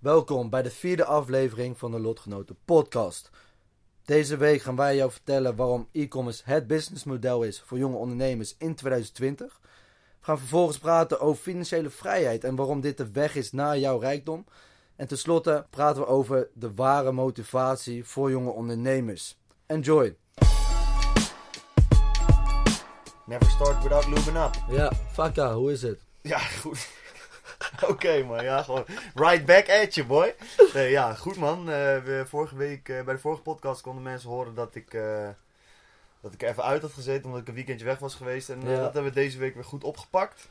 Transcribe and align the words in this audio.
Welkom 0.00 0.50
bij 0.50 0.62
de 0.62 0.70
vierde 0.70 1.04
aflevering 1.04 1.78
van 1.78 1.90
de 1.90 2.00
Lotgenoten 2.00 2.56
podcast. 2.64 3.30
Deze 4.04 4.36
week 4.36 4.62
gaan 4.62 4.76
wij 4.76 4.96
jou 4.96 5.10
vertellen 5.10 5.56
waarom 5.56 5.88
e-commerce 5.92 6.42
het 6.44 6.66
businessmodel 6.66 7.42
is 7.42 7.60
voor 7.60 7.78
jonge 7.78 7.96
ondernemers 7.96 8.54
in 8.58 8.74
2020. 8.74 9.60
We 9.62 9.68
gaan 10.20 10.38
vervolgens 10.38 10.78
praten 10.78 11.20
over 11.20 11.42
financiële 11.42 11.90
vrijheid 11.90 12.44
en 12.44 12.56
waarom 12.56 12.80
dit 12.80 12.96
de 12.96 13.10
weg 13.10 13.34
is 13.36 13.52
naar 13.52 13.78
jouw 13.78 13.98
rijkdom. 13.98 14.44
En 14.96 15.08
tenslotte 15.08 15.66
praten 15.70 16.02
we 16.02 16.08
over 16.08 16.48
de 16.54 16.74
ware 16.74 17.12
motivatie 17.12 18.04
voor 18.04 18.30
jonge 18.30 18.50
ondernemers. 18.50 19.38
Enjoy! 19.66 20.16
Never 23.26 23.50
start 23.50 23.82
without 23.82 24.06
lubing 24.06 24.36
up. 24.36 24.54
Ja, 24.68 24.92
Fakka, 25.12 25.54
hoe 25.54 25.72
is 25.72 25.82
het? 25.82 26.00
Ja, 26.22 26.38
goed. 26.38 26.99
Oké 27.90 28.24
man, 28.24 28.44
ja 28.44 28.62
gewoon 28.62 28.84
right 29.14 29.44
back 29.44 29.68
at 29.68 29.94
you 29.94 30.06
boy. 30.06 30.34
Nee, 30.74 30.90
ja, 30.90 31.14
goed 31.14 31.36
man. 31.36 31.58
Eh, 31.58 31.98
we, 31.98 32.24
vorige 32.26 32.56
week, 32.56 32.88
eh, 32.88 33.02
bij 33.02 33.14
de 33.14 33.20
vorige 33.20 33.42
podcast 33.42 33.80
konden 33.80 34.02
mensen 34.02 34.30
horen 34.30 34.54
dat 34.54 34.74
ik, 34.74 34.94
eh, 34.94 35.28
dat 36.20 36.32
ik 36.32 36.42
er 36.42 36.48
even 36.48 36.62
uit 36.62 36.82
had 36.82 36.92
gezeten 36.92 37.24
omdat 37.24 37.40
ik 37.40 37.48
een 37.48 37.54
weekendje 37.54 37.84
weg 37.84 37.98
was 37.98 38.14
geweest. 38.14 38.48
En 38.48 38.60
dat 38.60 38.92
hebben 38.92 39.04
we 39.04 39.10
deze 39.10 39.38
week 39.38 39.54
weer 39.54 39.64
goed 39.64 39.84
opgepakt. 39.84 40.48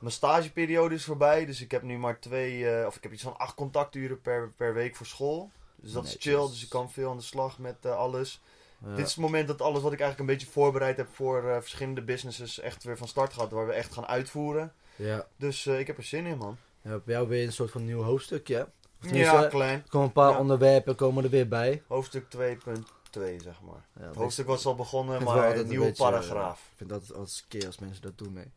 Mijn 0.00 0.12
stageperiode 0.12 0.94
is 0.94 1.04
voorbij, 1.04 1.46
dus 1.46 1.60
ik 1.60 1.70
heb 1.70 1.82
nu 1.82 1.98
maar 1.98 2.18
twee, 2.18 2.86
of 2.86 2.96
ik 2.96 3.02
heb 3.02 3.12
iets 3.12 3.22
van 3.22 3.38
acht 3.38 3.54
contacturen 3.54 4.20
per, 4.20 4.50
per 4.56 4.74
week 4.74 4.96
voor 4.96 5.06
school. 5.06 5.50
Dus 5.76 5.92
dat 5.92 6.04
is 6.04 6.16
chill, 6.18 6.48
dus 6.48 6.62
ik 6.62 6.68
kan 6.68 6.90
veel 6.90 7.10
aan 7.10 7.16
de 7.16 7.22
slag 7.22 7.58
met 7.58 7.86
alles. 7.86 8.40
Ja. 8.84 8.94
Dit 8.94 9.06
is 9.06 9.12
het 9.12 9.20
moment 9.20 9.48
dat 9.48 9.62
alles 9.62 9.82
wat 9.82 9.92
ik 9.92 10.00
eigenlijk 10.00 10.30
een 10.30 10.36
beetje 10.36 10.52
voorbereid 10.52 10.96
heb 10.96 11.08
voor 11.14 11.48
eh, 11.50 11.60
verschillende 11.60 12.02
businesses 12.02 12.60
echt 12.60 12.84
weer 12.84 12.96
van 12.96 13.08
start 13.08 13.32
gaat, 13.32 13.50
waar 13.50 13.66
we 13.66 13.72
echt 13.72 13.92
gaan 13.92 14.06
uitvoeren. 14.06 14.72
Ja. 14.96 15.26
Dus 15.36 15.66
eh, 15.66 15.78
ik 15.78 15.86
heb 15.86 15.96
er 15.96 16.02
zin 16.04 16.26
in, 16.26 16.38
man. 16.38 16.56
Ja, 16.82 16.98
bij 17.04 17.14
jou 17.14 17.28
weer 17.28 17.44
een 17.46 17.52
soort 17.52 17.70
van 17.70 17.84
nieuw 17.84 18.02
hoofdstukje. 18.02 18.68
Ja, 19.00 19.46
klein. 19.48 19.78
Er 19.82 19.88
komen 19.88 20.06
een 20.06 20.12
paar 20.12 20.30
Ja. 20.32 20.38
onderwerpen 20.38 20.94
komen 20.94 21.24
er 21.24 21.30
weer 21.30 21.48
bij. 21.48 21.82
Hoofdstuk 21.86 22.24
2.2, 22.36 23.36
zeg 23.42 23.60
maar. 23.62 23.84
Ja, 24.00 24.06
Het 24.06 24.14
hoofdstuk 24.16 24.46
was 24.46 24.66
al 24.66 24.74
begonnen, 24.74 25.22
maar 25.22 25.50
een 25.50 25.58
een 25.58 25.68
nieuwe 25.68 25.86
beetje, 25.86 26.02
paragraaf. 26.04 26.58
Ik 26.70 26.76
vind 26.76 26.90
dat 26.90 27.12
altijd 27.14 27.44
keer 27.48 27.66
als 27.66 27.78
mensen 27.78 28.02
dat 28.02 28.18
doen, 28.18 28.32
nee. 28.32 28.50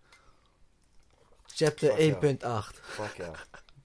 Chapter 1.46 1.90
Fuck 1.96 2.22
ja. 2.42 2.62
1.8. 2.64 2.80
Fuck 2.82 3.14
ja. 3.18 3.32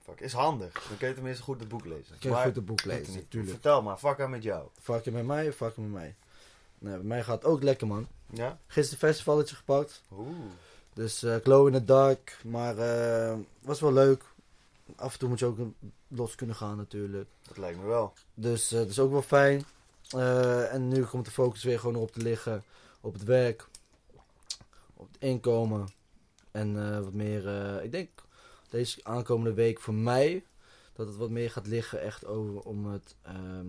Fuck. 0.03 0.19
Is 0.19 0.33
handig. 0.33 0.73
Dan 0.87 0.97
kun 0.97 1.07
je 1.07 1.13
tenminste 1.13 1.43
goed 1.43 1.59
het 1.59 1.69
boek 1.69 1.85
lezen. 1.85 2.05
Kun 2.19 2.29
je 2.29 2.35
Maar- 2.35 2.45
goed 2.45 2.55
het 2.55 2.65
boek 2.65 2.83
lezen, 2.85 3.13
natuurlijk. 3.13 3.51
Vertel 3.51 3.81
maar, 3.81 3.97
fuck 3.97 4.19
aan 4.19 4.29
met 4.29 4.43
jou. 4.43 4.67
Fuck 4.81 5.03
je 5.03 5.11
met 5.11 5.25
mij 5.25 5.47
of 5.47 5.55
fuck 5.55 5.75
je 5.75 5.81
met 5.81 5.91
mij? 5.91 6.15
Nee, 6.79 6.95
bij 6.95 7.03
mij 7.03 7.23
gaat 7.23 7.41
het 7.41 7.51
ook 7.51 7.63
lekker, 7.63 7.87
man. 7.87 8.07
Ja? 8.29 8.59
Gisteren 8.67 8.99
festivalletje 8.99 9.55
gepakt. 9.55 10.03
Oeh. 10.11 10.35
Dus 10.93 11.23
eh 11.23 11.35
glow 11.43 11.67
in 11.67 11.73
the 11.73 11.83
dark. 11.83 12.39
Maar 12.43 12.77
eh 12.77 13.37
was 13.61 13.79
wel 13.79 13.93
leuk. 13.93 14.23
Af 14.95 15.13
en 15.13 15.19
toe 15.19 15.29
moet 15.29 15.39
je 15.39 15.45
ook 15.45 15.57
los 16.07 16.35
kunnen 16.35 16.55
gaan, 16.55 16.77
natuurlijk. 16.77 17.29
Dat 17.41 17.57
lijkt 17.57 17.79
me 17.79 17.85
wel. 17.85 18.13
Dus 18.33 18.71
eh, 18.71 18.79
dat 18.79 18.89
is 18.89 18.99
ook 18.99 19.11
wel 19.11 19.21
fijn. 19.21 19.65
En 20.71 20.87
nu 20.87 21.03
komt 21.03 21.25
de 21.25 21.31
focus 21.31 21.63
weer 21.63 21.79
gewoon 21.79 21.95
op 21.95 22.11
te 22.11 22.21
liggen. 22.21 22.63
Op 23.01 23.13
het 23.13 23.23
werk. 23.23 23.67
Op 24.93 25.07
het 25.07 25.21
inkomen. 25.21 25.87
En 26.51 27.01
wat 27.03 27.13
meer, 27.13 27.47
ik 27.83 27.91
denk 27.91 28.09
deze 28.69 28.99
aankomende 29.03 29.53
week 29.53 29.79
voor 29.79 29.93
mij. 29.93 30.43
Dat 30.93 31.07
het 31.07 31.15
wat 31.15 31.29
meer 31.29 31.51
gaat 31.51 31.67
liggen 31.67 32.01
echt 32.01 32.25
over 32.25 32.59
om 32.59 32.85
het 32.85 33.15
ehm, 33.21 33.67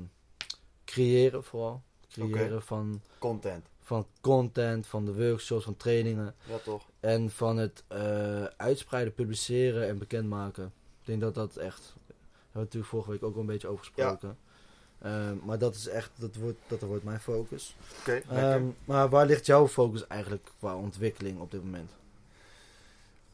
creëren 0.85 1.45
vooral. 1.45 1.83
Creëren 2.19 2.63
van, 2.63 3.01
Content. 3.19 3.67
van 3.83 4.07
content, 4.21 4.87
van 4.87 5.05
de 5.05 5.15
workshops, 5.15 5.65
van 5.65 5.77
trainingen. 5.77 6.35
Ja, 6.45 6.57
toch? 6.57 6.87
En 7.01 7.31
van 7.31 7.57
het 7.57 7.83
eh, 7.87 8.45
uitspreiden, 8.45 9.15
publiceren 9.15 9.89
en 9.89 9.99
bekendmaken. 9.99 10.65
Ik 11.01 11.07
denk 11.07 11.21
dat 11.21 11.35
dat 11.35 11.57
echt. 11.57 11.81
Daar 11.81 12.07
hebben 12.07 12.53
we 12.53 12.59
natuurlijk 12.59 12.91
vorige 12.91 13.11
week 13.11 13.23
ook 13.23 13.33
wel 13.33 13.41
een 13.41 13.49
beetje 13.49 13.69
over 13.69 13.85
gesproken. 13.85 14.37
Ehm, 15.03 15.37
maar 15.45 15.59
dat 15.59 15.75
is 15.75 15.87
echt, 15.89 16.11
dat 16.15 16.37
wordt, 16.37 16.59
dat 16.67 16.81
wordt 16.81 17.05
mijn 17.05 17.21
focus. 17.21 17.77
Oké. 18.01 18.23
Ehm, 18.31 18.65
maar 18.85 19.09
waar 19.09 19.27
ligt 19.27 19.47
jouw 19.47 19.69
focus 19.69 20.07
eigenlijk 20.07 20.51
qua 20.59 20.77
ontwikkeling 20.77 21.41
op 21.41 21.51
dit 21.51 21.65
moment? 21.65 21.91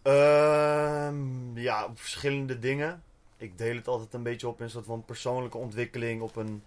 Ehm, 0.03 1.59
ja, 1.59 1.84
op 1.84 1.99
verschillende 1.99 2.59
dingen. 2.59 3.03
Ik 3.37 3.59
deel 3.59 3.75
het 3.77 3.89
altijd 3.89 4.15
een 4.15 4.22
beetje 4.22 4.49
op 4.49 4.59
in 4.59 4.65
een 4.65 4.71
soort 4.71 4.84
van 4.84 5.05
persoonlijke 5.05 5.59
ontwikkeling 5.59 6.22
op 6.22 6.37
een 6.37 6.62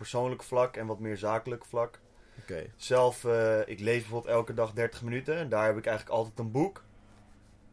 persoonlijk 0.00 0.42
vlak 0.42 0.76
en 0.76 0.86
wat 0.86 0.98
meer 0.98 1.16
zakelijk 1.16 1.64
vlak. 1.64 2.00
Zelf, 2.76 3.24
eh, 3.24 3.58
ik 3.66 3.80
lees 3.80 4.00
bijvoorbeeld 4.00 4.34
elke 4.34 4.54
dag 4.54 4.72
30 4.72 5.02
minuten. 5.02 5.36
En 5.36 5.48
daar 5.48 5.66
heb 5.66 5.76
ik 5.76 5.86
eigenlijk 5.86 6.16
altijd 6.16 6.38
een 6.38 6.50
boek. 6.50 6.82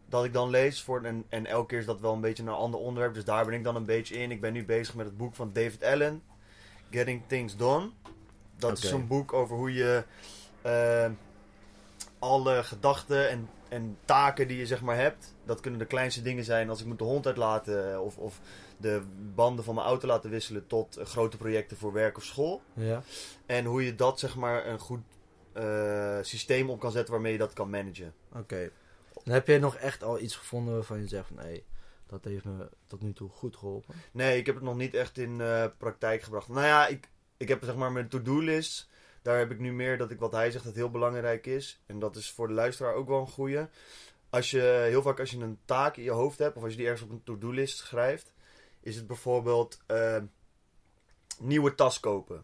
Dat 0.10 0.26
ik 0.26 0.34
dan 0.34 0.50
lees. 0.50 0.84
Voor, 0.84 1.04
en, 1.04 1.26
en 1.30 1.46
elke 1.46 1.68
keer 1.68 1.80
is 1.80 1.86
dat 1.86 2.00
wel 2.00 2.14
een 2.14 2.22
beetje 2.22 2.44
naar 2.44 2.54
een 2.54 2.60
ander 2.60 2.80
onderwerp. 2.80 3.14
Dus 3.14 3.26
daar 3.26 3.46
ben 3.46 3.54
ik 3.54 3.64
dan 3.64 3.76
een 3.76 3.86
beetje 3.86 4.16
in. 4.16 4.32
Ik 4.32 4.42
ben 4.42 4.54
nu 4.54 4.66
bezig 4.66 4.96
met 4.96 5.06
het 5.06 5.18
boek 5.18 5.36
van 5.36 5.52
David 5.54 5.84
Allen. 5.84 6.24
Getting 6.92 7.22
Things 7.28 7.56
Done. 7.56 7.90
Dat 8.58 8.78
is 8.78 8.90
zo'n 8.90 9.08
boek 9.08 9.34
over 9.34 9.56
hoe 9.56 9.74
je 9.74 10.04
eh, 10.62 11.10
alle 12.20 12.64
gedachten 12.64 13.30
en, 13.30 13.50
en 13.70 13.98
taken 14.06 14.48
die 14.48 14.58
je 14.58 14.66
zeg 14.66 14.82
maar 14.82 14.96
hebt. 14.96 15.36
Dat 15.46 15.60
kunnen 15.60 15.80
de 15.80 15.86
kleinste 15.86 16.22
dingen 16.22 16.44
zijn 16.44 16.70
als 16.70 16.80
ik 16.80 16.86
moet 16.86 16.98
de 16.98 17.04
hond 17.04 17.26
uitlaten. 17.26 18.02
Of, 18.02 18.18
of 18.18 18.40
de 18.78 19.02
banden 19.36 19.66
van 19.66 19.76
mijn 19.76 19.88
auto 19.88 20.08
laten 20.08 20.30
wisselen. 20.30 20.68
Tot 20.68 20.98
eh, 20.98 21.06
grote 21.06 21.38
projecten 21.38 21.78
voor 21.78 21.94
werk 21.94 22.18
of 22.18 22.24
school. 22.24 22.62
Ja. 22.74 23.02
En 23.46 23.66
hoe 23.66 23.86
je 23.86 23.96
dat 23.96 24.20
zeg 24.20 24.36
maar 24.36 24.68
een 24.68 24.80
goed 24.80 25.02
eh, 25.54 26.18
systeem 26.22 26.70
op 26.70 26.80
kan 26.80 26.92
zetten 26.92 27.14
waarmee 27.14 27.32
je 27.32 27.38
dat 27.38 27.54
kan 27.54 27.70
managen. 27.70 28.14
Oké. 28.36 28.70
En 29.24 29.32
heb 29.32 29.48
jij 29.48 29.60
nog 29.60 29.76
echt 29.76 30.04
al 30.04 30.20
iets 30.20 30.36
gevonden 30.36 30.74
waarvan 30.74 31.00
je 31.00 31.08
zegt 31.08 31.28
van 31.28 31.40
hé, 31.40 31.64
dat 32.08 32.24
heeft 32.24 32.46
me 32.46 32.70
tot 32.88 33.02
nu 33.02 33.14
toe 33.14 33.30
goed 33.30 33.58
geholpen? 33.58 33.96
Nee, 34.12 34.38
ik 34.38 34.46
heb 34.46 34.56
het 34.56 34.64
nog 34.64 34.76
niet 34.76 34.94
echt 34.94 35.18
in 35.18 35.42
eh, 35.42 35.66
praktijk 35.78 36.22
gebracht. 36.22 36.48
Nou 36.48 36.66
ja, 36.66 36.88
ik, 36.88 37.10
ik 37.38 37.48
heb 37.48 37.64
zeg 37.64 37.76
maar 37.76 37.92
mijn 37.92 38.08
to-do-list. 38.08 38.90
Daar 39.28 39.38
heb 39.38 39.52
ik 39.52 39.60
nu 39.60 39.74
meer 39.74 39.98
dat 39.98 40.12
ik 40.12 40.20
wat 40.20 40.32
hij 40.32 40.52
zegt 40.52 40.64
dat 40.64 40.76
heel 40.76 40.92
belangrijk 40.92 41.46
is. 41.46 41.82
En 41.86 42.00
dat 42.00 42.16
is 42.16 42.32
voor 42.32 42.48
de 42.48 42.54
luisteraar 42.54 42.94
ook 42.94 43.08
wel 43.08 43.20
een 43.20 43.28
goeie. 43.28 43.66
Als 44.30 44.52
je, 44.52 44.86
heel 44.90 45.02
vaak 45.02 45.20
als 45.20 45.32
je 45.32 45.38
een 45.38 45.60
taak 45.66 45.98
in 45.98 46.04
je 46.04 46.12
hoofd 46.12 46.38
hebt, 46.38 46.56
of 46.58 46.64
als 46.64 46.72
je 46.72 46.78
die 46.78 46.88
ergens 46.88 47.04
op 47.04 47.10
een 47.10 47.24
to-do-list 47.24 47.78
schrijft, 47.78 48.34
is 48.80 48.96
het 48.96 49.08
bijvoorbeeld 49.08 49.80
eh, 49.86 50.18
nieuwe 51.40 51.76
tas 51.76 52.00
kopen. 52.00 52.44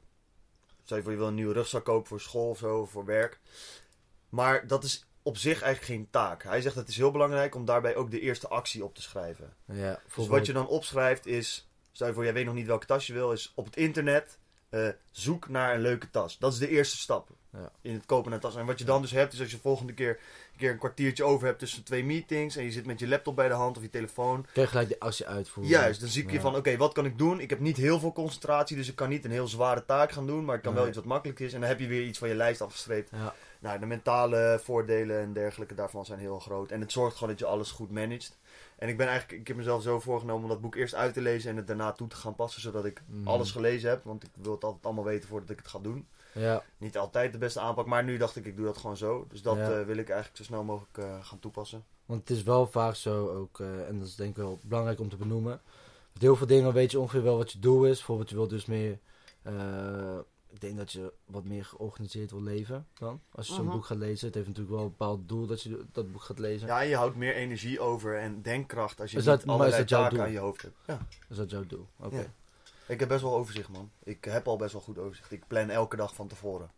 Stel 0.84 0.98
je 0.98 1.04
voor 1.04 1.12
je 1.12 1.18
wil 1.18 1.28
een 1.28 1.36
nieuwe 1.36 1.54
rugzak 1.54 1.86
kopen 1.86 2.08
voor 2.08 2.22
school 2.22 2.50
of 2.50 2.58
zo, 2.58 2.80
of 2.80 2.92
voor 2.92 3.06
werk. 3.06 3.40
Maar 4.30 4.68
dat 4.68 4.84
is 4.84 5.06
op 5.22 5.38
zich 5.38 5.62
eigenlijk 5.62 5.94
geen 5.94 6.10
taak. 6.10 6.44
Hij 6.44 6.62
zegt 6.62 6.76
het 6.76 6.88
is 6.88 6.98
heel 6.98 7.12
belangrijk 7.12 7.56
om 7.56 7.66
daarbij 7.66 7.96
ook 7.96 8.12
de 8.12 8.20
eerste 8.20 8.48
actie 8.48 8.84
op 8.84 8.96
te 8.96 9.02
schrijven. 9.02 9.56
Ja. 9.66 10.00
Dus 10.16 10.28
wat 10.28 10.46
je 10.46 10.54
dan 10.54 10.68
opschrijft 10.68 11.26
is, 11.26 11.70
stel 11.92 12.08
je 12.08 12.14
voor 12.14 12.24
jij 12.24 12.34
weet 12.34 12.46
nog 12.46 12.56
niet 12.56 12.68
welke 12.68 12.86
tas 12.86 13.08
je 13.08 13.14
wil, 13.14 13.32
is 13.32 13.52
op 13.56 13.66
het 13.66 13.76
internet 13.76 14.38
eh, 14.74 14.88
zoek 15.12 15.50
naar 15.50 15.74
een 15.76 15.82
leuke 15.82 16.10
tas. 16.10 16.38
Dat 16.38 16.54
is 16.54 16.60
de 16.60 16.70
eerste 16.70 16.98
stap 16.98 17.30
Ja. 17.52 17.72
in 17.82 17.94
het 17.94 18.06
kopen 18.06 18.26
naar 18.32 18.34
een 18.44 18.50
tas. 18.50 18.56
En 18.56 18.66
wat 18.66 18.80
je 18.80 18.86
dan 18.86 19.02
dus 19.02 19.12
hebt, 19.12 19.34
is 19.34 19.40
als 19.40 19.52
je 19.52 19.58
volgende 19.58 19.94
keer 19.94 20.10
een 20.10 20.58
keer 20.60 20.72
een 20.72 20.78
kwartiertje 20.78 21.24
over 21.24 21.48
hebt 21.48 21.60
tussen 21.60 21.84
twee 21.84 22.04
meetings 22.04 22.56
en 22.56 22.64
je 22.64 22.72
zit 22.72 22.86
met 22.86 23.00
je 23.00 23.08
laptop 23.08 23.36
bij 23.36 23.48
de 23.48 23.54
hand 23.54 23.78
of 23.78 23.84
je 23.84 23.90
telefoon. 23.90 24.46
Je 24.54 24.68
gelijk 24.68 24.88
die 24.88 25.02
actie 25.02 25.28
uitvoeren? 25.28 25.74
Juist, 25.74 26.00
dan 26.00 26.10
zie 26.10 26.24
ik 26.24 26.30
je 26.30 26.36
Ja. 26.36 26.42
van, 26.42 26.56
oké, 26.56 26.78
wat 26.78 26.94
kan 26.94 27.06
ik 27.06 27.18
doen? 27.18 27.40
Ik 27.40 27.50
heb 27.50 27.60
niet 27.60 27.78
heel 27.78 28.00
veel 28.00 28.14
concentratie, 28.14 28.76
dus 28.76 28.90
ik 28.90 28.96
kan 28.96 29.10
niet 29.10 29.26
een 29.26 29.32
heel 29.32 29.48
zware 29.48 29.86
taak 29.86 30.12
gaan 30.12 30.28
doen, 30.28 30.46
maar 30.46 30.56
ik 30.56 30.62
kan 30.62 30.74
wel 30.74 30.88
iets 30.88 30.96
wat 30.96 31.06
makkelijk 31.06 31.40
is. 31.40 31.54
En 31.54 31.60
dan 31.60 31.70
heb 31.70 31.80
je 31.80 31.88
weer 31.88 32.04
iets 32.06 32.20
van 32.20 32.28
je 32.28 32.36
lijst 32.36 32.62
afgestreept. 32.62 33.10
Ja. 33.12 33.34
Nou, 33.60 33.80
de 33.80 33.86
mentale 33.86 34.60
voordelen 34.64 35.20
en 35.20 35.34
dergelijke 35.34 35.74
daarvan 35.76 36.06
zijn 36.06 36.20
heel 36.20 36.40
groot. 36.40 36.72
En 36.72 36.82
het 36.82 36.92
zorgt 36.92 37.14
gewoon 37.16 37.30
dat 37.30 37.40
je 37.40 37.46
alles 37.46 37.72
goed 37.72 37.92
managt. 37.92 38.38
En 38.84 38.90
ik 38.90 38.98
ben 38.98 39.08
eigenlijk, 39.08 39.40
ik 39.42 39.48
heb 39.48 39.58
mezelf 39.58 39.82
zo 39.82 40.00
voorgenomen 40.00 40.44
om 40.44 40.50
dat 40.50 40.62
boek 40.62 40.76
eerst 40.76 40.96
uit 40.96 41.14
te 41.14 41.22
lezen 41.22 41.50
en 41.50 41.56
het 41.58 41.68
daarna 41.68 41.92
toe 41.92 42.08
te 42.08 42.16
gaan 42.16 42.36
passen, 42.36 42.62
zodat 42.62 42.86
ik 42.86 43.02
Mhm. 43.08 43.28
alles 43.28 43.52
gelezen 43.52 43.90
heb. 43.90 44.04
Want 44.04 44.24
ik 44.24 44.30
wil 44.42 44.52
het 44.54 44.64
altijd 44.64 44.86
allemaal 44.86 45.04
weten 45.04 45.30
voordat 45.30 45.50
ik 45.50 45.58
het 45.58 45.68
ga 45.68 45.80
doen. 45.80 46.08
Ja. 46.34 46.64
Niet 46.78 46.98
altijd 46.98 47.32
de 47.32 47.38
beste 47.38 47.60
aanpak, 47.60 47.86
maar 47.86 48.04
nu 48.04 48.18
dacht 48.18 48.36
ik, 48.36 48.46
ik 48.46 48.56
doe 48.56 48.66
dat 48.66 48.78
gewoon 48.78 48.98
zo. 48.98 49.26
Dus 49.30 49.42
dat 49.42 49.56
Ja. 49.56 49.80
eh, 49.80 49.86
wil 49.86 49.98
ik 49.98 50.08
eigenlijk 50.10 50.38
zo 50.38 50.44
snel 50.44 50.64
mogelijk 50.64 50.98
eh, 50.98 51.24
gaan 51.26 51.40
toepassen. 51.40 51.84
Want 52.06 52.20
het 52.28 52.38
is 52.38 52.44
wel 52.44 52.68
vaak 52.68 52.96
zo 52.96 53.28
ook, 53.30 53.60
eh, 53.60 53.88
en 53.88 54.00
dat 54.00 54.08
is 54.08 54.16
denk 54.16 54.30
ik 54.30 54.36
wel 54.36 54.60
belangrijk 54.64 55.00
om 55.00 55.10
te 55.10 55.18
benoemen. 55.18 55.62
Met 56.14 56.22
heel 56.22 56.36
veel 56.36 56.48
dingen 56.48 56.74
weet 56.74 56.92
je 56.92 57.00
ongeveer 57.00 57.24
wel 57.24 57.38
wat 57.38 57.52
je 57.52 57.60
doel 57.60 57.86
is. 57.86 57.98
Bijvoorbeeld 57.98 58.30
je 58.30 58.36
wilt 58.36 58.50
dus 58.50 58.66
meer, 58.66 59.00
ik 60.54 60.62
denk 60.62 60.78
dat 60.78 60.92
je 60.92 61.14
wat 61.26 61.44
meer 61.44 61.66
georganiseerd 61.66 62.32
wil 62.32 62.42
leven 62.42 62.88
dan. 62.94 63.22
Als 63.32 63.48
je 63.48 63.54
zo'n 63.54 63.64
Mhm. 63.66 63.74
boek 63.74 63.86
gaat 63.86 63.98
lezen. 63.98 64.26
Het 64.26 64.36
heeft 64.36 64.48
natuurlijk 64.48 64.76
wel 64.76 64.84
een 64.84 64.90
bepaald 64.90 65.28
doel 65.30 65.46
dat 65.48 65.62
je 65.62 65.86
dat 65.92 66.12
boek 66.12 66.22
gaat 66.22 66.40
lezen. 66.40 66.68
Ja, 66.68 66.80
je 66.80 66.96
houdt 66.96 67.16
meer 67.16 67.36
energie 67.36 67.80
over 67.80 68.18
en 68.20 68.42
denkkracht 68.42 69.00
als 69.02 69.12
je 69.12 69.18
Is 69.18 69.26
niet 69.26 69.36
dat- 69.36 69.46
maar 69.46 69.56
allerlei 69.56 69.82
is 69.84 69.90
dat 69.90 69.90
jouw 69.90 70.02
taken 70.02 70.18
doel? 70.18 70.26
aan 70.26 70.32
je 70.32 70.40
hoofd 70.40 70.62
hebt. 70.62 70.76
Ja. 70.88 71.08
Is 71.30 71.38
dat 71.38 71.50
jouw 71.50 71.66
doel? 71.66 71.88
Oké. 72.00 72.16
Ja. 72.18 72.26
Ik 72.88 73.00
heb 73.00 73.08
best 73.10 73.22
wel 73.22 73.36
overzicht, 73.36 73.70
man. 73.70 73.92
Ik 74.04 74.24
heb 74.26 74.48
al 74.48 74.58
best 74.58 74.72
wel 74.74 74.82
goed 74.82 74.98
overzicht. 74.98 75.32
Ik 75.32 75.48
plan 75.48 75.70
elke 75.70 75.96
dag 75.96 76.16
van 76.16 76.28
tevoren. 76.28 76.72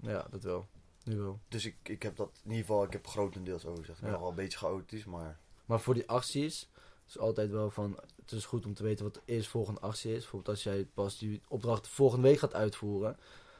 Ja, 0.00 0.26
dat 0.30 0.42
wel. 0.42 0.66
Nu 1.04 1.16
wel. 1.16 1.38
Dus 1.48 1.64
ik, 1.64 1.76
ik 1.82 2.02
heb 2.02 2.16
dat 2.16 2.30
in 2.44 2.50
ieder 2.50 2.66
geval, 2.66 2.84
ik 2.84 2.92
heb 2.92 3.06
grotendeels 3.06 3.66
overzicht. 3.66 3.96
Ik 3.98 4.02
ben 4.04 4.06
Ja. 4.06 4.10
nog 4.12 4.20
wel 4.20 4.30
een 4.30 4.36
beetje 4.36 4.58
chaotisch, 4.58 5.04
maar 5.04 5.38
Maar 5.66 5.80
voor 5.80 5.94
die 5.94 6.08
acties 6.08 6.68
is 7.08 7.18
altijd 7.18 7.50
wel 7.50 7.70
van, 7.70 7.98
het 8.22 8.32
is 8.32 8.44
goed 8.44 8.66
om 8.66 8.74
te 8.74 8.82
weten 8.82 9.04
wat 9.04 9.14
de 9.14 9.20
eerstvolgende 9.24 9.80
actie 9.80 10.10
is. 10.10 10.18
Bijvoorbeeld 10.20 10.48
als 10.54 10.62
jij 10.62 10.84
pas 10.94 11.18
die 11.18 11.40
opdracht 11.48 11.88
volgende 11.88 12.28
week 12.28 12.38
gaat 12.38 12.54
uitvoeren. 12.54 13.16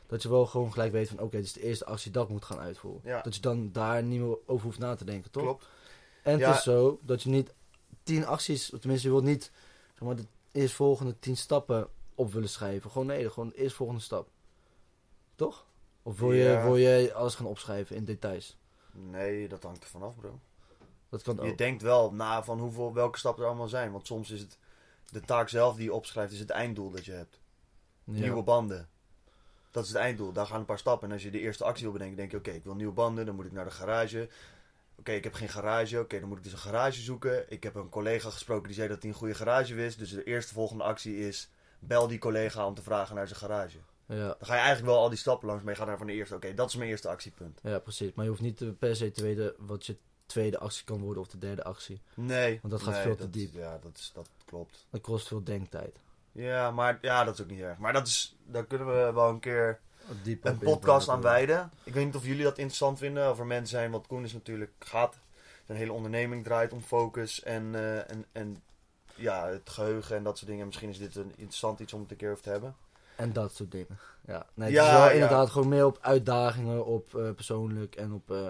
Dat 0.06 0.22
je 0.22 0.28
wel 0.28 0.46
gewoon 0.46 0.72
gelijk 0.72 0.92
weet 0.92 1.08
van, 1.08 1.20
oké, 1.20 1.36
dit 1.36 1.44
is 1.44 1.52
de 1.52 1.62
eerste 1.62 1.84
actie 1.84 2.10
dat 2.10 2.24
ik 2.24 2.30
moet 2.30 2.44
gaan 2.44 2.58
uitvoeren. 2.58 3.00
Ja. 3.04 3.20
Dat 3.22 3.34
je 3.34 3.40
dan 3.40 3.72
daar 3.72 4.02
niet 4.02 4.20
meer 4.20 4.38
over 4.46 4.64
hoeft 4.66 4.78
na 4.78 4.94
te 4.94 5.04
denken, 5.04 5.30
toch? 5.30 5.42
klopt. 5.42 5.68
En 6.22 6.38
Ja. 6.38 6.48
het 6.48 6.56
is 6.56 6.62
zo 6.62 6.98
dat 7.02 7.22
je 7.22 7.28
niet 7.30 7.54
tien 8.02 8.26
acties, 8.26 8.72
of 8.72 8.78
tenminste 8.78 9.06
je 9.06 9.12
wilt 9.12 9.26
niet 9.26 9.50
zeg 9.92 10.00
maar, 10.02 10.16
de 10.16 10.26
eerstvolgende 10.52 11.18
tien 11.18 11.36
stappen 11.36 11.88
op 12.14 12.32
willen 12.32 12.48
schrijven. 12.48 12.90
Gewoon 12.90 13.06
nee, 13.06 13.30
gewoon 13.30 13.48
de 13.48 13.54
eerstvolgende 13.54 14.00
stap. 14.02 14.28
Toch? 15.34 15.66
Of 16.02 16.18
wil 16.18 16.32
je, 16.32 16.60
wil 16.62 16.76
je 16.76 17.12
alles 17.14 17.34
gaan 17.34 17.46
opschrijven 17.46 17.96
in 17.96 18.04
details? 18.04 18.56
Nee, 18.92 19.48
dat 19.48 19.62
hangt 19.62 19.82
er 19.82 19.90
vanaf, 19.90 20.16
bro. 20.16 20.38
Dat 21.08 21.22
kan 21.22 21.34
Je 21.42 21.50
ook. 21.50 21.58
denkt 21.58 21.82
wel 21.82 22.12
na 22.12 22.44
van 22.44 22.58
hoeveel, 22.58 22.94
welke 22.94 23.18
stappen 23.18 23.42
er 23.42 23.48
allemaal 23.48 23.68
zijn. 23.68 23.92
Want 23.92 24.06
soms 24.06 24.30
is 24.30 24.40
het 24.40 24.58
de 25.10 25.20
taak 25.20 25.48
zelf 25.48 25.74
die 25.76 25.84
je 25.84 25.92
opschrijft, 25.94 26.32
is 26.32 26.38
het 26.38 26.50
einddoel 26.50 26.90
dat 26.90 27.04
je 27.04 27.12
hebt. 27.12 27.40
Ja. 28.04 28.12
Nieuwe 28.20 28.42
banden. 28.42 28.88
Dat 29.70 29.84
is 29.84 29.88
het 29.88 29.98
einddoel. 29.98 30.32
Daar 30.32 30.46
gaan 30.46 30.60
een 30.60 30.64
paar 30.66 30.78
stappen. 30.78 31.08
En 31.08 31.14
als 31.14 31.22
je 31.22 31.30
de 31.30 31.40
eerste 31.40 31.64
actie 31.64 31.82
wil 31.84 31.92
bedenken, 31.92 32.16
denk 32.16 32.30
je: 32.30 32.36
oké, 32.36 32.50
ik 32.50 32.64
wil 32.64 32.74
nieuwe 32.74 32.92
banden. 32.92 33.26
Dan 33.26 33.34
moet 33.34 33.46
ik 33.46 33.52
naar 33.52 33.64
de 33.64 33.70
garage. 33.70 34.28
Oké, 34.98 35.12
ik 35.12 35.24
heb 35.24 35.34
geen 35.34 35.48
garage. 35.48 35.98
Oké, 35.98 36.20
dan 36.20 36.28
moet 36.28 36.38
ik 36.38 36.44
dus 36.44 36.52
een 36.52 36.58
garage 36.58 37.00
zoeken. 37.00 37.50
Ik 37.50 37.62
heb 37.62 37.74
een 37.74 37.88
collega 37.88 38.30
gesproken 38.30 38.66
die 38.66 38.74
zei 38.74 38.88
dat 38.88 39.02
hij 39.02 39.10
een 39.10 39.16
goede 39.16 39.34
garage 39.34 39.74
wist. 39.74 39.98
Dus 39.98 40.10
de 40.10 40.24
eerste 40.24 40.54
volgende 40.54 40.84
actie 40.84 41.18
is: 41.18 41.50
bel 41.78 42.06
die 42.06 42.18
collega 42.18 42.66
om 42.66 42.74
te 42.74 42.82
vragen 42.82 43.14
naar 43.14 43.26
zijn 43.26 43.38
garage. 43.38 43.78
Ja. 44.06 44.16
Dan 44.26 44.36
ga 44.40 44.54
je 44.54 44.60
eigenlijk 44.60 44.86
wel 44.92 44.98
al 45.02 45.08
die 45.08 45.18
stappen 45.18 45.48
langs. 45.48 45.62
Maar 45.62 45.72
je 45.72 45.78
gaat 45.78 45.88
naar 45.88 45.98
van 45.98 46.06
de 46.06 46.12
eerste. 46.12 46.34
Oké, 46.34 46.54
dat 46.54 46.68
is 46.68 46.76
mijn 46.76 46.90
eerste 46.90 47.08
actiepunt. 47.08 47.60
ja, 47.62 47.78
precies. 47.78 48.12
Maar 48.14 48.24
je 48.24 48.30
hoeft 48.30 48.42
niet 48.42 48.60
eh, 48.60 48.68
per 48.78 48.96
se 48.96 49.10
te 49.10 49.22
weten 49.22 49.54
wat 49.58 49.86
je 49.86 49.96
tweede 50.28 50.58
actie 50.58 50.84
kan 50.84 51.00
worden 51.00 51.22
of 51.22 51.28
de 51.28 51.38
derde 51.38 51.64
actie. 51.64 52.00
Nee. 52.14 52.58
Want 52.62 52.72
dat 52.72 52.82
gaat 52.82 52.94
nee, 52.94 53.02
veel 53.02 53.16
te 53.16 53.30
diep. 53.30 53.54
Ja, 53.54 53.78
dat, 53.82 53.96
is, 53.96 54.10
dat 54.14 54.28
klopt. 54.44 54.86
Dat 54.90 55.00
kost 55.00 55.28
veel 55.28 55.44
denktijd. 55.44 55.96
Ja, 56.32 56.70
maar 56.70 56.98
ja, 57.00 57.24
dat 57.24 57.34
is 57.34 57.40
ook 57.40 57.50
niet 57.50 57.60
erg. 57.60 57.78
Maar 57.78 57.92
dat 57.92 58.06
is, 58.06 58.36
daar 58.46 58.64
kunnen 58.64 58.86
we 58.86 59.12
wel 59.12 59.28
een 59.28 59.40
keer 59.40 59.80
Diep 60.22 60.44
een 60.44 60.58
podcast 60.58 61.08
aan 61.08 61.20
wijden. 61.20 61.70
Ik 61.82 61.94
weet 61.94 62.04
niet 62.04 62.16
of 62.16 62.24
jullie 62.24 62.42
dat 62.42 62.58
interessant 62.58 62.98
vinden. 62.98 63.30
Of 63.30 63.38
er 63.38 63.46
mensen 63.46 63.78
zijn, 63.78 63.90
want 63.90 64.06
Koen 64.06 64.24
is 64.24 64.32
natuurlijk 64.32 64.72
gaat. 64.78 65.18
Zijn 65.66 65.78
hele 65.78 65.92
onderneming 65.92 66.44
draait 66.44 66.72
om 66.72 66.82
focus 66.82 67.42
en, 67.42 67.74
eh, 67.74 68.10
en, 68.10 68.24
en 68.32 68.62
ja, 69.14 69.46
het 69.46 69.70
geheugen 69.70 70.16
en 70.16 70.22
dat 70.22 70.38
soort 70.38 70.50
dingen. 70.50 70.66
Misschien 70.66 70.88
is 70.88 70.98
dit 70.98 71.16
een 71.16 71.32
interessant 71.36 71.80
iets 71.80 71.92
om 71.92 72.00
het 72.00 72.10
een 72.10 72.16
keer 72.16 72.30
over 72.30 72.42
te 72.42 72.50
hebben. 72.50 72.76
En 73.16 73.32
dat 73.32 73.54
soort 73.54 73.70
dingen. 73.70 73.98
Ja, 74.26 74.46
nee, 74.54 74.66
het 74.66 74.76
Ja, 74.76 74.84
is 74.84 74.92
wel 74.92 75.04
ja. 75.04 75.10
inderdaad 75.10 75.50
gewoon 75.50 75.68
meer 75.68 75.86
op 75.86 75.98
uitdagingen, 76.00 76.86
op 76.86 77.14
eh, 77.14 77.30
persoonlijk 77.30 77.94
en 77.96 78.12
op 78.12 78.30
eh, 78.30 78.46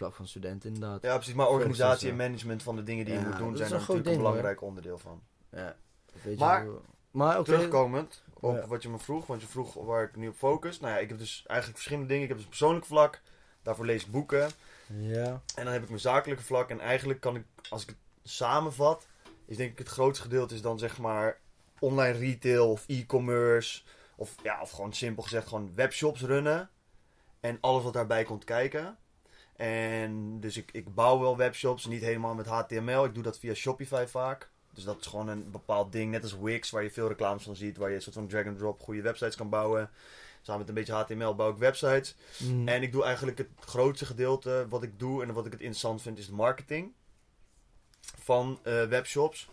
vlak 0.00 0.14
van 0.14 0.26
studenten 0.28 0.74
inderdaad. 0.74 1.02
Ja, 1.02 1.14
precies. 1.16 1.34
Maar 1.34 1.48
organisatie 1.48 2.10
en 2.10 2.16
management 2.16 2.62
van 2.62 2.76
de 2.76 2.82
dingen 2.82 3.04
die 3.04 3.14
je 3.14 3.20
moet 3.20 3.36
doen 3.38 3.56
zijn 3.56 3.72
er 3.72 3.78
natuurlijk 3.78 4.06
een 4.08 4.16
belangrijk 4.16 4.62
onderdeel 4.62 4.98
van. 4.98 5.22
Ja, 5.50 5.76
dat 6.12 6.22
weet 6.22 6.38
je 6.38 6.44
Maar- 6.44 6.66
maar 7.10 7.38
oké. 7.38 7.44
Terugkomend 7.52 8.22
op 8.34 8.56
Ja. 8.56 8.66
wat 8.66 8.82
je 8.82 8.88
me 8.88 8.98
vroeg, 8.98 9.26
want 9.26 9.40
je 9.40 9.46
vroeg 9.46 9.74
waar 9.74 10.02
ik 10.02 10.16
nu 10.16 10.28
op 10.28 10.36
focus. 10.36 10.80
Nou 10.80 10.92
ja, 10.94 10.98
ik 10.98 11.08
heb 11.08 11.18
dus 11.18 11.44
eigenlijk 11.46 11.78
verschillende 11.78 12.08
dingen. 12.08 12.22
Ik 12.22 12.28
heb 12.28 12.36
dus 12.36 12.44
een 12.46 12.50
persoonlijk 12.56 12.86
vlak, 12.86 13.20
daarvoor 13.62 13.84
lees 13.86 14.04
ik 14.04 14.10
boeken. 14.10 14.50
Ja, 14.98 15.40
En 15.54 15.64
dan 15.64 15.72
heb 15.72 15.82
ik 15.82 15.88
mijn 15.88 16.00
zakelijke 16.00 16.42
vlak. 16.44 16.70
En 16.70 16.80
eigenlijk 16.80 17.20
kan 17.20 17.36
ik, 17.36 17.44
als 17.68 17.82
ik 17.82 17.88
het 17.88 17.96
samenvat, 18.32 19.06
is 19.46 19.56
denk 19.56 19.70
ik 19.72 19.78
het 19.78 19.88
grootste 19.88 20.22
gedeelte 20.22 20.54
is 20.54 20.62
dan 20.62 20.78
zeg 20.78 20.98
maar 20.98 21.38
online 21.78 22.18
retail 22.18 22.70
of 22.70 22.84
e-commerce. 22.86 23.82
Of 24.16 24.34
ja, 24.42 24.60
of 24.60 24.70
gewoon 24.70 24.92
simpel 24.92 25.22
gezegd 25.22 25.48
gewoon 25.48 25.72
webshops 25.74 26.20
runnen. 26.22 26.70
En 27.40 27.58
alles 27.60 27.82
wat 27.82 27.92
daarbij 27.92 28.24
komt 28.24 28.44
kijken. 28.44 28.96
En 29.60 30.40
dus 30.40 30.56
ik, 30.56 30.68
ik 30.72 30.94
bouw 30.94 31.18
wel 31.18 31.36
webshops, 31.36 31.86
niet 31.86 32.02
helemaal 32.02 32.34
met 32.34 32.46
HTML. 32.46 33.04
Ik 33.04 33.14
doe 33.14 33.22
dat 33.22 33.38
via 33.38 33.54
Shopify 33.54 34.04
vaak. 34.06 34.50
Dus 34.74 34.84
dat 34.84 35.00
is 35.00 35.06
gewoon 35.06 35.28
een 35.28 35.50
bepaald 35.50 35.92
ding, 35.92 36.10
net 36.10 36.22
als 36.22 36.38
Wix, 36.38 36.70
waar 36.70 36.82
je 36.82 36.90
veel 36.90 37.08
reclames 37.08 37.42
van 37.42 37.56
ziet. 37.56 37.76
Waar 37.76 37.88
je 37.88 37.94
een 37.94 38.02
soort 38.02 38.14
van 38.14 38.26
drag-and-drop 38.26 38.80
goede 38.80 39.02
websites 39.02 39.36
kan 39.36 39.48
bouwen. 39.48 39.90
Samen 40.42 40.60
met 40.60 40.68
een 40.68 40.74
beetje 40.74 40.92
HTML 40.92 41.34
bouw 41.34 41.50
ik 41.50 41.56
websites. 41.56 42.16
Mm. 42.38 42.68
En 42.68 42.82
ik 42.82 42.92
doe 42.92 43.04
eigenlijk 43.04 43.38
het 43.38 43.48
grootste 43.60 44.06
gedeelte 44.06 44.66
wat 44.68 44.82
ik 44.82 44.98
doe 44.98 45.22
en 45.22 45.32
wat 45.32 45.46
ik 45.46 45.52
het 45.52 45.60
interessant 45.60 46.02
vind 46.02 46.18
is 46.18 46.26
de 46.26 46.32
marketing 46.32 46.92
van 48.00 48.58
eh, 48.62 48.84
webshops. 48.84 49.48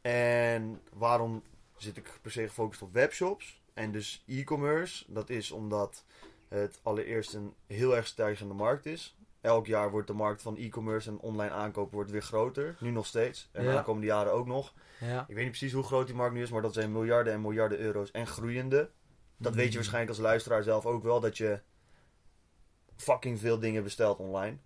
En 0.00 0.80
waarom 0.92 1.42
zit 1.76 1.96
ik 1.96 2.18
per 2.22 2.30
se 2.30 2.46
gefocust 2.46 2.82
op 2.82 2.92
webshops 2.92 3.60
en 3.74 3.92
dus 3.92 4.22
e-commerce? 4.26 5.04
Dat 5.06 5.30
is 5.30 5.50
omdat 5.50 6.04
het 6.48 6.78
allereerst 6.82 7.34
een 7.34 7.54
heel 7.66 7.96
erg 7.96 8.06
stijgende 8.06 8.54
markt 8.54 8.86
is. 8.86 9.16
Elk 9.42 9.66
jaar 9.66 9.90
wordt 9.90 10.06
de 10.06 10.12
markt 10.12 10.42
van 10.42 10.56
e-commerce 10.56 11.08
en 11.10 11.18
online 11.18 11.50
aankopen 11.52 11.94
wordt 11.94 12.10
weer 12.10 12.22
groter. 12.22 12.76
Nu 12.80 12.90
nog 12.90 13.06
steeds. 13.06 13.48
En 13.52 13.62
de 13.64 13.70
Ja. 13.70 13.76
aankomende 13.76 14.06
jaren 14.06 14.32
ook 14.32 14.46
nog. 14.46 14.72
ja. 15.00 15.20
Ik 15.20 15.26
weet 15.34 15.36
niet 15.44 15.56
precies 15.58 15.72
hoe 15.72 15.82
groot 15.82 16.06
die 16.06 16.14
markt 16.16 16.34
nu 16.34 16.42
is, 16.42 16.50
maar 16.50 16.62
dat 16.62 16.72
zijn 16.74 16.92
miljarden 16.92 17.32
en 17.32 17.40
miljarden 17.40 17.78
euro's 17.78 18.10
en 18.10 18.26
groeiende. 18.26 18.90
Dat 19.36 19.54
weet 19.54 19.64
je 19.64 19.68
Mm. 19.70 19.74
waarschijnlijk 19.76 20.10
als 20.16 20.20
luisteraar 20.26 20.62
zelf 20.62 20.86
ook 20.86 21.02
wel, 21.02 21.20
dat 21.20 21.36
je 21.36 21.60
fucking 22.96 23.40
veel 23.40 23.58
dingen 23.58 23.82
bestelt 23.82 24.18
online. 24.18 24.56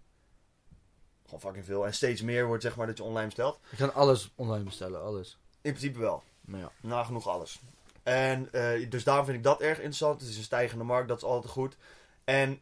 Gewoon 1.24 1.40
fucking 1.40 1.64
veel. 1.64 1.86
En 1.86 1.94
steeds 1.94 2.22
meer 2.22 2.46
wordt 2.46 2.62
zeg 2.62 2.76
maar 2.76 2.86
dat 2.86 2.96
je 2.96 3.02
online 3.02 3.26
bestelt. 3.26 3.58
Je 3.70 3.76
kan 3.76 3.94
alles 3.94 4.32
online 4.34 4.64
bestellen, 4.64 5.02
alles. 5.02 5.38
In 5.60 5.72
principe 5.72 5.98
wel. 5.98 6.22
Ja. 6.46 6.70
Nagenoeg 6.80 7.26
alles. 7.28 7.60
En 8.02 8.52
eh, 8.52 8.90
dus 8.90 9.04
daarom 9.04 9.24
vind 9.24 9.36
ik 9.36 9.42
dat 9.42 9.60
erg 9.60 9.76
interessant. 9.76 10.20
Het 10.20 10.30
is 10.30 10.36
een 10.36 10.42
stijgende 10.42 10.84
markt, 10.84 11.08
dat 11.08 11.16
is 11.16 11.22
altijd 11.24 11.52
goed. 11.52 11.76
En 12.24 12.60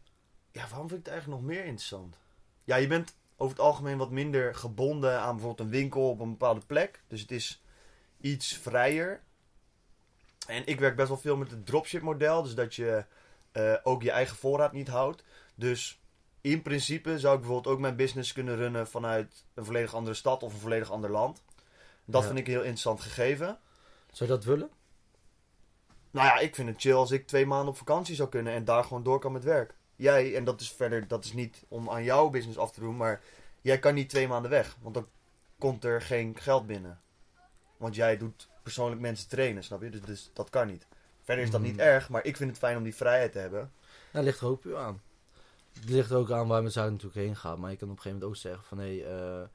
ja, 0.54 0.68
waarom 0.68 0.88
vind 0.88 1.00
ik 1.00 1.04
het 1.06 1.14
eigenlijk 1.14 1.42
nog 1.42 1.50
meer 1.50 1.64
interessant? 1.64 2.16
Ja, 2.64 2.76
je 2.76 2.86
bent 2.86 3.14
over 3.36 3.56
het 3.56 3.64
algemeen 3.64 3.98
wat 3.98 4.10
minder 4.10 4.54
gebonden 4.54 5.20
aan 5.20 5.34
bijvoorbeeld 5.36 5.68
een 5.68 5.74
winkel 5.74 6.08
op 6.10 6.20
een 6.20 6.30
bepaalde 6.30 6.60
plek. 6.66 7.02
Dus 7.08 7.20
het 7.20 7.30
is 7.30 7.62
iets 8.20 8.52
vrijer. 8.56 9.22
En 10.46 10.66
ik 10.66 10.78
werk 10.80 10.96
best 10.96 11.08
wel 11.08 11.16
veel 11.18 11.36
met 11.36 11.50
het 11.50 11.66
dropship 11.66 12.02
model. 12.02 12.42
Dus 12.42 12.54
dat 12.54 12.74
je 12.74 13.04
eh, 13.52 13.74
ook 13.82 14.02
je 14.02 14.10
eigen 14.10 14.36
voorraad 14.36 14.72
niet 14.72 14.88
houdt. 14.88 15.24
Dus 15.54 16.00
in 16.40 16.62
principe 16.62 17.18
zou 17.18 17.34
ik 17.34 17.40
bijvoorbeeld 17.40 17.74
ook 17.74 17.80
mijn 17.80 17.96
business 17.96 18.32
kunnen 18.32 18.56
runnen 18.56 18.86
vanuit 18.86 19.44
een 19.54 19.64
volledig 19.64 19.94
andere 19.94 20.14
stad 20.16 20.42
of 20.42 20.52
een 20.52 20.60
volledig 20.60 20.90
ander 20.90 21.10
land. 21.10 21.42
Dat 22.04 22.20
Ja. 22.20 22.26
vind 22.26 22.38
ik 22.38 22.46
een 22.46 22.52
heel 22.52 22.60
interessant 22.60 23.00
gegeven. 23.00 23.58
Zou 24.12 24.30
je 24.30 24.36
dat 24.36 24.44
willen? 24.44 24.70
Nou 26.10 26.26
ja, 26.26 26.38
ik 26.38 26.54
vind 26.54 26.68
het 26.68 26.80
chill 26.80 26.94
als 26.94 27.10
ik 27.10 27.26
twee 27.26 27.46
maanden 27.46 27.68
op 27.68 27.76
vakantie 27.76 28.14
zou 28.14 28.28
kunnen 28.28 28.52
en 28.52 28.64
daar 28.64 28.84
gewoon 28.84 29.02
door 29.02 29.18
kan 29.18 29.32
met 29.32 29.44
werk. 29.44 29.74
Jij, 29.96 30.36
en 30.36 30.44
dat 30.44 30.60
is 30.60 30.70
verder, 30.72 31.08
dat 31.08 31.24
is 31.24 31.32
niet 31.32 31.62
om 31.68 31.90
aan 31.90 32.04
jouw 32.04 32.30
business 32.30 32.58
af 32.58 32.72
te 32.72 32.80
doen, 32.80 32.96
maar 32.96 33.22
jij 33.60 33.78
kan 33.78 33.94
niet 33.94 34.08
twee 34.08 34.28
maanden 34.28 34.50
weg, 34.50 34.76
want 34.80 34.94
dan 34.94 35.06
komt 35.58 35.84
er 35.84 36.02
geen 36.02 36.36
geld 36.38 36.66
binnen. 36.66 37.00
Want 37.76 37.94
jij 37.94 38.16
doet 38.16 38.48
persoonlijk 38.62 39.00
mensen 39.00 39.28
trainen, 39.28 39.64
snap 39.64 39.82
je? 39.82 39.90
Dus, 39.90 40.00
dus 40.00 40.30
dat 40.32 40.50
kan 40.50 40.66
niet. 40.66 40.86
Verder 41.22 41.44
is 41.44 41.50
dat 41.50 41.60
niet 41.60 41.72
Mm. 41.72 41.78
erg, 41.80 42.08
maar 42.08 42.24
ik 42.24 42.36
vind 42.36 42.50
het 42.50 42.58
fijn 42.58 42.76
om 42.76 42.82
die 42.82 42.94
vrijheid 42.94 43.32
te 43.32 43.38
hebben. 43.38 43.72
Nou, 44.12 44.24
ligt 44.24 44.40
er 44.40 44.46
ook 44.46 44.60
puur 44.60 44.76
aan. 44.76 45.00
Het 45.72 45.88
ligt 45.88 46.10
er 46.10 46.16
ook 46.16 46.30
aan 46.30 46.48
waar 46.48 46.60
mijn 46.60 46.72
zaak 46.72 46.90
natuurlijk 46.90 47.14
heen 47.26 47.36
gaat. 47.36 47.58
Maar 47.58 47.70
je 47.70 47.76
kan 47.76 47.90
op 47.90 47.96
een 47.96 48.02
gegeven 48.02 48.20
moment 48.20 48.38
ook 48.38 48.42
zeggen 48.42 48.64
van 48.64 48.78
hé, 48.78 48.98
eh, 49.00 49.48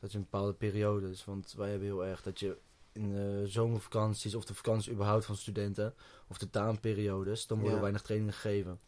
dat 0.00 0.12
je 0.12 0.18
een 0.18 0.26
bepaalde 0.30 0.52
periodes. 0.52 1.24
Want 1.24 1.54
wij 1.56 1.68
hebben 1.70 1.86
heel 1.88 2.04
erg 2.06 2.22
dat 2.22 2.40
je 2.40 2.56
in 2.92 3.10
de 3.10 3.42
zomervakanties 3.46 4.34
of 4.34 4.44
de 4.44 4.54
vakantie 4.54 4.92
überhaupt 4.92 5.24
van 5.24 5.36
studenten 5.36 5.94
of 6.28 6.38
de 6.38 6.50
taanperiodes, 6.50 7.46
dan 7.46 7.56
worden 7.58 7.74
Ja. 7.76 7.82
weinig 7.82 8.02
trainingen 8.02 8.34
gegeven. 8.34 8.80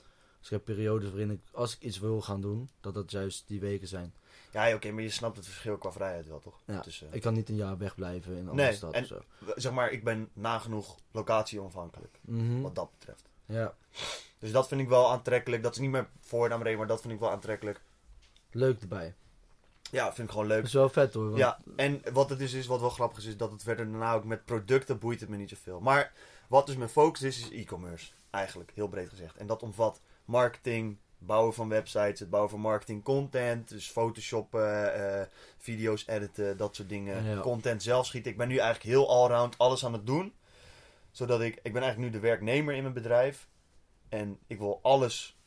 Dus 0.49 0.55
ik 0.59 0.67
heb 0.67 0.77
periodes 0.77 1.09
waarin 1.11 1.31
ik, 1.31 1.41
als 1.53 1.75
ik 1.75 1.81
iets 1.83 1.99
wil 1.99 2.21
gaan 2.21 2.41
doen, 2.41 2.69
dat 2.81 2.95
dat 2.95 3.11
juist 3.11 3.45
die 3.47 3.61
weken 3.61 3.89
zijn. 3.89 4.15
Ja, 4.53 4.75
oké, 4.75 4.91
maar 4.91 5.03
je 5.03 5.11
snapt 5.11 5.37
het 5.37 5.47
verschil 5.47 5.77
qua 5.77 5.93
vrijheid 5.93 6.29
wel, 6.29 6.39
toch? 6.41 6.55
Ja, 6.65 6.81
Tussen- 6.81 7.09
Ik 7.11 7.21
kan 7.23 7.35
niet 7.35 7.49
een 7.49 7.57
jaar 7.57 7.79
wegblijven 7.79 8.33
in 8.33 8.39
een 8.39 8.49
andere 8.49 8.69
Nee, 8.69 8.77
stad 8.77 8.93
en- 8.93 9.03
of 9.03 9.09
zo. 9.09 9.21
zeg 9.57 9.73
maar, 9.73 9.91
ik 9.91 10.05
ben 10.05 10.29
nagenoeg 10.33 10.97
locatie-onafhankelijk, 11.11 12.19
Mhm. 12.21 12.61
wat 12.61 12.75
dat 12.75 12.91
betreft. 12.99 13.23
Ja, 13.47 13.75
Dus 14.39 14.53
dat 14.53 14.69
vind 14.69 14.81
ik 14.81 14.89
wel 14.89 15.11
aantrekkelijk. 15.11 15.63
Dat 15.63 15.73
is 15.73 15.79
niet 15.79 15.91
meer 15.91 16.09
voor 16.21 16.49
naar 16.49 16.59
beneden, 16.59 16.79
maar 16.79 16.89
dat 16.89 17.01
vind 17.01 17.13
ik 17.13 17.21
wel 17.21 17.31
aantrekkelijk. 17.31 17.81
leuk 18.51 18.81
erbij. 18.81 19.15
Ja, 19.91 20.05
vind 20.13 20.27
ik 20.27 20.33
gewoon 20.33 20.47
leuk. 20.47 20.57
Dat 20.57 20.67
is 20.67 20.73
wel 20.73 20.89
vet 20.89 21.15
hoor. 21.15 21.25
want- 21.25 21.37
Ja, 21.37 21.61
en 21.77 22.03
wat 22.13 22.31
het 22.31 22.39
dus 22.39 22.53
is, 22.53 22.67
wat 22.67 22.81
wel 22.81 22.91
grappig 22.91 23.19
is, 23.19 23.25
is 23.25 23.37
dat 23.37 23.51
het 23.53 23.63
verder 23.63 23.91
daarna 23.91 24.15
ook 24.15 24.25
met 24.25 24.45
producten 24.45 24.99
boeit 24.99 25.21
het 25.21 25.29
me 25.29 25.37
niet 25.37 25.49
zoveel. 25.49 25.81
Maar 25.81 26.13
wat 26.49 26.67
dus 26.67 26.77
mijn 26.77 26.89
focus 26.89 27.23
is, 27.23 27.39
is 27.39 27.51
e-commerce. 27.51 28.13
Eigenlijk, 28.31 28.73
heel 28.75 28.89
breed 28.89 29.09
gezegd. 29.09 29.37
En 29.37 29.47
dat 29.47 29.63
omvat 29.63 30.01
marketing, 30.25 30.99
bouwen 31.19 31.55
van 31.55 31.69
websites, 31.69 32.21
het 32.21 32.31
bouwen 32.31 32.51
van 32.51 32.61
marketing 32.61 33.03
content. 33.03 33.69
Dus 33.69 33.91
photoshoppen, 33.91 34.95
eh, 34.95 35.27
video's 35.59 36.07
editen, 36.07 36.57
dat 36.57 36.77
soort 36.77 36.89
dingen. 36.89 37.25
Ja. 37.25 37.41
Content 37.41 37.83
zelf 37.83 38.07
schieten. 38.07 38.31
Ik 38.31 38.37
ben 38.37 38.49
nu 38.49 38.57
eigenlijk 38.57 38.91
heel 38.95 39.09
allround 39.09 39.59
alles 39.59 39.85
aan 39.85 39.93
het 39.93 40.07
doen. 40.07 40.35
Zodat 41.11 41.41
ik, 41.41 41.55
ik 41.63 41.73
ben 41.73 41.83
eigenlijk 41.83 42.13
nu 42.13 42.21
de 42.21 42.27
werknemer 42.27 42.75
in 42.75 42.83
mijn 42.83 42.95
bedrijf. 42.95 43.49
En 44.09 44.39
ik 44.47 44.59
wil 44.59 44.79
alles 44.83 45.39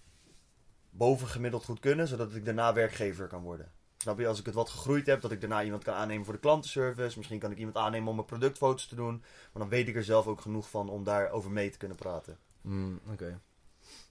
bovengemiddeld 0.90 1.66
goed 1.66 1.80
kunnen, 1.80 2.08
zodat 2.08 2.36
ik 2.36 2.46
daarna 2.46 2.74
werkgever 2.74 3.28
kan 3.28 3.42
worden. 3.42 3.72
Snap 4.02 4.20
je? 4.20 4.28
Als 4.28 4.40
ik 4.40 4.46
het 4.46 4.56
wat 4.56 4.70
gegroeid 4.70 5.06
heb, 5.06 5.22
dat 5.22 5.32
ik 5.32 5.40
daarna 5.42 5.64
iemand 5.64 5.84
kan 5.84 5.94
aannemen 5.94 6.26
voor 6.26 6.34
de 6.34 6.40
klantenservice. 6.40 7.18
Misschien 7.18 7.40
kan 7.40 7.52
ik 7.52 7.58
iemand 7.58 7.78
aannemen 7.78 8.08
om 8.10 8.16
mijn 8.16 8.28
productfoto's 8.28 8.88
te 8.88 8.96
doen. 8.96 9.20
Maar 9.20 9.62
dan 9.62 9.70
weet 9.70 9.88
ik 9.88 9.96
er 9.96 10.04
zelf 10.04 10.28
ook 10.28 10.42
genoeg 10.42 10.70
van 10.70 10.90
om 10.90 11.04
daarover 11.04 11.52
mee 11.52 11.70
te 11.70 11.78
kunnen 11.78 11.98
praten. 11.98 12.38
Mm, 12.62 13.00
Oké. 13.12 13.40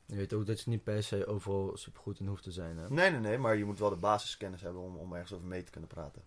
Je 0.06 0.16
weet 0.16 0.32
ook 0.32 0.46
dat 0.46 0.60
je 0.60 0.70
niet 0.70 0.82
per 0.82 1.02
se 1.02 1.26
overal 1.26 1.76
supergoed 1.76 2.20
in 2.20 2.26
hoeft 2.26 2.42
te 2.42 2.52
zijn. 2.52 2.78
Hè? 2.78 2.88
Nee, 2.90 3.10
nee, 3.10 3.20
nee, 3.20 3.38
maar 3.38 3.56
je 3.56 3.64
moet 3.64 3.78
wel 3.78 3.90
de 3.90 3.96
basiskennis 3.96 4.60
hebben 4.60 4.82
om, 4.82 4.96
om 4.96 5.12
ergens 5.12 5.32
over 5.32 5.46
mee 5.46 5.62
te 5.62 5.70
kunnen 5.70 5.88
praten. 5.88 6.22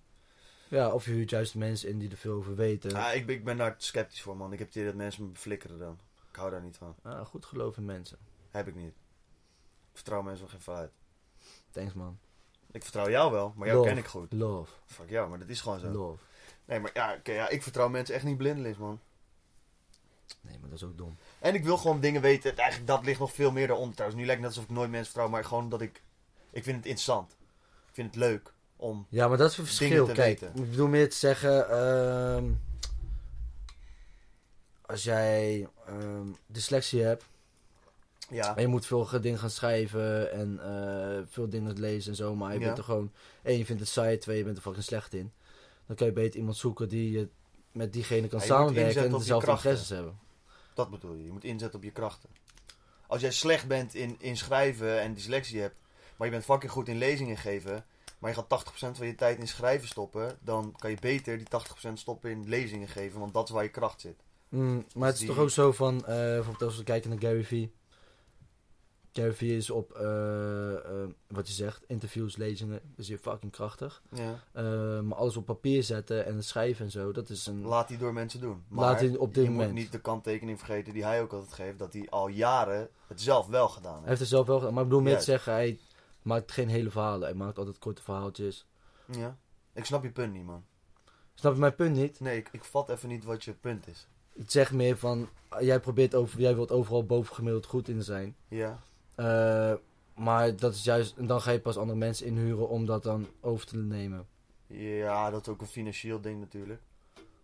Ja, 0.68 0.92
of 0.92 1.06
je 1.06 1.12
huurt 1.12 1.30
juist 1.30 1.56
mensen 1.56 1.90
in 1.90 2.00
die 2.00 2.10
er 2.10 2.18
veel 2.18 2.34
over 2.34 2.56
weten. 2.56 2.96
Ah, 2.96 3.16
ik, 3.16 3.26
ben- 3.26 3.36
ik 3.36 3.44
ben 3.44 3.58
daar 3.58 3.76
sceptisch 3.78 4.22
voor, 4.22 4.38
man. 4.38 4.54
Ik 4.54 4.60
heb 4.60 4.68
het 4.68 4.76
idee 4.76 4.88
dat 4.88 4.98
mensen 4.98 5.24
me 5.24 5.30
beflikkeren 5.30 5.80
dan. 5.80 6.00
Ik 6.30 6.36
hou 6.36 6.52
daar 6.52 6.62
niet 6.62 6.78
van. 6.78 6.96
Ah, 7.02 7.26
goed 7.26 7.46
geloof 7.46 7.78
in 7.78 7.86
mensen. 7.86 8.18
Heb 8.50 8.68
ik 8.68 8.76
niet. 8.76 8.94
Ik 9.92 9.98
vertrouw 9.98 10.22
mensen 10.22 10.42
wel 10.42 10.50
geen 10.52 10.62
vanuit. 10.62 10.92
Thanks 11.72 11.94
man. 11.94 12.20
Ik 12.72 12.84
vertrouw 12.84 13.10
jou 13.10 13.32
wel, 13.32 13.54
maar 13.56 13.68
jou 13.68 13.80
Love. 13.80 13.90
ken 13.90 13.98
ik 13.98 14.06
goed. 14.06 14.34
Love. 14.34 14.72
Fuck 14.86 15.10
jou, 15.10 15.30
maar 15.30 15.40
dat 15.40 15.50
is 15.50 15.62
gewoon 15.62 15.80
zo. 15.80 15.90
Love. 15.90 16.24
Nee, 16.66 16.80
maar 16.80 16.92
ja, 16.94 17.20
ja, 17.24 17.50
ik 17.50 17.64
vertrouw 17.64 17.90
mensen 17.90 18.16
echt 18.16 18.24
niet 18.24 18.38
blindelings, 18.38 18.78
man. 18.78 19.00
Nee, 20.42 20.58
maar 20.60 20.70
dat 20.70 20.78
is 20.78 20.86
ook 20.86 20.98
dom. 20.98 21.18
En 21.40 21.56
ik 21.56 21.64
wil 21.64 21.78
gewoon 21.78 22.00
dingen 22.00 22.22
weten. 22.22 22.58
Eigenlijk, 22.58 22.88
dat 22.88 23.06
ligt 23.06 23.20
nog 23.20 23.34
veel 23.34 23.52
meer 23.52 23.68
daaronder 23.68 23.96
trouwens. 23.96 24.22
Nu 24.22 24.28
lijkt 24.28 24.42
het 24.42 24.50
net 24.50 24.58
alsof 24.58 24.72
ik 24.72 24.78
nooit 24.78 24.92
mensen 24.92 25.12
vertrouw, 25.12 25.30
maar 25.30 25.46
gewoon 25.46 25.70
dat 25.70 25.82
ik... 25.82 26.02
Ik 26.52 26.64
vind 26.64 26.76
het 26.76 26.86
interessant. 26.86 27.32
Ik 27.88 27.94
vind 27.94 28.08
het 28.08 28.16
leuk 28.16 28.54
om... 28.76 29.06
Ja, 29.10 29.28
maar 29.28 29.38
dat 29.38 29.52
is 29.52 29.58
een 29.58 29.66
verschil. 29.66 30.06
Kijk, 30.06 30.18
weten. 30.18 30.48
ik 30.56 30.70
bedoel 30.70 30.88
meer 30.88 31.10
te 31.10 31.16
zeggen... 31.16 31.70
ehm, 31.70 32.46
als 34.82 35.04
jij 35.04 35.68
ehm, 35.88 36.28
dyslexie 36.46 37.02
hebt... 37.02 37.26
Ja, 38.32 38.56
En 38.56 38.62
je 38.62 38.68
moet 38.68 38.86
veel 38.86 39.08
dingen 39.22 39.40
gaan 39.40 39.50
schrijven 39.50 40.32
en 40.32 40.60
eh, 40.64 41.22
veel 41.30 41.50
dingen 41.50 41.80
lezen 41.80 42.12
en 42.12 42.18
zo. 42.18 42.36
Maar 42.36 42.54
je 42.54 42.60
Ja. 42.60 42.66
bent 42.66 42.78
er 42.78 42.84
gewoon... 42.84 43.12
één, 43.44 43.58
je 43.58 43.66
vindt 43.66 43.82
het 43.82 43.90
saai. 43.92 44.18
Twee, 44.18 44.38
je 44.38 44.44
bent 44.44 44.58
er 44.58 44.64
fucking 44.64 44.84
slecht 44.84 45.14
in. 45.14 45.32
Dan 45.88 45.96
kan 45.96 46.08
je 46.08 46.14
beter 46.14 46.40
iemand 46.40 46.58
zoeken 46.58 46.90
die 46.90 47.12
je 47.12 47.28
met 47.72 47.94
diegene 47.94 48.28
kan 48.28 48.40
Ja, 48.40 48.46
samenwerken 48.46 49.04
en 49.04 49.12
dezelfde 49.12 49.52
interesses 49.52 49.90
hebben. 49.90 50.20
dat 50.74 50.90
bedoel 50.90 51.14
je. 51.16 51.24
Je 51.26 51.32
moet 51.32 51.44
inzetten 51.44 51.80
op 51.80 51.86
je 51.86 51.92
krachten. 51.92 52.30
Als 53.08 53.22
jij 53.22 53.32
slecht 53.32 53.68
bent 53.68 53.94
in, 53.96 54.16
in 54.20 54.38
schrijven 54.38 55.02
en 55.02 55.14
dyslexie 55.14 55.60
hebt, 55.62 55.76
maar 56.18 56.28
je 56.28 56.34
bent 56.34 56.46
fucking 56.46 56.72
goed 56.72 56.88
in 56.88 56.98
lezingen 56.98 57.38
geven, 57.38 57.86
maar 58.20 58.30
je 58.30 58.36
gaat 58.36 58.64
80% 58.94 58.98
van 58.98 59.08
je 59.08 59.16
tijd 59.16 59.40
in 59.40 59.48
schrijven 59.48 59.88
stoppen, 59.88 60.38
dan 60.42 60.76
kan 60.78 60.90
je 60.90 60.98
beter 61.00 61.38
die 61.38 61.48
80% 61.90 61.94
stoppen 61.94 62.32
in 62.32 62.50
lezingen 62.50 62.88
geven, 62.88 63.20
want 63.20 63.34
dat 63.34 63.48
is 63.48 63.54
waar 63.54 63.64
je 63.64 63.70
kracht 63.70 64.02
zit. 64.02 64.16
Mm, 64.50 64.86
maar 64.96 65.06
het 65.06 65.14
is 65.14 65.20
die- 65.22 65.30
toch 65.30 65.40
ook 65.40 65.50
zo 65.50 65.72
van, 65.72 65.98
eh, 66.06 66.06
bijvoorbeeld 66.16 66.62
als 66.62 66.78
we 66.78 66.84
kijken 66.84 67.10
naar 67.10 67.20
Gary 67.20 67.44
Vee. 67.44 67.72
Is 69.40 69.70
op, 69.70 69.92
eh, 69.92 70.74
eh, 70.74 71.10
wat 71.28 71.48
je 71.48 71.54
zegt, 71.54 71.84
interviews, 71.88 72.36
lezingen, 72.36 72.82
is 72.96 73.08
hier 73.08 73.18
fucking 73.18 73.52
krachtig. 73.52 74.02
Ja. 74.12 74.44
Eh, 74.52 74.64
maar 75.00 75.18
alles 75.18 75.38
op 75.38 75.46
papier 75.46 75.84
zetten 75.84 76.26
en 76.26 76.36
het 76.36 76.46
schrijven 76.46 76.86
en 76.86 76.92
zo, 76.92 77.12
dat 77.12 77.30
is 77.30 77.46
een... 77.48 77.62
Laat 77.62 77.88
die 77.88 77.98
door 77.98 78.14
mensen 78.14 78.40
doen. 78.40 78.64
Maar 78.68 78.86
Laat 78.86 79.00
die 79.00 79.20
op 79.20 79.34
dit 79.34 79.44
je 79.44 79.50
moment. 79.50 79.72
moet 79.72 79.80
niet 79.80 79.92
de 79.92 80.02
kanttekening 80.02 80.58
vergeten 80.58 80.94
die 80.94 81.04
hij 81.04 81.22
ook 81.22 81.34
altijd 81.34 81.54
geeft, 81.54 81.80
dat 81.80 81.94
hij 81.94 82.08
al 82.10 82.28
jaren 82.28 82.90
het 83.08 83.22
zelf 83.22 83.48
wel 83.48 83.68
gedaan 83.68 83.90
Hij 83.92 83.98
heeft. 83.98 84.08
heeft 84.08 84.20
het 84.20 84.30
zelf 84.30 84.48
wel 84.48 84.58
gedaan, 84.60 84.74
maar 84.74 84.84
ik 84.84 84.90
bedoel 84.90 85.04
meer 85.04 85.18
te 85.18 85.24
zeggen, 85.24 85.54
hij 85.54 85.80
maakt 86.22 86.52
geen 86.52 86.70
hele 86.70 86.90
verhalen. 86.90 87.28
Hij 87.28 87.38
maakt 87.38 87.58
altijd 87.58 87.80
korte 87.80 88.02
verhaaltjes. 88.02 88.66
Ja. 89.06 89.38
Ik 89.74 89.86
snap 89.86 90.04
je 90.04 90.12
punt 90.12 90.34
niet, 90.34 90.46
man. 90.46 90.64
Snap 91.34 91.54
je 91.54 91.60
mijn 91.60 91.76
punt 91.76 91.96
niet? 91.96 92.20
Nee, 92.20 92.38
ik, 92.38 92.50
ik 92.52 92.64
vat 92.64 92.90
even 92.90 93.10
niet 93.10 93.24
wat 93.24 93.44
je 93.44 93.54
punt 93.54 93.88
is. 93.88 94.08
Ik 94.34 94.52
zeg 94.52 94.72
meer 94.72 94.98
van, 94.98 95.30
jij 95.60 95.80
probeert 95.80 96.16
over, 96.16 96.40
jij 96.40 96.56
wilt 96.56 96.72
overal 96.72 97.06
bovengemiddeld 97.06 97.66
goed 97.66 97.88
in 97.88 98.04
zijn. 98.04 98.36
Ja. 98.48 98.80
Eh, 99.22 99.74
maar 100.16 100.56
dat 100.56 100.74
is 100.74 100.84
juist, 100.84 101.18
en 101.18 101.28
dan 101.28 101.42
ga 101.42 101.52
je 101.52 101.60
pas 101.60 101.78
andere 101.78 101.98
mensen 101.98 102.26
inhuren 102.26 102.70
om 102.70 102.86
dat 102.86 103.04
dan 103.04 103.28
over 103.42 103.68
te 103.68 103.78
nemen. 103.78 104.28
Ja, 104.68 105.30
dat 105.30 105.42
is 105.42 105.48
ook 105.48 105.62
een 105.62 105.68
financieel 105.68 106.22
ding 106.22 106.40
natuurlijk. 106.40 106.82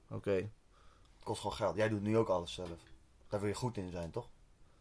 Oké. 0.10 0.32
Het 0.32 1.24
kost 1.24 1.42
gewoon 1.42 1.56
geld. 1.56 1.76
Jij 1.76 1.90
doet 1.90 2.02
nu 2.02 2.18
ook 2.18 2.28
alles 2.28 2.54
zelf. 2.54 2.70
Daar 3.28 3.40
wil 3.40 3.50
je 3.50 3.56
goed 3.56 3.78
in 3.78 3.92
zijn, 3.92 4.12
toch? 4.12 4.30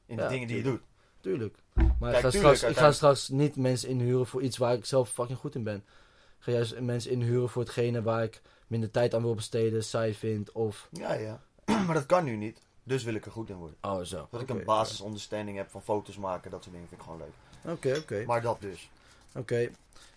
In 0.06 0.16
de 0.16 0.22
Ja, 0.22 0.28
dingen 0.28 0.46
die 0.46 0.56
je 0.56 0.62
doet. 0.62 0.80
Tuurlijk. 1.20 1.58
Maar 1.98 2.14
ik, 2.14 2.18
ga 2.18 2.30
tuurlijk, 2.30 2.56
straks, 2.56 2.76
ik 2.76 2.82
ga 2.82 2.92
straks 2.92 3.28
niet 3.28 3.56
mensen 3.56 3.88
inhuren 3.88 4.26
voor 4.26 4.42
iets 4.42 4.56
waar 4.56 4.74
ik 4.74 4.84
zelf 4.84 5.10
fucking 5.10 5.38
goed 5.38 5.54
in 5.54 5.62
ben. 5.62 5.76
Ik 5.76 6.42
ga 6.42 6.52
juist 6.52 6.80
mensen 6.80 7.10
inhuren 7.10 7.48
voor 7.48 7.62
hetgene 7.62 8.02
waar 8.02 8.22
ik 8.22 8.42
minder 8.66 8.90
tijd 8.90 9.14
aan 9.14 9.22
wil 9.22 9.34
besteden, 9.34 9.84
saai 9.84 10.14
vind 10.14 10.52
of... 10.52 10.88
Ja, 10.90 11.12
ja. 11.12 11.42
maar 11.86 11.94
dat 11.94 12.06
kan 12.06 12.24
nu 12.24 12.36
niet. 12.36 12.60
Dus 12.86 13.02
wil 13.04 13.14
ik 13.14 13.26
er 13.26 13.32
goed 13.32 13.48
in 13.50 13.56
worden. 13.56 13.76
Oh, 13.82 14.00
zo. 14.02 14.28
Dat 14.30 14.40
ik 14.40 14.48
een 14.48 14.64
basisonderstanding 14.64 15.56
heb 15.56 15.70
van 15.70 15.82
foto's 15.82 16.16
maken, 16.16 16.50
dat 16.50 16.62
soort 16.62 16.74
dingen 16.74 16.88
vind 16.88 17.00
ik 17.00 17.06
gewoon 17.06 17.20
leuk. 17.20 17.72
Oké, 17.74 17.96
oké. 17.98 18.24
Maar 18.26 18.42
dat 18.42 18.60
dus. 18.60 18.90
Oké. 19.34 19.70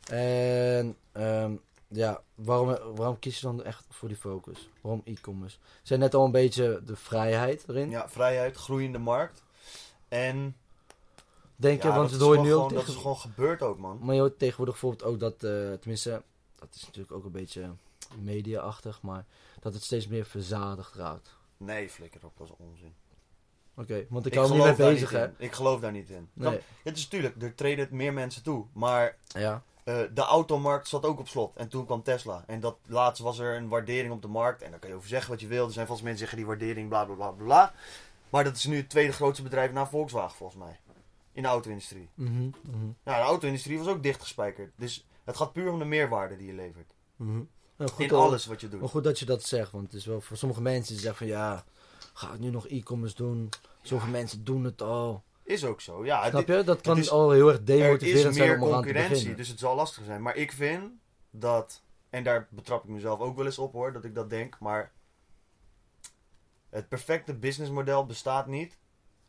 En 0.09 0.95
ehm, 1.11 1.53
ja, 1.88 2.21
waarom, 2.35 2.77
waarom 2.95 3.19
kies 3.19 3.35
je 3.39 3.45
dan 3.45 3.63
echt 3.63 3.85
voor 3.89 4.07
die 4.07 4.17
focus? 4.17 4.69
Waarom 4.81 5.01
e-commerce? 5.05 5.57
Zijn 5.83 5.99
net 5.99 6.13
al 6.13 6.25
een 6.25 6.31
beetje 6.31 6.81
de 6.85 6.95
vrijheid 6.95 7.63
erin? 7.67 7.89
Ja, 7.89 8.09
vrijheid, 8.09 8.55
groeiende 8.55 8.97
markt. 8.97 9.43
En 10.07 10.55
Denk 11.55 11.81
je, 11.83 11.88
want 11.88 12.09
dat, 12.09 12.19
dat 12.19 12.19
is 12.19 12.25
hoor 12.25 12.35
je 12.35 12.41
gewoon, 12.41 12.45
nu 12.45 12.53
ook 12.53 12.57
gewoon- 12.59 12.73
dat 12.73 12.79
tegen... 12.79 12.93
is 12.93 13.01
gewoon 13.01 13.17
gebeurd 13.17 13.61
ook, 13.61 13.77
man. 13.77 13.99
Maar 14.01 14.15
je 14.15 14.19
hoort 14.21 14.39
tegenwoordig 14.39 14.73
bijvoorbeeld 14.79 15.09
ook 15.11 15.19
dat, 15.19 15.33
eh, 15.33 15.73
tenminste, 15.79 16.21
dat 16.59 16.69
is 16.75 16.81
natuurlijk 16.85 17.11
ook 17.13 17.25
een 17.25 17.31
beetje 17.31 17.69
media-achtig, 18.17 19.01
maar 19.01 19.25
dat 19.59 19.73
het 19.73 19.83
steeds 19.83 20.07
meer 20.07 20.25
verzadigd 20.25 20.93
raakt. 20.95 21.38
Nee, 21.59 21.89
flikker 21.89 22.19
op, 22.25 22.37
dat 22.37 22.47
is 22.47 22.53
onzin. 22.57 22.93
Oké, 23.75 24.05
want 24.09 24.25
ik 24.25 24.35
er 24.35 24.41
niet 24.41 24.49
mee 24.49 24.59
geloof 24.59 24.77
daar 24.77 24.91
bezig, 24.91 25.11
niet 25.11 25.19
hè? 25.19 25.25
in. 25.25 25.33
Ik 25.37 25.51
geloof 25.51 25.79
daar 25.81 25.91
niet 25.91 26.09
in. 26.09 26.29
Nee. 26.33 26.59
Het 26.83 26.97
is 26.97 27.07
tuurlijk, 27.07 27.41
er 27.41 27.55
treden 27.55 27.87
meer 27.91 28.13
mensen 28.13 28.43
toe. 28.43 28.65
Maar 28.73 29.17
Ja. 29.27 29.63
eh, 29.83 30.01
de 30.13 30.21
automarkt 30.21 30.87
zat 30.87 31.05
ook 31.05 31.19
op 31.19 31.27
slot. 31.27 31.55
En 31.55 31.67
toen 31.69 31.85
kwam 31.85 32.03
Tesla. 32.03 32.43
En 32.47 32.59
dat 32.59 32.77
laatst 32.85 33.21
was 33.21 33.39
er 33.39 33.55
een 33.55 33.67
waardering 33.67 34.13
op 34.13 34.21
de 34.21 34.27
markt. 34.27 34.61
En 34.61 34.71
daar 34.71 34.79
kan 34.79 34.89
je 34.89 34.95
over 34.95 35.07
zeggen 35.09 35.29
wat 35.31 35.41
je 35.41 35.47
wil. 35.47 35.65
Er 35.65 35.71
zijn 35.73 35.87
vast 35.87 36.03
mensen 36.03 36.19
die 36.19 36.27
zeggen 36.29 36.37
die 36.37 36.47
waardering 36.47 36.89
bla 36.89 37.05
bla 37.05 37.15
bla 37.15 37.43
bla. 37.43 37.73
Maar 38.29 38.43
dat 38.43 38.55
is 38.55 38.65
nu 38.65 38.77
het 38.77 38.89
tweede 38.89 39.11
grootste 39.13 39.43
bedrijf 39.43 39.71
na 39.71 39.87
Volkswagen 39.87 40.37
volgens 40.37 40.59
mij. 40.63 40.79
In 41.31 41.41
de 41.41 41.47
auto-industrie. 41.47 42.09
Nou, 42.15 42.53
de 43.03 43.11
auto-industrie 43.11 43.77
was 43.77 43.87
ook 43.87 44.03
dichtgespijkerd. 44.03 44.71
Dus 44.75 45.07
het 45.23 45.37
gaat 45.37 45.53
puur 45.53 45.71
om 45.71 45.79
de 45.79 45.85
meerwaarde 45.85 46.37
die 46.37 46.47
je 46.47 46.53
levert. 46.53 46.93
mhm. 47.15 47.41
Nou, 47.79 47.91
goed 47.91 48.05
in 48.05 48.12
alles 48.12 48.45
wat 48.45 48.62
je 48.62 48.67
doet. 48.69 48.79
Maar 48.79 48.89
goed 48.89 49.03
dat 49.03 49.19
je 49.19 49.25
dat 49.25 49.43
zegt, 49.43 49.71
want 49.71 49.83
het 49.86 49.93
is 49.93 50.05
wel 50.05 50.21
voor 50.21 50.38
sommige 50.38 50.62
mensen 50.62 50.93
die 50.93 51.01
zeggen 51.03 51.27
van 51.27 51.38
ja, 51.38 51.63
ga 52.13 52.33
ik 52.33 52.39
nu 52.39 52.50
nog 52.50 52.67
e-commerce 52.67 53.15
doen? 53.15 53.50
Zoveel 53.81 54.09
mensen 54.09 54.43
doen 54.43 54.63
het 54.63 54.81
al. 54.81 55.24
Is 55.43 55.65
ook 55.65 55.81
zo. 55.81 56.05
Ja, 56.05 56.29
Snap 56.29 56.48
je? 56.48 56.63
Dat 56.63 56.81
kan 56.81 56.98
is- 56.98 57.09
al 57.09 57.31
heel 57.31 57.48
erg 57.48 57.57
er 57.57 57.65
demotiverend 57.65 58.29
is 58.29 58.36
zijn 58.36 58.48
meer 58.50 58.59
om 58.59 58.67
te 58.67 58.74
concurrentie, 58.74 59.36
dus 59.36 59.48
het 59.48 59.59
zal 59.59 59.75
lastig 59.75 60.03
zijn. 60.05 60.21
Maar 60.21 60.36
ik 60.36 60.51
vind 60.51 60.91
dat, 61.31 61.81
en 62.09 62.24
daar 62.24 62.48
betrap 62.51 62.83
ik 62.83 62.89
mezelf 62.89 63.19
ook 63.19 63.36
wel 63.36 63.45
eens 63.45 63.59
op 63.59 63.74
hoor, 63.74 63.93
dat 63.93 64.03
ik 64.03 64.15
dat 64.15 64.29
denk. 64.29 64.59
Maar 64.59 64.91
het 66.69 66.88
perfecte 66.89 67.33
businessmodel 67.33 68.05
bestaat 68.05 68.48
niet. 68.48 68.77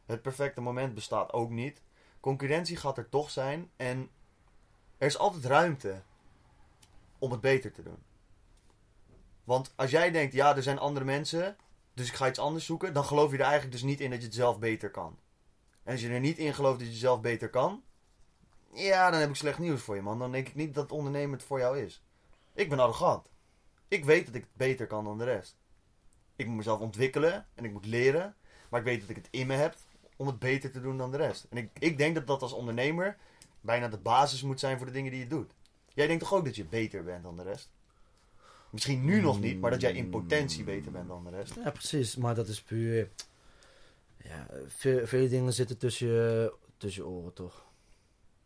Het 0.06 0.22
perfecte 0.22 0.60
moment 0.60 0.94
bestaat 0.94 1.32
ook 1.32 1.50
niet. 1.50 1.82
Concurrentie 2.20 2.76
gaat 2.76 2.98
er 2.98 3.08
toch 3.08 3.30
zijn. 3.30 3.70
En 3.76 4.10
er 4.98 5.06
is 5.06 5.18
altijd 5.18 5.44
ruimte 5.44 6.02
om 7.18 7.30
het 7.30 7.40
beter 7.40 7.72
te 7.72 7.82
doen. 7.82 7.98
Want 9.50 9.72
als 9.76 9.90
jij 9.90 10.10
denkt, 10.10 10.32
ja, 10.32 10.56
er 10.56 10.62
zijn 10.62 10.78
andere 10.78 11.04
mensen, 11.04 11.56
dus 11.94 12.08
ik 12.08 12.14
ga 12.14 12.28
iets 12.28 12.38
anders 12.38 12.64
zoeken, 12.64 12.92
dan 12.92 13.04
geloof 13.04 13.30
je 13.30 13.36
er 13.36 13.42
eigenlijk 13.42 13.72
dus 13.72 13.82
niet 13.82 14.00
in 14.00 14.10
dat 14.10 14.18
je 14.18 14.24
het 14.24 14.34
zelf 14.34 14.58
beter 14.58 14.90
kan. 14.90 15.18
En 15.82 15.92
als 15.92 16.00
je 16.00 16.08
er 16.08 16.20
niet 16.20 16.38
in 16.38 16.54
gelooft 16.54 16.78
dat 16.78 16.88
je 16.88 16.94
zelf 16.94 17.20
beter 17.20 17.50
kan, 17.50 17.82
ja, 18.72 19.10
dan 19.10 19.20
heb 19.20 19.28
ik 19.28 19.34
slecht 19.34 19.58
nieuws 19.58 19.82
voor 19.82 19.94
je, 19.94 20.02
man. 20.02 20.18
Dan 20.18 20.32
denk 20.32 20.48
ik 20.48 20.54
niet 20.54 20.74
dat 20.74 20.92
ondernemen 20.92 21.32
het 21.38 21.46
voor 21.46 21.58
jou 21.58 21.78
is. 21.78 22.02
Ik 22.54 22.68
ben 22.68 22.78
arrogant. 22.78 23.30
Ik 23.88 24.04
weet 24.04 24.26
dat 24.26 24.34
ik 24.34 24.40
het 24.40 24.56
beter 24.56 24.86
kan 24.86 25.04
dan 25.04 25.18
de 25.18 25.24
rest. 25.24 25.56
Ik 26.36 26.46
moet 26.46 26.56
mezelf 26.56 26.80
ontwikkelen 26.80 27.46
en 27.54 27.64
ik 27.64 27.72
moet 27.72 27.86
leren. 27.86 28.36
Maar 28.68 28.80
ik 28.80 28.86
weet 28.86 29.00
dat 29.00 29.10
ik 29.10 29.16
het 29.16 29.28
in 29.30 29.46
me 29.46 29.54
heb 29.54 29.76
om 30.16 30.26
het 30.26 30.38
beter 30.38 30.70
te 30.70 30.80
doen 30.80 30.98
dan 30.98 31.10
de 31.10 31.16
rest. 31.16 31.46
En 31.50 31.56
ik, 31.56 31.70
ik 31.78 31.98
denk 31.98 32.14
dat 32.14 32.26
dat 32.26 32.42
als 32.42 32.52
ondernemer 32.52 33.16
bijna 33.60 33.88
de 33.88 33.98
basis 33.98 34.42
moet 34.42 34.60
zijn 34.60 34.76
voor 34.76 34.86
de 34.86 34.92
dingen 34.92 35.10
die 35.10 35.20
je 35.20 35.26
doet. 35.26 35.52
Jij 35.94 36.06
denkt 36.06 36.22
toch 36.22 36.34
ook 36.34 36.44
dat 36.44 36.56
je 36.56 36.64
beter 36.64 37.04
bent 37.04 37.22
dan 37.22 37.36
de 37.36 37.42
rest? 37.42 37.70
Misschien 38.70 39.04
nu 39.04 39.20
nog 39.20 39.40
niet, 39.40 39.60
maar 39.60 39.70
dat 39.70 39.80
jij 39.80 39.92
in 39.92 40.10
potentie 40.10 40.64
beter 40.64 40.92
bent 40.92 41.08
dan 41.08 41.24
de 41.24 41.30
rest. 41.30 41.54
Ja, 41.64 41.70
precies. 41.70 42.16
Maar 42.16 42.34
dat 42.34 42.48
is 42.48 42.62
puur... 42.62 43.08
Ja, 44.22 44.46
veel, 45.06 45.28
dingen 45.28 45.52
zitten 45.52 45.78
tussen 45.78 46.06
je, 46.06 46.52
tussen 46.76 47.02
je 47.02 47.08
oren, 47.08 47.32
toch? 47.32 47.64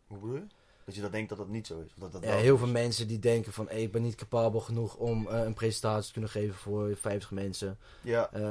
Hoe 0.07 0.19
bedoel 0.19 0.35
je? 0.37 0.45
Dat 0.85 0.95
je 0.95 1.01
dat 1.01 1.13
denkt 1.13 1.29
dat 1.29 1.39
dat 1.39 1.49
niet 1.49 1.67
zo 1.67 1.81
is. 1.81 1.93
Dat 1.97 2.13
dat 2.13 2.23
Ja, 2.25 2.35
heel 2.37 2.59
veel 2.59 2.67
mensen 2.69 3.09
die 3.09 3.19
denken 3.19 3.53
van... 3.53 3.67
Hey, 3.69 3.83
ik 3.83 3.93
ben 3.93 4.03
niet 4.03 4.15
capabel 4.15 4.61
genoeg 4.61 4.97
om 4.97 5.29
eh, 5.29 5.45
een 5.45 5.55
presentatie 5.55 6.07
te 6.07 6.13
kunnen 6.13 6.31
geven 6.31 6.55
voor 6.55 6.97
50 6.97 7.31
mensen. 7.31 7.79
Ja, 8.03 8.33
Eh, 8.33 8.43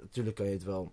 Natuurlijk 0.00 0.36
kan 0.36 0.46
je 0.46 0.52
het 0.52 0.62
wel. 0.64 0.92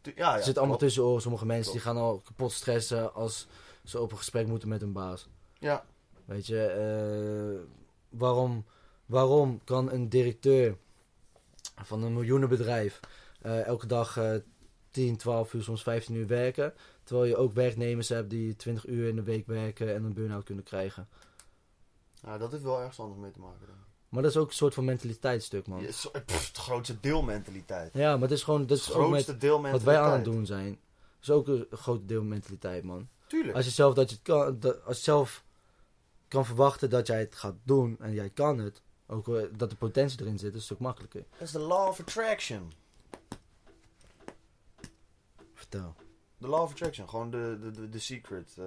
tu- 0.00 0.12
ja, 0.16 0.28
ja. 0.30 0.34
het 0.34 0.44
zit 0.44 0.58
allemaal 0.58 0.76
klopt. 0.76 0.92
tussen 0.92 1.10
oren. 1.10 1.22
Sommige 1.22 1.46
mensen 1.46 1.72
die 1.72 1.80
gaan 1.80 1.96
al 1.96 2.20
kapot 2.24 2.52
stressen 2.52 3.14
als 3.14 3.46
ze 3.84 4.00
op 4.00 4.10
een 4.10 4.16
gesprek 4.18 4.46
moeten 4.46 4.68
met 4.68 4.80
hun 4.80 4.92
baas. 4.92 5.28
Ja, 5.58 5.84
Weet 6.24 6.46
je, 6.46 6.64
eh, 6.66 7.68
waarom, 8.18 8.64
waarom 9.10 9.60
kan 9.64 9.90
een 9.90 10.08
directeur 10.08 10.76
van 11.82 12.02
een 12.02 12.12
miljoenenbedrijf 12.12 13.00
eh, 13.40 13.66
elke 13.66 13.86
dag 13.86 14.16
eh 14.16 14.34
10, 14.90 15.16
12 15.16 15.52
uur, 15.52 15.62
soms 15.62 15.82
15 15.82 16.14
uur 16.14 16.26
werken, 16.26 16.74
terwijl 17.04 17.28
je 17.28 17.36
ook 17.36 17.52
werknemers 17.52 18.08
hebt 18.08 18.30
die 18.30 18.56
20 18.56 18.86
uur 18.86 19.08
in 19.08 19.16
de 19.16 19.22
week 19.22 19.46
werken 19.46 19.94
en 19.94 20.04
een 20.04 20.12
burn-out 20.12 20.44
kunnen 20.44 20.64
krijgen? 20.64 21.08
nou, 22.22 22.38
dat 22.38 22.50
heeft 22.50 22.62
wel 22.62 22.78
ergens 22.78 23.00
anders 23.00 23.20
mee 23.20 23.30
te 23.30 23.40
maken. 23.40 23.60
ik. 23.62 23.74
Maar 24.08 24.22
dat 24.22 24.30
is 24.30 24.36
ook 24.36 24.48
een 24.48 24.54
soort 24.54 24.74
van 24.74 24.84
mentaliteitsstuk, 24.84 25.66
man. 25.66 25.80
Ja, 25.80 25.88
pff, 26.26 26.46
het 26.46 26.56
grootste 26.56 27.00
deelmentaliteit. 27.00 27.92
Ja, 27.92 28.12
maar 28.12 28.28
het 28.28 28.38
is 28.38 28.42
gewoon, 28.42 28.66
dat 28.66 28.78
Het 28.78 28.88
is 28.88 28.94
ook 28.94 29.10
met 29.60 29.72
wat 29.72 29.82
wij 29.82 29.98
aan 29.98 30.12
het 30.12 30.24
doen 30.24 30.46
zijn. 30.46 30.68
Dat 30.68 31.22
is 31.22 31.30
ook 31.30 31.48
een 31.48 31.66
groot 31.70 32.08
deel 32.08 32.22
mentaliteit, 32.22 32.84
man. 32.84 33.08
Tuurlijk. 33.26 33.56
Als 33.56 33.64
je 33.64 33.70
zelf, 33.70 33.94
dat 33.94 34.10
je 34.10 34.14
het 34.14 34.24
kan, 34.24 34.60
dat, 34.60 34.84
als 34.84 34.96
je 34.96 35.02
zelf 35.02 35.44
kan 36.28 36.44
verwachten 36.44 36.90
dat 36.90 37.06
jij 37.06 37.18
het 37.18 37.34
gaat 37.34 37.56
doen 37.62 37.96
en 38.00 38.12
jij 38.12 38.30
kan 38.30 38.58
het, 38.58 38.82
ook 39.10 39.28
eh, 39.28 39.42
dat 39.56 39.70
de 39.70 39.76
potentie 39.76 40.20
erin 40.20 40.38
zit, 40.38 40.40
is 40.40 40.44
het 40.46 40.54
een 40.54 40.60
stuk 40.60 40.78
makkelijker. 40.78 41.24
Dat 41.32 41.40
is 41.40 41.50
de 41.52 41.58
law 41.58 41.88
of 41.88 42.00
attraction. 42.00 42.72
Vertel. 45.54 45.94
De 46.38 46.48
law 46.48 46.62
of 46.62 46.70
attraction. 46.70 47.08
Gewoon 47.08 47.30
de, 47.30 47.58
de, 47.60 47.70
de, 47.70 47.88
de 47.88 47.98
secret. 47.98 48.54
eh, 48.58 48.64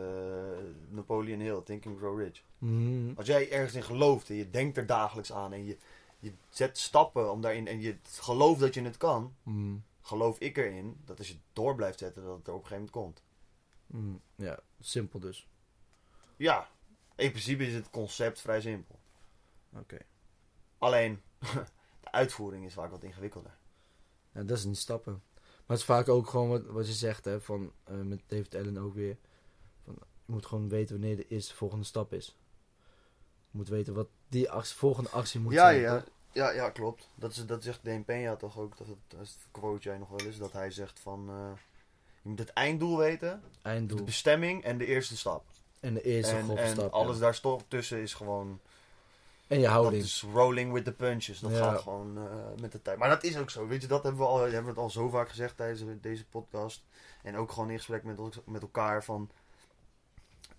Napoleon 0.90 1.40
Hill, 1.40 1.62
Think 1.64 1.86
and 1.86 1.98
Grow 1.98 2.20
Rich. 2.20 2.44
Mhm. 2.58 3.12
Als 3.16 3.28
jij 3.28 3.52
ergens 3.52 3.74
in 3.74 3.84
gelooft 3.84 4.30
en 4.30 4.36
je 4.36 4.50
denkt 4.50 4.78
er 4.78 4.86
dagelijks 4.86 5.32
aan 5.32 5.54
en 5.54 5.66
je, 5.66 5.78
je 6.20 6.34
zet 6.50 6.78
stappen 6.78 7.32
om 7.32 7.42
daarin 7.42 7.68
en 7.68 7.82
je 7.82 7.98
gelooft 8.04 8.60
dat 8.60 8.74
je 8.74 8.82
het 8.82 8.98
kan, 8.98 9.36
Mm, 9.44 9.84
geloof 10.02 10.40
ik 10.40 10.58
erin 10.58 11.02
dat 11.06 11.18
als 11.18 11.28
je 11.28 11.38
door 11.54 11.76
blijft 11.76 12.00
zetten, 12.00 12.24
dat 12.24 12.38
het 12.38 12.48
er 12.48 12.54
op 12.54 12.62
een 12.62 12.68
gegeven 12.68 12.90
moment 12.94 13.16
komt. 13.16 13.24
mm, 13.88 14.22
ja, 14.36 14.60
simpel 14.80 15.20
dus. 15.20 15.48
Ja, 16.38 16.70
in 17.16 17.30
principe 17.32 17.66
is 17.68 17.74
het 17.74 17.90
concept 17.90 18.42
vrij 18.42 18.62
simpel. 18.62 19.00
Oké. 19.78 19.98
Alleen, 20.84 21.22
de 22.04 22.12
uitvoering 22.12 22.66
is 22.66 22.74
vaak 22.74 22.92
wat 22.92 23.04
ingewikkelder. 23.04 23.58
Ja, 24.34 24.44
dat 24.44 24.58
is 24.58 24.64
niet 24.66 24.78
stappen. 24.78 25.22
Maar 25.34 25.44
het 25.68 25.78
is 25.78 25.84
vaak 25.84 26.10
ook 26.10 26.30
gewoon 26.30 26.50
wat, 26.50 26.66
wat 26.66 26.88
je 26.88 26.94
zegt, 26.94 27.26
hè, 27.26 27.42
van, 27.42 27.72
eh, 27.84 27.96
met 27.96 28.22
David 28.28 28.56
Allen 28.56 28.78
ook 28.78 28.94
weer. 28.94 29.18
Van, 29.84 29.96
je 30.26 30.32
moet 30.34 30.46
gewoon 30.46 30.70
weten 30.70 31.00
wanneer 31.00 31.16
de 31.16 31.28
eerste 31.28 31.56
volgende 31.56 31.86
stap 31.86 32.14
is. 32.14 32.38
Je 33.52 33.58
moet 33.58 33.68
weten 33.68 33.94
wat 33.94 34.08
die 34.28 34.50
actie, 34.52 34.76
volgende 34.76 35.10
actie 35.10 35.40
moet 35.40 35.54
Ja, 35.54 35.66
zijn. 35.68 35.80
ja, 35.82 36.00
toch? 36.00 36.10
ja, 36.32 36.50
ja, 36.52 36.70
klopt. 36.70 37.10
Dat, 37.16 37.32
is, 37.32 37.46
dat 37.46 37.64
zegt 37.64 37.84
Deen 37.84 38.04
Peña 38.04 38.38
toch 38.38 38.58
ook, 38.58 38.78
dat, 38.78 38.88
is 39.22 39.30
het 39.30 39.48
quote 39.52 39.84
jij 39.90 39.98
nog 39.98 40.10
wel 40.10 40.20
eens, 40.20 40.38
dat 40.38 40.52
hij 40.52 40.72
zegt 40.72 41.00
van... 41.00 41.30
eh, 41.30 41.52
je 42.22 42.30
moet 42.30 42.40
het 42.40 42.50
einddoel 42.50 42.98
weten, 42.98 43.42
de 43.52 43.70
Einddoel. 43.70 44.04
bestemming 44.04 44.64
en 44.64 44.78
de 44.78 44.86
eerste 44.86 45.18
stap. 45.18 45.46
En 45.80 45.94
de 45.94 46.02
eerste 46.02 46.36
en 46.36 46.58
en 46.58 46.72
stap. 46.72 46.92
alles 46.92 47.18
ja. 47.20 47.22
daar 47.22 47.40
tussen 47.68 48.02
is 48.02 48.14
gewoon... 48.14 48.60
En 49.54 49.60
je 49.60 49.66
Dat 49.66 49.74
houding. 49.76 50.04
is 50.04 50.26
rolling 50.34 50.74
with 50.74 50.84
the 50.86 50.92
punches. 50.94 51.40
Dat 51.40 51.52
Ja. 51.52 51.58
gaat 51.58 51.82
gewoon 51.82 52.18
eh, 52.18 52.62
met 52.62 52.72
de 52.72 52.82
tijd. 52.82 52.98
Maar 52.98 53.10
dat 53.10 53.24
is 53.24 53.38
ook 53.38 53.50
zo. 53.50 53.68
Weet 53.68 53.82
je, 53.82 53.88
dat 53.88 54.04
hebben 54.04 54.22
we, 54.22 54.28
al, 54.28 54.40
hebben 54.40 54.64
we 54.64 54.70
het 54.70 54.78
al 54.78 54.90
zo 54.90 55.10
vaak 55.10 55.30
gezegd 55.30 55.58
tijdens 55.58 55.82
deze 56.02 56.26
podcast. 56.26 56.84
En 57.24 57.38
ook 57.38 57.52
gewoon 57.52 57.70
in 57.70 57.78
gesprek 57.78 58.04
met, 58.04 58.18
met 58.46 58.62
elkaar 58.62 59.04
van... 59.04 59.30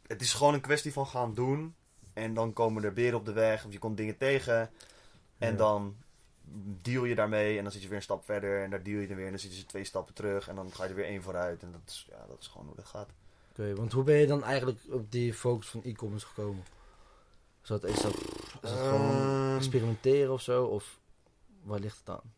Het 0.07 0.21
is 0.21 0.33
gewoon 0.33 0.55
een 0.55 0.61
kwestie 0.61 0.93
van 0.93 1.07
gaan 1.07 1.35
doen. 1.35 1.75
En 2.13 2.35
dan 2.35 2.53
komen 2.53 2.85
er 2.85 2.93
beren 2.93 3.19
op 3.19 3.25
de 3.25 3.33
weg. 3.33 3.65
Of 3.65 3.73
je 3.73 3.79
komt 3.79 3.97
dingen 3.97 4.17
tegen. 4.17 4.71
En 5.39 5.51
Ja. 5.51 5.57
dan 5.57 5.97
deal 6.83 7.05
je 7.05 7.15
daarmee. 7.15 7.57
En 7.57 7.63
dan 7.63 7.73
zit 7.73 7.83
je 7.83 7.89
weer 7.89 7.97
een 7.97 8.03
stap 8.03 8.25
verder. 8.25 8.63
En 8.63 8.71
daar 8.71 8.83
deal 8.83 9.01
je 9.01 9.09
er 9.09 9.17
weer. 9.17 9.25
En 9.25 9.31
dan 9.31 9.41
zit 9.41 9.57
je 9.57 9.67
twee 9.67 9.85
stappen 9.85 10.15
terug. 10.15 10.49
En 10.49 10.55
dan 10.55 10.73
ga 10.73 10.83
je 10.83 10.89
er 10.89 10.95
weer 10.97 11.05
één 11.05 11.23
vooruit. 11.23 11.63
En 11.63 11.73
dat 11.73 11.81
is, 11.87 12.07
ja, 12.11 12.25
dat 12.29 12.37
is 12.41 12.47
gewoon 12.47 12.67
hoe 12.67 12.77
dat 12.77 12.85
gaat. 12.87 13.09
Oké, 13.51 13.75
want 13.75 13.93
hoe 13.93 14.05
ben 14.05 14.17
je 14.17 14.27
dan 14.27 14.45
eigenlijk 14.45 14.81
op 14.91 15.13
die 15.13 15.35
focus 15.35 15.69
van 15.69 15.83
e-commerce 15.85 16.27
gekomen? 16.27 16.65
Dat, 17.63 17.85
is 17.85 18.01
dat, 18.01 18.15
is 18.65 18.79
gewoon 18.79 19.11
Ehm, 19.11 19.57
experimenteren 19.57 20.33
of 20.33 20.41
zo? 20.41 20.65
Of 20.65 20.99
waar 21.63 21.79
ligt 21.81 21.99
het 21.99 22.09
aan? 22.09 22.35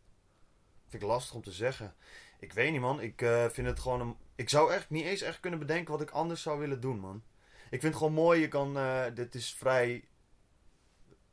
Vind 0.89 1.03
ik 1.03 1.09
lastig 1.09 1.35
om 1.35 1.43
te 1.43 1.53
zeggen. 1.53 1.95
Ik 2.39 2.53
weet 2.53 2.73
niet, 2.73 2.81
man. 2.81 3.01
Ik 3.01 3.23
eh, 3.23 3.47
vind 3.49 3.67
het 3.67 3.81
gewoon 3.81 4.01
een... 4.01 4.17
Ik 4.35 4.49
zou 4.49 4.73
echt 4.73 4.91
niet 4.91 5.05
eens 5.05 5.21
echt 5.21 5.41
kunnen 5.41 5.59
bedenken 5.59 5.93
wat 5.93 6.01
ik 6.01 6.11
anders 6.11 6.43
zou 6.43 6.59
willen 6.59 6.81
doen, 6.81 6.99
man. 6.99 7.23
Ik 7.71 7.81
vind 7.81 7.83
het 7.83 7.97
gewoon 7.97 8.13
mooi. 8.13 8.41
Je 8.41 8.49
kan... 8.49 8.77
eh, 8.79 9.05
dit 9.15 9.35
is 9.35 9.55
vrij 9.55 10.05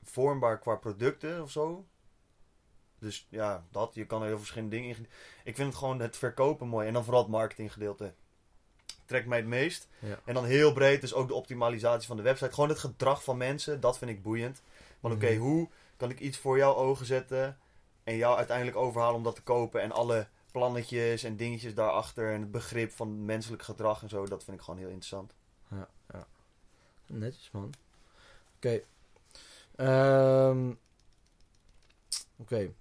vormbaar 0.03 0.59
qua 0.59 0.75
producten 0.75 1.41
of 1.41 1.51
zo. 1.51 1.85
Dus 2.99 3.27
ja, 3.29 3.65
dat. 3.71 3.95
Je 3.95 4.05
kan 4.05 4.21
er 4.21 4.27
heel 4.27 4.37
verschillende 4.37 4.75
dingen 4.75 4.89
in... 4.97 5.07
Ik 5.43 5.55
vind 5.55 5.67
het 5.67 5.77
gewoon 5.77 5.99
het 5.99 6.17
verkopen 6.17 6.67
mooi. 6.67 6.87
En 6.87 6.93
dan 6.93 7.03
vooral 7.03 7.21
het 7.21 7.31
marketinggedeelte. 7.31 8.13
Trekt 9.05 9.27
mij 9.27 9.37
het 9.37 9.47
meest. 9.47 9.87
Ja. 9.99 10.19
En 10.25 10.33
dan 10.33 10.45
heel 10.45 10.73
breed, 10.73 11.01
dus 11.01 11.13
ook 11.13 11.27
de 11.27 11.33
optimalisatie 11.33 12.07
van 12.07 12.17
de 12.17 12.23
website. 12.23 12.53
Gewoon 12.53 12.69
het 12.69 12.79
gedrag 12.79 13.23
van 13.23 13.37
mensen, 13.37 13.79
dat 13.79 13.97
vind 13.97 14.11
ik 14.11 14.23
boeiend. 14.23 14.61
Want 15.03 15.15
oké, 15.15 15.29
Mhm. 15.31 15.39
hoe 15.41 15.69
kan 15.97 16.09
ik 16.09 16.19
iets 16.19 16.37
voor 16.37 16.57
jouw 16.57 16.75
ogen 16.75 17.05
zetten 17.05 17.57
en 18.03 18.15
jou 18.15 18.37
uiteindelijk 18.37 18.77
overhalen 18.77 19.15
om 19.15 19.23
dat 19.23 19.35
te 19.35 19.43
kopen 19.43 19.81
en 19.81 19.91
alle 19.91 20.27
plannetjes 20.51 21.23
en 21.23 21.35
dingetjes 21.35 21.73
daarachter 21.75 22.33
en 22.33 22.41
het 22.41 22.51
begrip 22.51 22.91
van 22.91 23.25
menselijk 23.25 23.61
gedrag 23.63 24.01
en 24.01 24.09
zo, 24.09 24.25
dat 24.25 24.43
vind 24.43 24.57
ik 24.57 24.63
gewoon 24.63 24.79
heel 24.79 24.87
interessant. 24.89 25.33
Ja, 25.69 25.89
ja. 26.11 26.27
Netjes, 27.05 27.51
man. 27.51 27.73
Oké. 28.55 28.81
Ehm, 29.75 30.71
Oké. 32.37 32.71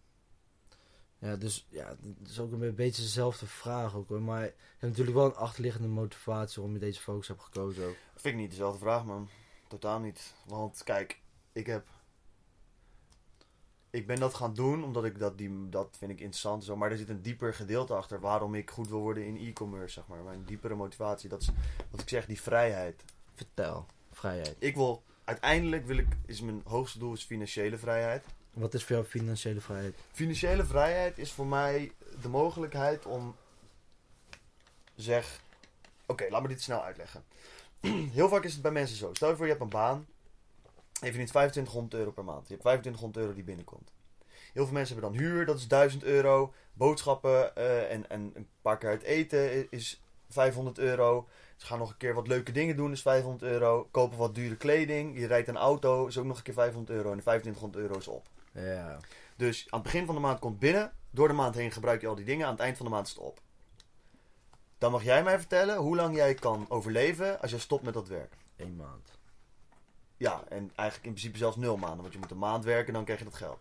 Ja, 1.18 1.36
dus 1.36 1.66
ja, 1.70 1.88
het 2.18 2.28
is 2.28 2.38
ook 2.40 2.52
een 2.52 2.74
beetje 2.74 3.02
dezelfde 3.02 3.46
vraag 3.46 3.94
ook 3.94 4.08
hoor. 4.08 4.22
Maar 4.22 4.40
je 4.42 4.54
hebt 4.70 4.80
natuurlijk 4.80 5.16
wel 5.16 5.24
een 5.26 5.34
achterliggende 5.36 5.88
motivatie 5.88 6.54
waarom 6.62 6.74
je 6.80 6.84
deze 6.84 7.00
focus 7.00 7.28
hebt 7.28 7.42
gekozen 7.42 7.86
ook. 7.88 7.96
Vind 8.14 8.34
ik 8.34 8.40
niet 8.40 8.50
dezelfde 8.50 8.78
vraag, 8.78 9.04
man. 9.04 9.28
Totaal 9.68 9.98
niet. 10.00 10.34
Want 10.46 10.82
kijk, 10.84 11.20
ik 11.52 11.66
heb. 11.66 11.86
Ik 13.92 14.06
ben 14.06 14.20
dat 14.20 14.34
gaan 14.34 14.54
doen 14.54 14.84
omdat 14.84 15.04
ik 15.04 15.18
dat, 15.18 15.38
die, 15.38 15.68
dat 15.68 15.96
vind 15.98 16.10
ik 16.10 16.20
interessant. 16.20 16.64
Zo, 16.64 16.76
maar 16.76 16.90
er 16.90 16.96
zit 16.96 17.08
een 17.08 17.22
dieper 17.22 17.54
gedeelte 17.54 17.94
achter 17.94 18.20
waarom 18.20 18.54
ik 18.54 18.70
goed 18.70 18.88
wil 18.88 19.00
worden 19.00 19.24
in 19.24 19.36
e-commerce, 19.36 19.92
zeg 19.92 20.06
maar. 20.06 20.22
Mijn 20.22 20.44
diepere 20.44 20.74
motivatie, 20.74 21.28
dat 21.28 21.42
is 21.42 21.50
wat 21.90 22.00
ik 22.00 22.08
zeg, 22.08 22.26
die 22.26 22.40
vrijheid. 22.40 23.04
Vertel. 23.34 23.86
Vrijheid. 24.12 24.56
Ik 24.58 24.74
wil, 24.74 25.02
uiteindelijk 25.24 25.86
wil 25.86 25.96
ik, 25.96 26.06
is 26.26 26.40
mijn 26.40 26.62
hoogste 26.64 26.98
doel 26.98 27.12
is 27.12 27.24
financiële 27.24 27.78
vrijheid. 27.78 28.24
Wat 28.52 28.74
is 28.74 28.84
voor 28.84 28.96
jou 28.96 29.08
financiële 29.08 29.60
vrijheid? 29.60 29.98
Financiële 30.12 30.64
vrijheid 30.64 31.18
is 31.18 31.32
voor 31.32 31.46
mij 31.46 31.92
de 32.20 32.28
mogelijkheid 32.28 33.06
om, 33.06 33.36
zeg, 34.94 35.40
oké, 36.06 36.26
laat 36.30 36.42
me 36.42 36.48
dit 36.48 36.62
snel 36.62 36.82
uitleggen. 36.82 37.24
Heel 38.16 38.28
vaak 38.28 38.44
is 38.44 38.52
het 38.52 38.62
bij 38.62 38.72
mensen 38.72 38.96
zo. 38.96 39.14
Stel 39.14 39.28
je 39.28 39.36
voor, 39.36 39.44
je 39.44 39.50
hebt 39.50 39.64
een 39.64 39.68
baan. 39.68 40.06
En 41.02 41.08
je 41.08 41.14
verdient 41.14 41.28
2500 41.28 41.94
euro 41.94 42.10
per 42.10 42.24
maand. 42.24 42.48
Je 42.48 42.52
hebt 42.52 42.60
2500 42.60 43.24
euro 43.24 43.34
die 43.34 43.44
binnenkomt. 43.44 43.92
Heel 44.52 44.64
veel 44.64 44.74
mensen 44.74 44.94
hebben 44.94 45.12
dan 45.12 45.22
huur, 45.22 45.46
dat 45.46 45.58
is 45.58 45.68
1000 45.68 46.04
euro. 46.04 46.54
Boodschappen 46.72 47.56
eh, 47.56 47.92
en, 47.92 48.10
en 48.10 48.30
een 48.34 48.48
paar 48.62 48.78
keer 48.78 48.88
uit 48.88 49.02
eten 49.02 49.70
is 49.70 50.02
500 50.28 50.78
euro. 50.78 51.28
Ze 51.56 51.66
gaan 51.66 51.78
nog 51.78 51.90
een 51.90 51.96
keer 51.96 52.14
wat 52.14 52.26
leuke 52.26 52.52
dingen 52.52 52.76
doen, 52.76 52.92
is 52.92 53.02
500 53.02 53.42
euro. 53.52 53.88
Kopen 53.90 54.18
wat 54.18 54.34
dure 54.34 54.56
kleding. 54.56 55.18
Je 55.18 55.26
rijdt 55.26 55.48
een 55.48 55.56
auto, 55.56 56.06
is 56.06 56.18
ook 56.18 56.24
nog 56.24 56.36
een 56.36 56.42
keer 56.42 56.54
500 56.54 56.90
euro. 56.96 57.10
En 57.10 57.16
de 57.16 57.22
2500 57.22 57.84
euro 57.84 57.98
is 57.98 58.08
op. 58.08 58.28
Ja. 58.52 58.98
Dus 59.36 59.66
aan 59.70 59.80
het 59.80 59.90
begin 59.92 60.06
van 60.06 60.14
de 60.14 60.20
maand 60.20 60.38
komt 60.38 60.58
binnen. 60.58 60.92
Door 61.10 61.28
de 61.28 61.34
maand 61.34 61.54
heen 61.54 61.70
gebruik 61.70 62.00
je 62.00 62.06
al 62.06 62.14
die 62.14 62.24
dingen. 62.24 62.46
Aan 62.46 62.52
het 62.52 62.60
eind 62.60 62.76
van 62.76 62.86
de 62.86 62.92
maand 62.92 63.06
is 63.06 63.12
het 63.12 63.22
op. 63.22 63.40
Dan 64.78 64.92
mag 64.92 65.04
jij 65.04 65.22
mij 65.22 65.38
vertellen 65.38 65.76
hoe 65.76 65.96
lang 65.96 66.16
jij 66.16 66.34
kan 66.34 66.66
overleven 66.68 67.40
als 67.40 67.50
je 67.50 67.58
stopt 67.58 67.84
met 67.84 67.94
dat 67.94 68.08
werk. 68.08 68.34
Eén 68.56 68.76
maand. 68.76 69.20
Ja, 70.22 70.42
en 70.48 70.70
eigenlijk 70.74 71.06
in 71.08 71.12
principe 71.14 71.38
zelfs 71.38 71.56
nul 71.56 71.76
maanden. 71.76 72.00
Want 72.00 72.12
je 72.12 72.18
moet 72.18 72.30
een 72.30 72.38
maand 72.38 72.64
werken, 72.64 72.92
dan 72.92 73.04
krijg 73.04 73.18
je 73.18 73.24
dat 73.24 73.34
geld. 73.34 73.58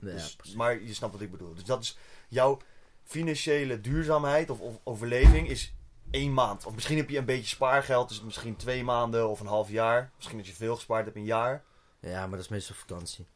Ja, 0.00 0.12
Dus, 0.12 0.54
maar 0.56 0.82
je 0.82 0.94
snapt 0.94 1.12
wat 1.12 1.22
ik 1.22 1.30
bedoel. 1.30 1.54
Dus 1.54 1.64
dat 1.64 1.82
is 1.82 1.98
jouw 2.28 2.58
financiële 3.04 3.80
duurzaamheid 3.80 4.50
of, 4.50 4.60
of 4.60 4.74
overleving 4.82 5.48
is 5.48 5.72
één 6.10 6.32
maand. 6.34 6.66
Of 6.66 6.74
misschien 6.74 6.96
heb 6.96 7.08
je 7.10 7.18
een 7.18 7.24
beetje 7.24 7.46
spaargeld, 7.56 8.08
dus 8.08 8.22
misschien 8.22 8.56
twee 8.56 8.84
maanden 8.84 9.28
of 9.28 9.40
een 9.40 9.46
half 9.46 9.68
jaar. 9.70 10.10
Misschien 10.16 10.36
dat 10.38 10.46
je 10.46 10.52
veel 10.54 10.74
gespaard 10.74 11.04
hebt, 11.04 11.16
een 11.16 11.24
jaar. 11.24 11.62
ja, 12.00 12.20
maar 12.20 12.30
dat 12.30 12.40
is 12.40 12.48
meestal 12.48 12.74
vakantie. 12.76 13.26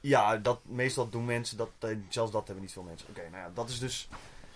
Ja, 0.00 0.36
dat, 0.36 0.60
meestal 0.64 1.08
doen 1.08 1.24
mensen 1.24 1.56
dat. 1.56 1.70
eh, 1.78 1.96
Zelfs 2.08 2.32
dat 2.32 2.44
hebben 2.46 2.64
niet 2.64 2.72
veel 2.72 2.82
mensen. 2.82 3.08
Oké, 3.08 3.20
nou 3.20 3.42
ja, 3.42 3.50
dat 3.54 3.68
is 3.68 3.78
dus. 3.78 4.08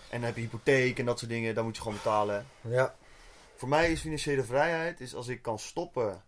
En 0.09 0.17
dan 0.17 0.23
heb 0.23 0.35
je 0.35 0.41
hypotheek 0.41 0.99
en 0.99 1.05
dat 1.05 1.19
soort 1.19 1.31
dingen, 1.31 1.55
dan 1.55 1.63
moet 1.65 1.75
je 1.75 1.81
gewoon 1.81 1.97
betalen. 1.97 2.45
Ja. 2.61 2.95
Voor 3.55 3.69
mij 3.69 3.91
is 3.91 4.01
financiële 4.01 4.43
vrijheid 4.43 4.99
is 4.99 5.15
als 5.15 5.27
ik 5.27 5.41
kan 5.41 5.59
stoppen 5.59 6.23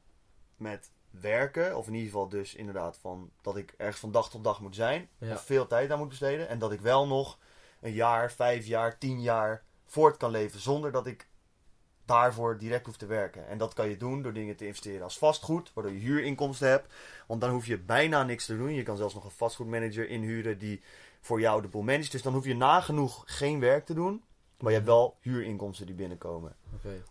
met 0.58 0.89
werken. 1.21 1.78
Of 1.78 1.88
in 1.88 1.93
ieder 1.93 2.10
geval 2.10 2.30
dus 2.30 2.56
inderdaad 2.56 2.97
van 2.97 3.32
dat 3.41 3.58
ik 3.58 3.73
ergens 3.78 3.99
van 3.99 4.12
dag 4.12 4.30
tot 4.30 4.43
dag 4.43 4.62
moet 4.62 4.76
zijn. 4.76 5.10
Ja. 5.17 5.34
Of 5.34 5.41
veel 5.41 5.67
tijd 5.67 5.91
aan 5.91 5.99
moet 5.99 6.10
besteden. 6.10 6.47
En 6.47 6.60
dat 6.60 6.71
ik 6.71 6.82
wel 6.82 7.08
nog 7.08 7.39
een 7.80 7.93
jaar, 7.93 8.32
vijf 8.32 8.65
jaar, 8.65 8.97
tien 8.97 9.21
jaar 9.21 9.63
voort 9.86 10.17
kan 10.17 10.32
leven. 10.32 10.60
Zonder 10.60 10.91
dat 10.91 11.08
ik 11.08 11.28
daarvoor 12.06 12.58
direct 12.58 12.86
hoef 12.86 12.97
te 12.97 13.06
werken. 13.06 13.47
En 13.47 13.58
dat 13.58 13.73
kan 13.73 13.89
je 13.89 13.97
doen 13.97 14.21
door 14.21 14.34
dingen 14.34 14.56
te 14.56 14.65
investeren 14.65 15.04
als 15.04 15.17
vastgoed. 15.17 15.71
Waardoor 15.73 15.93
je 15.93 15.99
huurinkomsten 15.99 16.69
hebt. 16.69 16.93
Want 17.28 17.41
dan 17.41 17.49
hoef 17.49 17.65
je 17.65 17.80
bijna 17.80 18.23
niks 18.23 18.45
te 18.45 18.58
doen. 18.58 18.73
Je 18.73 18.84
kan 18.84 18.97
zelfs 18.97 19.13
nog 19.13 19.23
een 19.23 19.32
vastgoedmanager 19.32 20.10
inhuren 20.10 20.58
die 20.58 20.82
voor 21.21 21.39
jou 21.39 21.62
de 21.62 21.67
boel 21.67 21.82
managt. 21.82 22.12
Dus 22.12 22.21
dan 22.21 22.34
hoef 22.34 22.45
je 22.45 22.56
nagenoeg 22.56 23.23
geen 23.26 23.60
werk 23.60 23.86
te 23.86 23.93
doen. 23.93 24.23
Maar 24.60 24.71
je 24.71 24.78
hebt 24.78 24.89
wel 24.89 25.17
huurinkomsten 25.19 25.86
die 25.86 25.95
binnenkomen. 25.95 26.56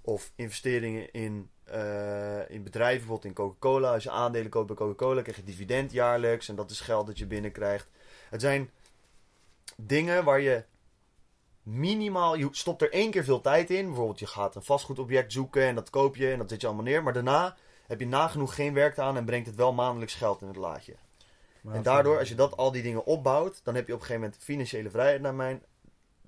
Of 0.02 0.32
investeringen 0.34 1.12
in, 1.12 1.50
eh, 1.64 2.50
in 2.50 2.62
bedrijven, 2.62 2.98
bijvoorbeeld 2.98 3.24
in 3.24 3.32
Coca-Cola. 3.32 3.92
Als 3.92 4.02
je 4.02 4.10
aandelen 4.10 4.50
koopt 4.50 4.66
bij 4.66 4.76
Coca-Cola, 4.76 5.22
krijg 5.22 5.36
je 5.36 5.44
dividend 5.44 5.92
jaarlijks. 5.92 6.48
En 6.48 6.54
dat 6.54 6.70
is 6.70 6.80
geld 6.80 7.06
dat 7.06 7.18
je 7.18 7.26
binnenkrijgt. 7.26 7.88
Het 8.30 8.40
zijn 8.40 8.70
dingen 9.76 10.24
waar 10.24 10.40
je 10.40 10.64
minimaal... 11.62 12.34
Je 12.34 12.48
stopt 12.50 12.82
er 12.82 12.92
één 12.92 13.10
keer 13.10 13.24
veel 13.24 13.40
tijd 13.40 13.70
in. 13.70 13.86
Bijvoorbeeld 13.86 14.18
je 14.18 14.26
gaat 14.26 14.54
een 14.54 14.62
vastgoedobject 14.62 15.32
zoeken 15.32 15.62
en 15.62 15.74
dat 15.74 15.90
koop 15.90 16.16
je 16.16 16.30
en 16.30 16.38
dat 16.38 16.48
zet 16.48 16.60
je 16.60 16.66
allemaal 16.66 16.84
neer. 16.84 17.02
Maar 17.02 17.12
daarna 17.12 17.56
heb 17.86 18.00
je 18.00 18.06
nagenoeg 18.06 18.54
geen 18.54 18.74
werk 18.74 18.98
aan 18.98 19.16
en 19.16 19.24
brengt 19.24 19.46
het 19.46 19.56
wel 19.56 19.72
maandelijks 19.72 20.14
geld 20.14 20.40
in 20.40 20.46
het 20.46 20.56
laadje. 20.56 20.94
Maar 21.62 21.74
En 21.74 21.82
daardoor, 21.82 22.18
als 22.18 22.28
je 22.28 22.34
dat, 22.34 22.56
al 22.56 22.72
die 22.72 22.82
dingen 22.82 23.06
opbouwt, 23.06 23.60
dan 23.64 23.74
heb 23.74 23.86
je 23.86 23.92
op 23.92 24.00
een 24.00 24.06
gegeven 24.06 24.26
moment 24.26 24.42
financiële 24.42 24.90
vrijheid 24.90 25.20
naar 25.20 25.34
mijn, 25.34 25.62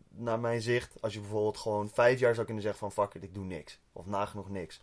naar 0.09 0.41
mijn 0.41 0.61
zicht. 0.61 1.03
Als 1.03 1.15
je 1.15 1.21
bijvoorbeeld 1.21 1.59
gewoon 1.59 1.89
vijf 1.89 2.21
jaar 2.21 2.35
zou 2.35 2.47
kunnen 2.47 2.63
zeggen 2.63 2.91
van 2.91 3.05
fuck 3.05 3.15
it, 3.15 3.23
ik 3.23 3.35
doe 3.35 3.45
niks. 3.45 3.81
Of 3.93 4.07
nagenoeg 4.07 4.49
niks. 4.49 4.81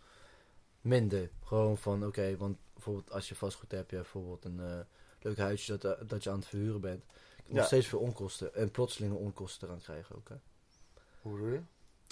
Minder. 0.82 1.30
Gewoon 1.44 1.76
van, 1.78 2.06
oké, 2.06 2.36
want 2.36 2.56
bijvoorbeeld 2.74 3.10
als 3.12 3.28
je 3.28 3.34
vastgoed 3.34 3.70
hebt, 3.70 3.90
je 3.90 3.96
hebt 3.96 4.12
bijvoorbeeld 4.12 4.44
een 4.44 4.60
eh, 4.60 4.78
leuk 5.20 5.38
huisje 5.38 5.76
dat, 5.78 5.98
eh, 5.98 6.04
dat 6.08 6.22
je 6.24 6.30
aan 6.30 6.38
het 6.38 6.46
verhuren 6.48 6.80
bent. 6.80 7.04
Nog 7.46 7.56
Ja. 7.56 7.64
steeds 7.64 7.86
veel 7.86 7.98
onkosten. 7.98 8.54
En 8.54 8.70
plotselinge 8.70 9.14
onkosten 9.14 9.68
eraan 9.68 9.80
krijgen 9.80 10.16
ook, 10.16 10.28
hè. 10.28 10.34
Hoe 11.22 11.38
doe 11.38 11.50
je? 11.50 11.60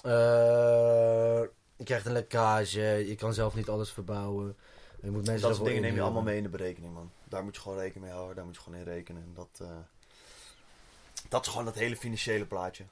Eh, 0.03 1.49
je 1.77 1.85
krijgt 1.85 2.07
een 2.07 2.13
lekkage, 2.13 2.81
je 2.81 3.15
kan 3.15 3.35
zelf 3.35 3.55
niet 3.55 3.69
alles 3.69 3.91
verbouwen. 3.93 4.57
Je 5.03 5.11
moet 5.11 5.27
mensen 5.27 5.49
dat 5.49 5.57
soort 5.57 5.69
dingen 5.69 5.83
neem 5.83 5.95
je 5.95 6.01
allemaal 6.01 6.23
mee 6.23 6.37
in 6.37 6.43
de 6.43 6.49
berekening, 6.49 6.95
man. 6.95 7.11
Daar 7.25 7.45
moet 7.45 7.55
je 7.55 7.61
gewoon 7.61 7.79
rekening 7.79 8.05
mee 8.05 8.15
houden. 8.15 8.37
Daar 8.37 8.45
moet 8.45 8.55
je 8.55 8.61
gewoon 8.61 8.79
in 8.79 8.85
rekenen. 8.85 9.23
En 9.23 9.35
dat, 9.35 9.63
dat 11.29 11.43
is 11.47 11.49
gewoon 11.51 11.65
dat 11.65 11.75
hele 11.75 11.97
financiële 11.97 12.47
plaatje. 12.47 12.85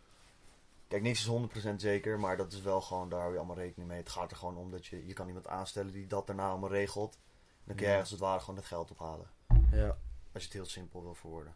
Kijk, 0.89 1.03
niks 1.03 1.27
is 1.27 1.71
100% 1.73 1.75
zeker, 1.77 2.21
maar 2.21 2.37
dat 2.37 2.53
is 2.53 2.61
wel 2.61 2.81
gewoon, 2.81 3.09
daar 3.09 3.21
hou 3.21 3.33
je 3.33 3.39
allemaal 3.39 3.57
rekening 3.57 3.89
mee. 3.89 3.99
Het 3.99 4.09
gaat 4.09 4.31
er 4.31 4.37
gewoon 4.37 4.57
om 4.57 4.71
dat 4.71 4.87
je, 4.87 5.07
je 5.07 5.13
kan 5.13 5.27
iemand 5.27 5.47
aanstellen 5.47 5.93
die 5.93 6.07
dat 6.07 6.27
daarna 6.27 6.49
allemaal 6.49 6.71
regelt. 6.71 7.19
Dan 7.65 7.77
kun 7.77 7.87
je 7.87 7.93
Ja. 7.93 7.99
als 7.99 8.11
het 8.11 8.21
ware 8.21 8.41
gewoon 8.41 8.57
het 8.57 8.65
geld 8.65 8.91
ophalen. 8.91 9.31
Ja. 9.71 9.99
Als 10.33 10.43
je 10.43 10.49
het 10.49 10.53
heel 10.53 10.67
simpel 10.67 11.03
wil 11.03 11.15
verwoorden. 11.15 11.55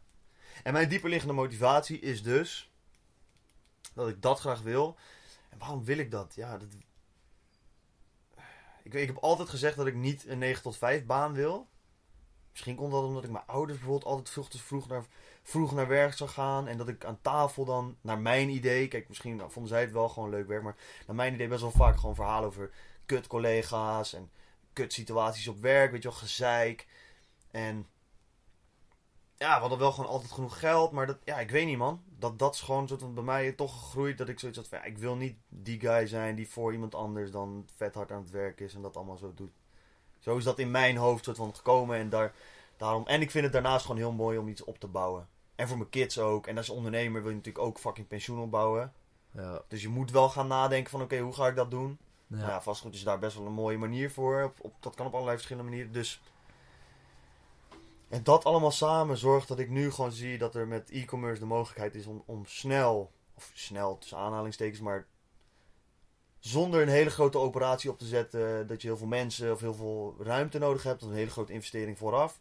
En 0.62 0.72
mijn 0.72 0.88
dieperliggende 0.88 1.34
motivatie 1.34 1.98
is 1.98 2.22
dus 2.22 2.72
dat 3.94 4.08
ik 4.08 4.22
dat 4.22 4.40
graag 4.40 4.60
wil. 4.60 4.96
En 5.48 5.58
waarom 5.58 5.84
wil 5.84 5.98
ik 5.98 6.10
dat? 6.10 6.34
Ja, 6.34 6.58
dat... 6.58 6.68
Ik, 8.82 8.94
ik 8.94 9.06
heb 9.06 9.16
altijd 9.16 9.48
gezegd 9.48 9.76
dat 9.76 9.86
ik 9.86 9.94
niet 9.94 10.26
een 10.26 10.38
9 10.38 10.62
tot 10.62 10.76
5 10.76 11.04
baan 11.04 11.32
wil. 11.32 11.68
Misschien 12.50 12.76
komt 12.76 12.92
dat 12.92 13.02
omdat 13.04 13.24
ik 13.24 13.30
mijn 13.30 13.46
ouders 13.46 13.78
bijvoorbeeld 13.78 14.10
altijd 14.10 14.30
vroeg, 14.30 14.48
te 14.50 14.58
vroeg, 14.58 14.88
naar, 14.88 15.04
vroeg 15.42 15.72
naar 15.72 15.88
werk 15.88 16.12
zou 16.12 16.30
gaan. 16.30 16.68
En 16.68 16.76
dat 16.76 16.88
ik 16.88 17.04
aan 17.04 17.20
tafel 17.20 17.64
dan, 17.64 17.96
naar 18.00 18.18
mijn 18.18 18.48
idee... 18.48 18.88
Kijk, 18.88 19.08
misschien 19.08 19.42
vonden 19.48 19.68
zij 19.72 19.80
het 19.80 19.92
wel 19.92 20.08
gewoon 20.08 20.30
leuk 20.30 20.46
werk. 20.46 20.62
Maar 20.62 20.76
naar 21.06 21.16
mijn 21.16 21.34
idee 21.34 21.48
best 21.48 21.60
wel 21.60 21.70
vaak 21.70 21.96
gewoon 21.98 22.14
verhalen 22.14 22.48
over 22.48 22.70
kut 23.06 23.26
collega's. 23.26 24.12
En 24.12 24.30
kut 24.72 24.92
situaties 24.92 25.48
op 25.48 25.60
werk. 25.60 25.90
Weet 25.90 26.02
je 26.02 26.08
wel, 26.08 26.18
gezeik. 26.18 26.86
En 27.50 27.86
ja, 29.36 29.54
we 29.54 29.60
hadden 29.60 29.78
wel 29.78 29.92
gewoon 29.92 30.10
altijd 30.10 30.32
genoeg 30.32 30.58
geld. 30.58 30.92
Maar 30.92 31.06
dat, 31.06 31.18
ja, 31.24 31.40
ik 31.40 31.50
weet 31.50 31.66
niet, 31.66 31.78
man. 31.78 32.02
Dat, 32.18 32.38
dat 32.38 32.54
is 32.54 32.60
gewoon 32.60 32.88
soort 32.88 33.00
van 33.00 33.14
bij 33.14 33.24
mij 33.24 33.52
toch 33.52 33.72
gegroeid. 33.72 34.18
Dat 34.18 34.28
ik 34.28 34.38
zoiets 34.38 34.58
had 34.58 34.68
van, 34.68 34.78
ja, 34.78 34.84
ik 34.84 34.98
wil 34.98 35.16
niet 35.16 35.36
die 35.48 35.80
guy 35.80 36.06
zijn 36.06 36.34
die 36.34 36.48
voor 36.48 36.72
iemand 36.72 36.94
anders 36.94 37.30
dan 37.30 37.68
vet 37.76 37.94
hard 37.94 38.12
aan 38.12 38.22
het 38.22 38.30
werk 38.30 38.60
is. 38.60 38.74
En 38.74 38.82
dat 38.82 38.96
allemaal 38.96 39.16
zo 39.16 39.34
doet. 39.34 39.52
Zo 40.18 40.36
is 40.36 40.44
dat 40.44 40.58
in 40.58 40.70
mijn 40.70 40.96
hoofd 40.96 41.24
soort 41.24 41.36
van 41.36 41.54
gekomen. 41.54 41.96
En, 41.96 42.08
daar, 42.08 42.34
daarom, 42.76 43.06
en 43.06 43.20
ik 43.20 43.30
vind 43.30 43.44
het 43.44 43.52
daarnaast 43.52 43.84
gewoon 43.86 44.00
heel 44.00 44.12
mooi 44.12 44.38
om 44.38 44.48
iets 44.48 44.64
op 44.64 44.78
te 44.78 44.86
bouwen. 44.86 45.28
En 45.54 45.68
voor 45.68 45.76
mijn 45.76 45.88
kids 45.88 46.18
ook. 46.18 46.46
En 46.46 46.56
als 46.56 46.70
ondernemer 46.70 47.20
wil 47.20 47.30
je 47.30 47.36
natuurlijk 47.36 47.64
ook 47.64 47.78
fucking 47.78 48.08
pensioen 48.08 48.40
opbouwen. 48.40 48.92
Ja. 49.30 49.62
Dus 49.68 49.82
je 49.82 49.88
moet 49.88 50.10
wel 50.10 50.28
gaan 50.28 50.46
nadenken 50.46 50.90
van, 50.90 51.02
oké, 51.02 51.18
hoe 51.18 51.32
ga 51.32 51.46
ik 51.46 51.56
dat 51.56 51.70
doen? 51.70 51.98
Ja. 52.26 52.36
Nou 52.36 52.48
ja, 52.50 52.62
vastgoed 52.62 52.94
is 52.94 53.02
daar 53.02 53.18
best 53.18 53.36
wel 53.36 53.46
een 53.46 53.52
mooie 53.52 53.78
manier 53.78 54.10
voor. 54.10 54.42
Op, 54.42 54.56
op- 54.60 54.74
dat 54.80 54.94
kan 54.94 55.06
op 55.06 55.12
allerlei 55.12 55.36
verschillende 55.36 55.70
manieren. 55.70 55.92
Dus. 55.92 56.20
En 58.08 58.22
dat 58.22 58.44
allemaal 58.44 58.70
samen 58.70 59.16
zorgt 59.16 59.48
dat 59.48 59.58
ik 59.58 59.68
nu 59.68 59.90
gewoon 59.90 60.12
zie 60.12 60.38
dat 60.38 60.54
er 60.54 60.66
met 60.66 60.90
e-commerce 60.90 61.40
de 61.40 61.46
mogelijkheid 61.46 61.94
is 61.94 62.06
om, 62.06 62.22
om 62.26 62.46
snel, 62.46 63.12
of 63.34 63.50
snel 63.54 63.98
tussen 63.98 64.18
aanhalingstekens, 64.18 64.80
maar 64.80 65.06
zonder 66.38 66.82
een 66.82 66.88
hele 66.88 67.10
grote 67.10 67.38
operatie 67.38 67.90
op 67.90 67.98
te 67.98 68.06
zetten, 68.06 68.66
dat 68.66 68.82
je 68.82 68.88
heel 68.88 68.96
veel 68.96 69.06
mensen 69.06 69.52
of 69.52 69.60
heel 69.60 69.74
veel 69.74 70.16
ruimte 70.18 70.58
nodig 70.58 70.82
hebt, 70.82 71.02
of 71.02 71.08
een 71.08 71.14
hele 71.14 71.30
grote 71.30 71.52
investering 71.52 71.98
vooraf. 71.98 72.40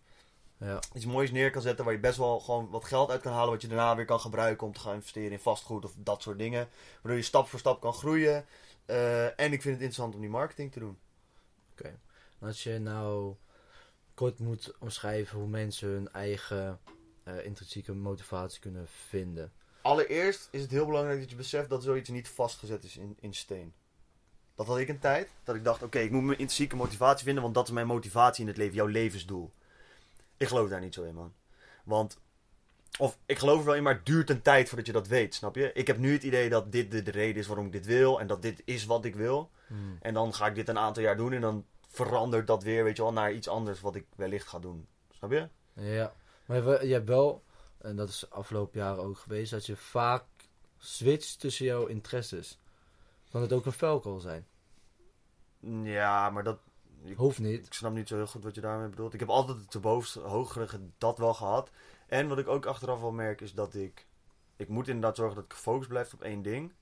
Ja. 0.61 0.79
Iets 0.93 1.05
moois 1.05 1.31
neer 1.31 1.51
kan 1.51 1.61
zetten 1.61 1.85
waar 1.85 1.93
je 1.93 1.99
best 1.99 2.17
wel 2.17 2.39
gewoon 2.39 2.69
wat 2.69 2.85
geld 2.85 3.09
uit 3.09 3.21
kan 3.21 3.33
halen, 3.33 3.49
wat 3.49 3.61
je 3.61 3.67
daarna 3.67 3.95
weer 3.95 4.05
kan 4.05 4.19
gebruiken 4.19 4.67
om 4.67 4.73
te 4.73 4.79
gaan 4.79 4.93
investeren 4.93 5.31
in 5.31 5.39
vastgoed 5.39 5.85
of 5.85 5.93
dat 5.97 6.21
soort 6.21 6.37
dingen. 6.37 6.67
Waardoor 6.93 7.21
je 7.21 7.27
stap 7.27 7.47
voor 7.47 7.59
stap 7.59 7.81
kan 7.81 7.93
groeien. 7.93 8.45
Eh, 8.85 9.25
en 9.25 9.53
ik 9.53 9.61
vind 9.61 9.63
het 9.63 9.73
interessant 9.73 10.15
om 10.15 10.21
die 10.21 10.29
marketing 10.29 10.71
te 10.71 10.79
doen. 10.79 10.97
Als 12.39 12.63
je 12.63 12.79
nou 12.79 13.35
kort 14.13 14.39
moet 14.39 14.73
omschrijven 14.79 15.39
hoe 15.39 15.47
mensen 15.47 15.87
hun 15.87 16.11
eigen 16.11 16.79
eh, 17.23 17.45
intrinsieke 17.45 17.93
motivatie 17.93 18.59
kunnen 18.59 18.87
vinden. 18.87 19.51
Allereerst 19.81 20.47
is 20.51 20.61
het 20.61 20.71
heel 20.71 20.85
belangrijk 20.85 21.19
dat 21.19 21.29
je 21.29 21.35
beseft 21.35 21.69
dat 21.69 21.83
zoiets 21.83 22.09
niet 22.09 22.29
vastgezet 22.29 22.83
is 22.83 22.97
in, 22.97 23.17
in 23.19 23.33
steen. 23.33 23.73
Dat 24.55 24.67
had 24.67 24.77
ik 24.77 24.89
een 24.89 24.99
tijd. 24.99 25.29
Dat 25.43 25.55
ik 25.55 25.63
dacht, 25.63 25.83
oké, 25.83 25.99
ik 25.99 26.11
moet 26.11 26.23
mijn 26.23 26.39
intrinsieke 26.39 26.75
motivatie 26.75 27.25
vinden, 27.25 27.43
want 27.43 27.55
dat 27.55 27.67
is 27.67 27.73
mijn 27.73 27.87
motivatie 27.87 28.41
in 28.41 28.47
het 28.47 28.57
leven, 28.57 28.75
jouw 28.75 28.85
levensdoel. 28.85 29.51
Ik 30.41 30.47
geloof 30.47 30.69
daar 30.69 30.81
niet 30.81 30.93
zo 30.93 31.03
in, 31.03 31.15
man. 31.15 31.33
Want, 31.83 32.19
of 32.97 33.17
ik 33.25 33.39
geloof 33.39 33.59
er 33.59 33.65
wel 33.65 33.75
in, 33.75 33.83
maar 33.83 33.93
het 33.93 34.05
duurt 34.05 34.29
een 34.29 34.41
tijd 34.41 34.67
voordat 34.67 34.85
je 34.85 34.93
dat 34.93 35.07
weet, 35.07 35.35
snap 35.35 35.55
je? 35.55 35.73
Ik 35.73 35.87
heb 35.87 35.97
nu 35.97 36.13
het 36.13 36.23
idee 36.23 36.49
dat 36.49 36.71
dit 36.71 36.91
de, 36.91 37.03
de 37.03 37.11
reden 37.11 37.41
is 37.41 37.47
waarom 37.47 37.65
ik 37.65 37.71
dit 37.71 37.85
wil 37.85 38.19
en 38.19 38.27
dat 38.27 38.41
dit 38.41 38.61
is 38.65 38.85
wat 38.85 39.05
ik 39.05 39.15
wil. 39.15 39.51
En 40.01 40.13
dan 40.13 40.33
ga 40.33 40.47
ik 40.47 40.55
dit 40.55 40.67
een 40.67 40.77
aantal 40.77 41.03
jaar 41.03 41.17
doen 41.17 41.33
en 41.33 41.41
dan 41.41 41.65
verandert 41.87 42.47
dat 42.47 42.63
weer, 42.63 42.83
weet 42.83 42.95
je 42.97 43.03
wel, 43.03 43.13
naar 43.13 43.33
iets 43.33 43.47
anders 43.47 43.81
wat 43.81 43.95
ik 43.95 44.05
wellicht 44.15 44.47
ga 44.47 44.59
doen. 44.59 44.87
Snap 45.09 45.31
je? 45.31 45.49
Ja, 45.73 46.13
maar 46.45 46.85
je 46.85 46.93
hebt 46.93 47.07
wel, 47.07 47.43
en 47.77 47.95
dat 47.95 48.09
is 48.09 48.29
afgelopen 48.29 48.79
jaren 48.79 49.03
ook 49.03 49.17
geweest, 49.17 49.51
dat 49.51 49.65
je 49.65 49.75
vaak 49.75 50.23
switcht 50.77 51.39
tussen 51.39 51.65
jouw 51.65 51.85
interesses. 51.85 52.59
Kan 53.31 53.41
het 53.41 53.53
ook 53.53 53.65
een 53.65 53.71
velkel 53.71 54.19
zijn? 54.19 54.47
Ja, 55.83 56.29
maar 56.29 56.43
dat, 56.43 56.59
Ik- 57.03 57.17
Hoeft 57.17 57.39
niet. 57.39 57.65
Ik 57.65 57.73
snap 57.73 57.93
niet 57.93 58.07
zo 58.07 58.15
heel 58.15 58.27
goed 58.27 58.43
wat 58.43 58.55
je 58.55 58.61
daarmee 58.61 58.89
bedoelt. 58.89 59.13
Ik 59.13 59.19
heb 59.19 59.29
altijd 59.29 59.57
het 59.57 59.71
te 59.71 59.79
bovenste, 59.79 60.19
hogere 60.19 60.79
dat 60.97 61.17
wel 61.17 61.33
gehad. 61.33 61.69
En 62.07 62.27
wat 62.27 62.37
ik 62.37 62.47
ook 62.47 62.65
achteraf 62.65 62.99
wel 63.01 63.11
merk 63.11 63.41
is 63.41 63.53
dat 63.53 63.75
ik... 63.75 64.07
Ik 64.55 64.67
moet 64.67 64.87
inderdaad 64.87 65.15
zorgen 65.15 65.35
dat 65.35 65.43
ik 65.45 65.53
gefocust 65.53 65.89
blijf 65.89 66.13
op 66.13 66.21
één 66.21 66.41
ding. 66.41 66.73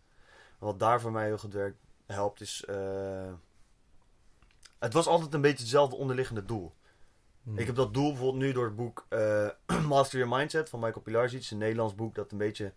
Wat 0.60 0.80
daar 0.80 1.02
voor 1.02 1.12
mij 1.12 1.26
heel 1.26 1.38
goed 1.38 1.54
werkt, 1.54 1.78
helpt 2.06 2.42
is... 2.42 2.66
eh, 2.66 3.34
het 4.80 4.94
was 4.94 5.08
altijd 5.08 5.34
een 5.34 5.42
beetje 5.42 5.58
hetzelfde 5.64 5.96
onderliggende 5.96 6.46
doel. 6.46 6.74
Hm. 7.44 7.58
Ik 7.58 7.66
heb 7.66 7.76
dat 7.76 7.94
doel 7.94 8.10
bijvoorbeeld 8.10 8.44
nu 8.44 8.52
door 8.52 8.66
het 8.66 8.76
boek 8.76 9.06
eh, 9.10 9.50
Master 9.88 10.20
Your 10.20 10.38
Mindset 10.38 10.70
van 10.70 10.80
Michael 10.80 11.02
Pilarczyk. 11.02 11.34
Het 11.34 11.42
is 11.44 11.52
een 11.52 11.58
Nederlands 11.58 11.96
boek 11.96 12.16
dat 12.16 12.32
een 12.32 12.38
beetje... 12.38 12.74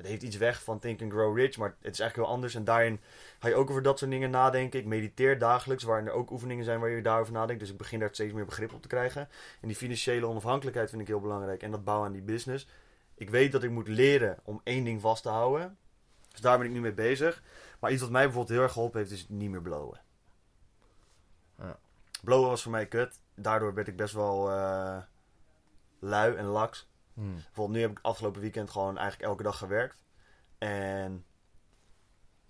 Het 0.00 0.08
heeft 0.08 0.22
iets 0.22 0.36
weg 0.36 0.62
van 0.62 0.78
Think 0.78 1.02
and 1.02 1.12
Grow 1.12 1.36
Rich, 1.36 1.56
maar 1.56 1.68
het 1.68 1.92
is 1.92 2.00
eigenlijk 2.00 2.16
heel 2.16 2.36
anders. 2.36 2.54
En 2.54 2.64
daarin 2.64 3.00
ga 3.38 3.48
je 3.48 3.54
ook 3.54 3.70
over 3.70 3.82
dat 3.82 3.98
soort 3.98 4.10
dingen 4.10 4.30
nadenken. 4.30 4.80
Ik 4.80 4.86
mediteer 4.86 5.38
dagelijks, 5.38 5.82
waarin 5.82 6.06
er 6.06 6.12
ook 6.12 6.30
oefeningen 6.30 6.64
zijn 6.64 6.80
waar 6.80 6.90
je 6.90 7.02
daarover 7.02 7.32
nadenkt. 7.32 7.60
Dus 7.60 7.70
ik 7.70 7.76
begin 7.76 7.98
daar 7.98 8.08
steeds 8.12 8.32
meer 8.32 8.44
begrip 8.44 8.72
op 8.72 8.82
te 8.82 8.88
krijgen. 8.88 9.28
En 9.60 9.68
die 9.68 9.76
financiële 9.76 10.26
onafhankelijkheid 10.26 10.90
vind 10.90 11.02
ik 11.02 11.08
heel 11.08 11.20
belangrijk. 11.20 11.62
En 11.62 11.70
dat 11.70 11.84
bouwen 11.84 12.06
aan 12.06 12.12
die 12.12 12.22
business. 12.22 12.66
Ik 13.14 13.30
weet 13.30 13.52
dat 13.52 13.62
ik 13.62 13.70
moet 13.70 13.88
leren 13.88 14.38
om 14.44 14.60
één 14.64 14.84
ding 14.84 15.00
vast 15.00 15.22
te 15.22 15.28
houden. 15.28 15.76
Dus 16.30 16.40
daar 16.40 16.58
ben 16.58 16.66
ik 16.66 16.72
nu 16.72 16.80
mee 16.80 16.92
bezig. 16.92 17.42
Maar 17.80 17.92
iets 17.92 18.02
wat 18.02 18.10
mij 18.10 18.24
bijvoorbeeld 18.24 18.54
heel 18.54 18.62
erg 18.62 18.72
geholpen 18.72 18.98
heeft, 19.00 19.12
is 19.12 19.26
niet 19.28 19.50
meer 19.50 19.62
blowen. 19.62 20.00
Ja. 21.58 21.78
Blowen 22.22 22.48
was 22.48 22.62
voor 22.62 22.72
mij 22.72 22.86
kut. 22.86 23.20
Daardoor 23.34 23.74
werd 23.74 23.88
ik 23.88 23.96
best 23.96 24.14
wel 24.14 24.50
eh, 24.50 24.98
lui 25.98 26.36
en 26.36 26.44
laks. 26.44 26.89
Hm. 27.20 27.32
Bijvoorbeeld 27.32 27.76
nu 27.76 27.80
heb 27.80 27.90
ik 27.90 27.98
afgelopen 28.02 28.40
weekend 28.40 28.70
gewoon 28.70 28.98
eigenlijk 28.98 29.28
elke 29.28 29.42
dag 29.42 29.58
gewerkt. 29.58 30.02
En 30.58 31.24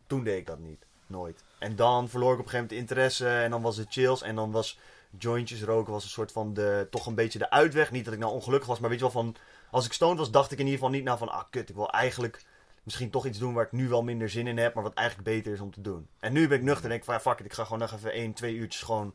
toen 0.06 0.24
deed 0.24 0.38
ik 0.38 0.46
dat 0.46 0.58
niet. 0.58 0.86
Nooit. 1.06 1.44
En 1.58 1.76
dan 1.76 2.08
verloor 2.08 2.32
ik 2.32 2.38
op 2.38 2.44
een 2.44 2.50
gegeven 2.50 2.76
moment 2.76 2.88
de 2.88 2.94
interesse. 2.94 3.28
En 3.28 3.50
dan 3.50 3.62
was 3.62 3.76
het 3.76 3.92
chills. 3.92 4.22
En 4.22 4.34
dan 4.34 4.50
was 4.50 4.78
jointjes 5.18 5.62
roken 5.62 5.92
was 5.92 6.04
een 6.04 6.10
soort 6.10 6.32
van 6.32 6.54
de, 6.54 6.86
toch 6.90 7.06
een 7.06 7.14
beetje 7.14 7.38
de 7.38 7.50
uitweg. 7.50 7.90
Niet 7.90 8.04
dat 8.04 8.14
ik 8.14 8.20
nou 8.20 8.32
ongelukkig 8.32 8.68
was. 8.68 8.78
Maar 8.78 8.90
weet 8.90 8.98
je 8.98 9.04
wel 9.04 9.22
van... 9.22 9.36
Als 9.70 9.86
ik 9.86 9.92
stoned 9.92 10.18
was, 10.18 10.30
dacht 10.30 10.52
ik 10.52 10.58
in 10.58 10.64
ieder 10.64 10.78
geval 10.78 10.94
niet 10.94 11.04
nou 11.04 11.18
van... 11.18 11.28
Ah, 11.28 11.44
kut, 11.50 11.68
ik 11.68 11.74
wil 11.74 11.90
eigenlijk 11.90 12.44
misschien 12.82 13.10
toch 13.10 13.26
iets 13.26 13.38
doen 13.38 13.54
waar 13.54 13.64
ik 13.64 13.72
nu 13.72 13.88
wel 13.88 14.02
minder 14.02 14.30
zin 14.30 14.46
in 14.46 14.58
heb. 14.58 14.74
Maar 14.74 14.82
wat 14.82 14.94
eigenlijk 14.94 15.28
beter 15.28 15.52
is 15.52 15.60
om 15.60 15.70
te 15.70 15.80
doen. 15.80 16.08
En 16.18 16.32
nu 16.32 16.48
ben 16.48 16.58
ik 16.58 16.64
nuchter 16.64 16.82
en 16.84 16.88
denk 16.88 17.00
ik 17.00 17.06
van... 17.06 17.14
Ja, 17.14 17.20
fuck 17.20 17.38
it, 17.38 17.44
ik 17.44 17.52
ga 17.52 17.64
gewoon 17.64 17.78
nog 17.78 17.92
even 17.92 18.12
één, 18.12 18.32
twee 18.32 18.54
uurtjes 18.54 18.82
gewoon... 18.82 19.14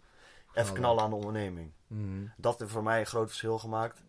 Even 0.54 0.74
Knallen. 0.74 0.82
knallen 0.82 1.04
aan 1.04 1.10
de 1.10 1.16
onderneming. 1.16 1.72
Hm. 1.88 2.26
Dat 2.38 2.60
heeft 2.60 2.72
voor 2.72 2.84
mij 2.84 3.00
een 3.00 3.06
groot 3.06 3.28
verschil 3.28 3.58
gemaakt. 3.58 4.04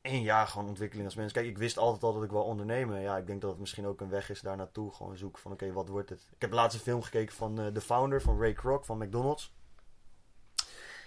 En 0.00 0.22
ja, 0.22 0.44
gewoon 0.44 0.68
ontwikkeling 0.68 1.06
als 1.06 1.16
mens. 1.16 1.32
Kijk, 1.32 1.46
ik 1.46 1.58
wist 1.58 1.78
altijd 1.78 2.02
al 2.02 2.14
dat 2.14 2.22
ik 2.22 2.30
wil 2.30 2.42
ondernemen. 2.42 3.00
Ja, 3.00 3.16
ik 3.16 3.26
denk 3.26 3.40
dat 3.40 3.50
het 3.50 3.60
misschien 3.60 3.86
ook 3.86 4.00
een 4.00 4.08
weg 4.08 4.30
is 4.30 4.40
daar 4.40 4.56
naartoe. 4.56 4.94
Gewoon 4.94 5.16
zoeken 5.16 5.42
van, 5.42 5.52
oké, 5.52 5.72
wat 5.72 5.88
wordt 5.88 6.08
het? 6.08 6.28
Ik 6.34 6.40
heb 6.40 6.52
laatst 6.52 6.76
een 6.76 6.84
film 6.84 7.02
gekeken 7.02 7.34
van 7.34 7.60
eh, 7.60 7.74
de 7.74 7.80
founder, 7.80 8.22
van 8.22 8.40
Ray 8.40 8.52
Kroc, 8.52 8.84
van 8.84 8.98
McDonald's. 8.98 9.54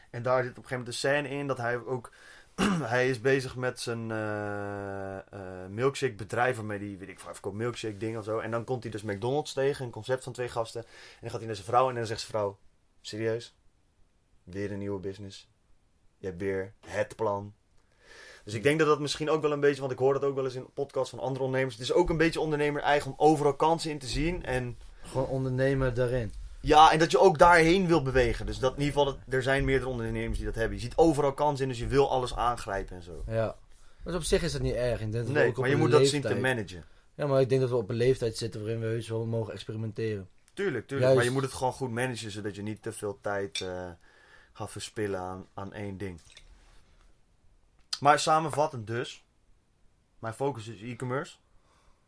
En 0.10 0.24
daar 0.24 0.44
zit 0.44 0.52
op 0.52 0.58
een 0.58 0.70
gegeven 0.70 0.78
moment 0.78 0.88
een 0.88 0.94
scène 0.94 1.30
in 1.30 1.48
dat 1.48 1.58
hij 1.58 1.86
ook... 1.86 2.12
hij 2.94 3.10
is 3.10 3.22
bezig 3.22 3.56
met 3.56 3.80
zijn 3.80 4.12
eh, 4.12 5.18
eh, 5.18 5.70
milkshake 5.70 6.16
bedrijf, 6.16 6.56
waarmee 6.56 6.80
die, 6.80 6.98
weet 6.98 7.10
ik 7.10 7.20
veel, 7.20 7.34
verkoopt 7.34 7.56
milkshake 7.56 7.98
dingen 7.98 8.20
of 8.20 8.26
zo. 8.26 8.40
En 8.40 8.52
dan 8.52 8.64
komt 8.64 8.84
hij 8.84 8.92
dus 8.92 9.02
McDonald's 9.02 9.54
tegen, 9.54 9.86
een 9.86 9.92
concept 9.92 10.24
van 10.24 10.34
twee 10.34 10.50
gasten. 10.50 10.84
En 10.84 11.18
dan 11.22 11.30
gaat 11.30 11.38
hij 11.38 11.48
naar 11.48 11.56
zijn 11.56 11.68
vrouw 11.68 11.90
en 11.90 11.96
dan 11.96 12.06
zegt 12.06 12.20
zijn 12.20 12.32
vrouw, 12.32 12.58
serieus? 13.02 13.56
Weer 14.44 14.72
een 14.72 14.80
nieuwe 14.80 15.00
business? 15.00 15.50
Je 16.18 16.26
hebt 16.26 16.40
weer 16.40 16.74
het 16.80 17.16
plan. 17.16 17.54
Dus 18.44 18.54
ik 18.54 18.64
denk 18.64 18.80
dat 18.80 18.88
dat 18.88 19.00
misschien 19.00 19.30
ook 19.30 19.42
wel 19.42 19.52
een 19.52 19.60
beetje, 19.60 19.80
want 19.80 19.92
ik 19.92 19.98
hoor 19.98 20.14
dat 20.14 20.24
ook 20.24 20.36
wel 20.36 20.44
eens 20.46 20.56
in 20.56 20.66
podcasts 20.74 21.10
van 21.10 21.20
andere 21.20 21.44
ondernemers. 21.44 21.76
Het 21.78 21.84
is 21.84 21.94
ook 21.94 22.10
een 22.10 22.18
beetje 22.18 22.40
ondernemer 22.40 22.82
eigen 22.82 23.12
om 23.12 23.18
overal 23.18 23.56
kansen 23.56 23.92
in 23.92 24.00
te 24.00 24.08
zien. 24.08 24.46
En 24.46 24.78
Gewoon 25.02 25.28
ondernemen 25.28 25.94
daarin. 25.96 26.34
ja, 26.62 26.92
en 26.92 27.00
dat 27.00 27.12
je 27.12 27.20
ook 27.20 27.38
daarheen 27.38 27.88
wil 27.88 28.02
bewegen. 28.02 28.46
Dus 28.46 28.60
dat 28.60 28.74
in 28.74 28.80
ieder 28.82 28.94
geval, 28.94 29.14
dat, 29.14 29.34
er 29.34 29.44
zijn 29.44 29.66
meerdere 29.66 29.90
ondernemers 29.90 30.38
die 30.38 30.46
dat 30.46 30.56
hebben. 30.56 30.78
Je 30.78 30.84
ziet 30.84 30.96
overal 30.98 31.34
kansen 31.34 31.64
in, 31.64 31.70
dus 31.70 31.80
je 31.80 31.88
wil 31.88 32.10
alles 32.12 32.36
aangrijpen 32.36 32.96
en 32.96 33.04
zo. 33.04 33.24
Ja. 33.28 33.56
Dus 34.04 34.16
op 34.16 34.24
zich 34.24 34.44
is 34.44 34.52
dat 34.52 34.62
niet 34.62 34.74
erg. 34.76 35.02
Ik 35.02 35.12
denk 35.12 35.26
dat 35.26 35.34
Nee, 35.34 35.54
maar 35.56 35.70
je 35.70 35.76
moet 35.76 35.92
dat 35.92 36.08
zien 36.08 36.22
te 36.22 36.36
managen. 36.36 36.84
Ja, 37.16 37.28
maar 37.28 37.42
ik 37.42 37.50
denk 37.50 37.62
dat 37.62 37.70
we 37.70 37.76
op 37.76 37.90
een 37.90 37.96
leeftijd 37.96 38.38
zitten 38.38 38.62
waarin 38.62 38.80
we 38.80 38.86
heus 38.86 39.08
wel 39.08 39.26
mogen 39.26 39.54
experimenteren. 39.54 40.28
Tuurlijk, 40.54 40.88
tuurlijk. 40.88 41.02
Juist. 41.02 41.16
Maar 41.16 41.26
je 41.26 41.32
moet 41.32 41.42
het 41.42 41.54
gewoon 41.54 41.74
goed 41.74 41.92
managen, 41.92 42.32
zodat 42.32 42.56
je 42.56 42.62
niet 42.62 42.82
te 42.82 42.92
veel 42.92 43.18
tijd 43.22 43.62
eh, 43.62 43.90
gaat 44.54 44.72
verspillen 44.72 45.20
aan, 45.20 45.46
aan 45.54 45.74
één 45.74 45.98
ding. 45.98 46.20
Maar 48.04 48.20
samenvattend 48.20 48.88
dus, 48.88 49.26
mijn 50.20 50.34
focus 50.34 50.68
is 50.68 50.82
e-commerce. 50.82 51.36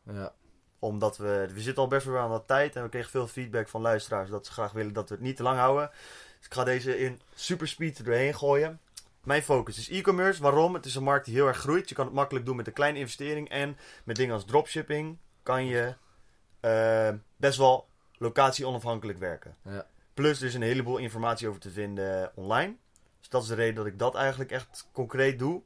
Ja. 0.03 0.33
Omdat 0.79 1.17
we, 1.17 1.49
we 1.53 1.61
zitten 1.61 1.83
al 1.83 1.89
best 1.89 2.05
wel 2.05 2.17
aan 2.17 2.31
de 2.31 2.45
tijd 2.45 2.75
en 2.75 2.83
we 2.83 2.89
kregen 2.89 3.09
veel 3.09 3.27
feedback 3.27 3.67
van 3.67 3.81
luisteraars 3.81 4.29
dat 4.29 4.45
ze 4.45 4.51
graag 4.51 4.71
willen 4.71 4.93
dat 4.93 5.09
we 5.09 5.15
het 5.15 5.23
niet 5.23 5.35
te 5.35 5.43
lang 5.43 5.57
houden. 5.57 5.89
Dus 6.37 6.45
ik 6.45 6.53
ga 6.53 6.63
deze 6.63 6.99
in 6.99 7.21
super 7.33 7.67
speed 7.67 7.97
er 7.97 8.03
doorheen 8.03 8.35
gooien. 8.35 8.79
Mijn 9.23 9.43
focus 9.43 9.77
is 9.77 9.89
e-commerce. 9.89 10.41
Waarom? 10.41 10.73
Het 10.73 10.85
is 10.85 10.95
een 10.95 11.03
markt 11.03 11.25
die 11.25 11.33
heel 11.33 11.47
erg 11.47 11.57
groeit. 11.57 11.89
Je 11.89 11.95
kan 11.95 12.05
het 12.05 12.15
makkelijk 12.15 12.45
doen 12.45 12.55
met 12.55 12.67
een 12.67 12.73
kleine 12.73 12.99
investering. 12.99 13.49
En 13.49 13.77
met 14.03 14.15
dingen 14.15 14.33
als 14.33 14.45
dropshipping 14.45 15.17
kan 15.43 15.65
je 15.65 15.95
eh, 16.59 17.13
best 17.37 17.57
wel 17.57 17.87
locatie 18.17 18.67
onafhankelijk 18.67 19.19
werken. 19.19 19.55
Ja. 19.63 19.87
Plus 20.13 20.41
er 20.41 20.47
is 20.47 20.53
een 20.53 20.61
heleboel 20.61 20.97
informatie 20.97 21.47
over 21.47 21.59
te 21.59 21.71
vinden 21.71 22.31
online. 22.35 22.75
Dus 23.19 23.29
dat 23.29 23.41
is 23.41 23.47
de 23.47 23.55
reden 23.55 23.75
dat 23.75 23.85
ik 23.85 23.99
dat 23.99 24.15
eigenlijk 24.15 24.51
echt 24.51 24.89
concreet 24.91 25.39
doe. 25.39 25.63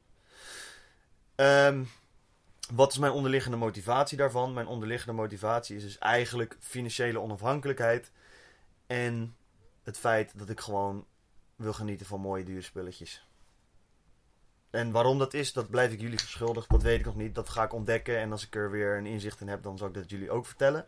Ehm, 1.40 1.84
wat 2.74 2.92
is 2.92 2.98
mijn 2.98 3.12
onderliggende 3.12 3.56
motivatie 3.56 4.16
daarvan? 4.16 4.52
Mijn 4.52 4.66
onderliggende 4.66 5.12
motivatie 5.12 5.76
is 5.76 5.82
dus 5.82 5.98
eigenlijk 5.98 6.56
financiële 6.60 7.20
onafhankelijkheid. 7.20 8.10
En 8.86 9.36
het 9.82 9.98
feit 9.98 10.38
dat 10.38 10.48
ik 10.48 10.60
gewoon 10.60 11.06
wil 11.56 11.72
genieten 11.72 12.06
van 12.06 12.20
mooie 12.20 12.44
dure 12.44 12.62
spulletjes. 12.62 13.26
En 14.70 14.90
waarom 14.90 15.18
dat 15.18 15.34
is, 15.34 15.52
dat 15.52 15.70
blijf 15.70 15.92
ik 15.92 16.00
jullie 16.00 16.18
verschuldigd. 16.18 16.70
Dat 16.70 16.82
weet 16.82 16.98
ik 16.98 17.04
nog 17.04 17.16
niet. 17.16 17.34
Dat 17.34 17.48
ga 17.48 17.64
ik 17.64 17.72
ontdekken. 17.72 18.18
En 18.18 18.32
als 18.32 18.46
ik 18.46 18.54
er 18.54 18.70
weer 18.70 18.96
een 18.96 19.06
inzicht 19.06 19.40
in 19.40 19.48
heb, 19.48 19.62
dan 19.62 19.78
zal 19.78 19.88
ik 19.88 19.94
dat 19.94 20.10
jullie 20.10 20.30
ook 20.30 20.46
vertellen. 20.46 20.86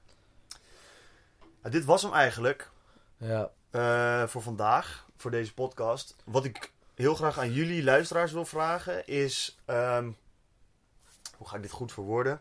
Nou, 1.61 1.75
dit 1.75 1.85
was 1.85 2.03
hem 2.03 2.13
eigenlijk 2.13 2.71
Ja, 3.17 3.51
eh, 3.71 4.27
voor 4.27 4.43
vandaag, 4.43 5.07
voor 5.17 5.31
deze 5.31 5.55
podcast. 5.55 6.17
Wat 6.25 6.45
ik 6.45 6.73
heel 6.95 7.15
graag 7.15 7.39
aan 7.39 7.53
jullie 7.53 7.85
luisteraars 7.85 8.33
wil 8.33 8.45
vragen 8.45 9.07
is... 9.07 9.59
ehm, 9.65 10.11
hoe 11.43 11.51
ga 11.51 11.57
ik 11.57 11.63
dit 11.63 11.71
goed 11.71 11.93
verwoorden? 11.93 12.41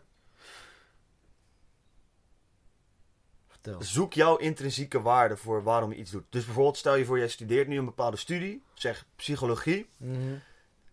vertel. 3.62 3.82
Zoek 3.82 4.12
jouw 4.12 4.36
intrinsieke 4.36 5.00
waarde 5.00 5.36
voor 5.36 5.62
waarom 5.62 5.90
je 5.90 5.98
iets 5.98 6.10
doet. 6.10 6.24
Dus 6.30 6.44
bijvoorbeeld, 6.44 6.76
stel 6.76 6.94
je 6.94 7.04
voor, 7.04 7.18
jij 7.18 7.28
studeert 7.28 7.68
nu 7.68 7.78
een 7.78 7.84
bepaalde 7.84 8.16
studie, 8.16 8.62
zeg 8.74 9.06
psychologie. 9.16 9.88
Mhm. 9.96 10.34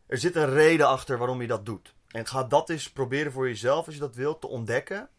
Er 0.05 0.17
zit 0.17 0.35
een 0.35 0.49
reden 0.49 0.87
achter 0.87 1.17
waarom 1.17 1.41
je 1.41 1.47
dat 1.47 1.65
doet. 1.65 1.93
En 2.07 2.25
ga 2.25 2.43
dat 2.43 2.69
eens 2.69 2.91
proberen 2.91 3.31
voor 3.31 3.47
jezelf, 3.47 3.85
als 3.85 3.95
je 3.95 4.01
dat 4.01 4.15
wilt, 4.15 4.41
te 4.41 4.47
ontdekken. 4.47 5.09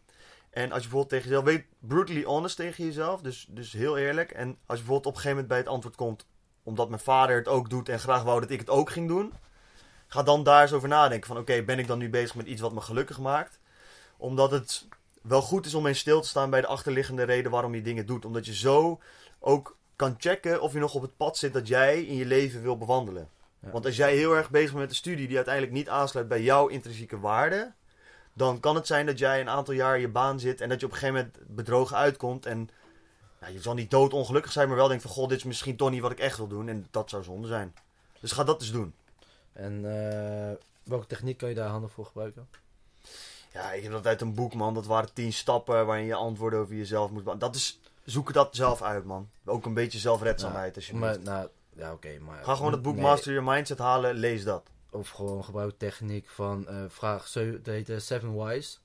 En 0.49 0.71
als 0.71 0.83
je 0.83 0.89
bijvoorbeeld 0.89 1.09
tegen 1.09 1.27
jezelf, 1.27 1.45
weet 1.45 1.65
brutally 1.79 2.23
honest 2.23 2.55
tegen 2.55 2.85
jezelf, 2.85 3.21
dus, 3.21 3.47
dus 3.49 3.71
heel 3.71 3.97
eerlijk. 3.97 4.31
En 4.31 4.47
als 4.47 4.57
je 4.57 4.85
bijvoorbeeld 4.85 5.05
op 5.05 5.13
een 5.15 5.21
gegeven 5.21 5.29
moment 5.29 5.47
bij 5.47 5.57
het 5.57 5.67
antwoord 5.67 5.95
komt, 5.95 6.25
omdat 6.63 6.89
mijn 6.89 7.01
vader 7.01 7.35
het 7.35 7.47
ook 7.47 7.69
doet 7.69 7.89
en 7.89 7.99
graag 7.99 8.23
wou 8.23 8.39
dat 8.39 8.49
ik 8.49 8.59
het 8.59 8.69
ook 8.69 8.89
ging 8.89 9.07
doen. 9.07 9.33
Ga 10.13 10.23
dan 10.23 10.43
daar 10.43 10.61
eens 10.61 10.73
over 10.73 10.89
nadenken 10.89 11.27
van, 11.27 11.37
oké, 11.37 11.63
ben 11.63 11.79
ik 11.79 11.87
dan 11.87 11.97
nu 11.97 12.09
bezig 12.09 12.35
met 12.35 12.45
iets 12.45 12.61
wat 12.61 12.73
me 12.73 12.81
gelukkig 12.81 13.19
maakt? 13.19 13.59
Omdat 14.17 14.51
het 14.51 14.87
wel 15.21 15.41
goed 15.41 15.65
is 15.65 15.73
om 15.73 15.85
eens 15.85 15.99
stil 15.99 16.21
te 16.21 16.27
staan 16.27 16.49
bij 16.49 16.61
de 16.61 16.67
achterliggende 16.67 17.23
reden 17.23 17.51
waarom 17.51 17.75
je 17.75 17.81
dingen 17.81 18.05
doet. 18.05 18.25
Omdat 18.25 18.45
je 18.45 18.55
zo 18.55 18.99
ook 19.39 19.77
kan 19.95 20.15
checken 20.17 20.61
of 20.61 20.73
je 20.73 20.79
nog 20.79 20.93
op 20.93 21.01
het 21.01 21.17
pad 21.17 21.37
zit 21.37 21.53
dat 21.53 21.67
jij 21.67 22.01
in 22.01 22.15
je 22.15 22.25
leven 22.25 22.61
wil 22.61 22.77
bewandelen. 22.77 23.29
Ja. 23.59 23.71
Want 23.71 23.85
als 23.85 23.95
jij 23.95 24.15
heel 24.15 24.35
erg 24.35 24.49
bezig 24.49 24.69
bent 24.69 24.81
met 24.81 24.89
een 24.89 24.95
studie 24.95 25.27
die 25.27 25.35
uiteindelijk 25.35 25.73
niet 25.73 25.89
aansluit 25.89 26.27
bij 26.27 26.41
jouw 26.41 26.67
intrinsieke 26.67 27.19
waarde, 27.19 27.71
dan 28.33 28.59
kan 28.59 28.75
het 28.75 28.87
zijn 28.87 29.05
dat 29.05 29.19
jij 29.19 29.41
een 29.41 29.49
aantal 29.49 29.73
jaar 29.73 29.95
in 29.95 30.01
je 30.01 30.09
baan 30.09 30.39
zit 30.39 30.61
en 30.61 30.69
dat 30.69 30.79
je 30.79 30.85
op 30.85 30.91
een 30.91 30.97
gegeven 30.97 31.19
moment 31.19 31.55
bedrogen 31.55 31.97
uitkomt. 31.97 32.45
En 32.45 32.69
ja, 33.41 33.47
je 33.47 33.61
zal 33.61 33.73
niet 33.73 33.91
doodongelukkig 33.91 34.51
zijn, 34.51 34.67
maar 34.67 34.77
wel 34.77 34.87
denkt 34.87 35.03
van, 35.03 35.11
goh, 35.11 35.27
dit 35.27 35.37
is 35.37 35.43
misschien 35.43 35.77
toch 35.77 35.89
niet 35.89 36.01
wat 36.01 36.11
ik 36.11 36.19
echt 36.19 36.37
wil 36.37 36.47
doen. 36.47 36.69
En 36.69 36.87
dat 36.91 37.09
zou 37.09 37.23
zonde 37.23 37.47
zijn. 37.47 37.73
Dus 38.19 38.31
ga 38.31 38.43
dat 38.43 38.61
eens 38.61 38.71
doen. 38.71 38.93
En 39.53 39.73
eh, 39.75 40.57
welke 40.83 41.07
techniek 41.07 41.37
kan 41.37 41.49
je 41.49 41.55
daar 41.55 41.69
handig 41.69 41.91
voor 41.91 42.05
gebruiken? 42.05 42.47
Ja, 43.53 43.71
ik 43.71 43.83
heb 43.83 43.91
dat 43.91 44.07
uit 44.07 44.21
een 44.21 44.33
boek, 44.33 44.53
man. 44.53 44.73
Dat 44.73 44.85
waren 44.85 45.13
tien 45.13 45.33
stappen 45.33 45.85
waarin 45.85 46.05
je 46.05 46.15
antwoorden 46.15 46.59
over 46.59 46.75
jezelf 46.75 47.11
moet... 47.11 47.39
Dat 47.39 47.55
is... 47.55 47.79
Zoek 48.03 48.33
dat 48.33 48.55
zelf 48.55 48.81
uit, 48.81 49.05
man. 49.05 49.29
Ook 49.45 49.65
een 49.65 49.73
beetje 49.73 49.99
zelfredzaamheid, 49.99 50.75
als 50.75 50.87
je 50.87 50.95
Maar, 50.95 51.19
nou, 51.19 51.47
ja, 51.73 51.91
oké, 51.91 52.19
maar... 52.19 52.43
Ga 52.43 52.55
gewoon 52.55 52.71
het 52.71 52.81
boek 52.81 52.93
nee, 52.93 53.03
Master 53.03 53.33
Your 53.33 53.51
Mindset 53.53 53.77
halen, 53.77 54.15
lees 54.15 54.43
dat. 54.43 54.69
Of 54.89 55.09
gewoon 55.09 55.43
gebruik 55.43 55.77
techniek 55.77 56.27
van 56.27 56.67
eh, 56.67 56.83
vraag 56.87 57.27
zeven, 57.27 57.63
dat 57.63 57.73
heet 57.73 57.89
eh, 57.89 57.97
Seven 57.97 58.35
Whys. 58.35 58.81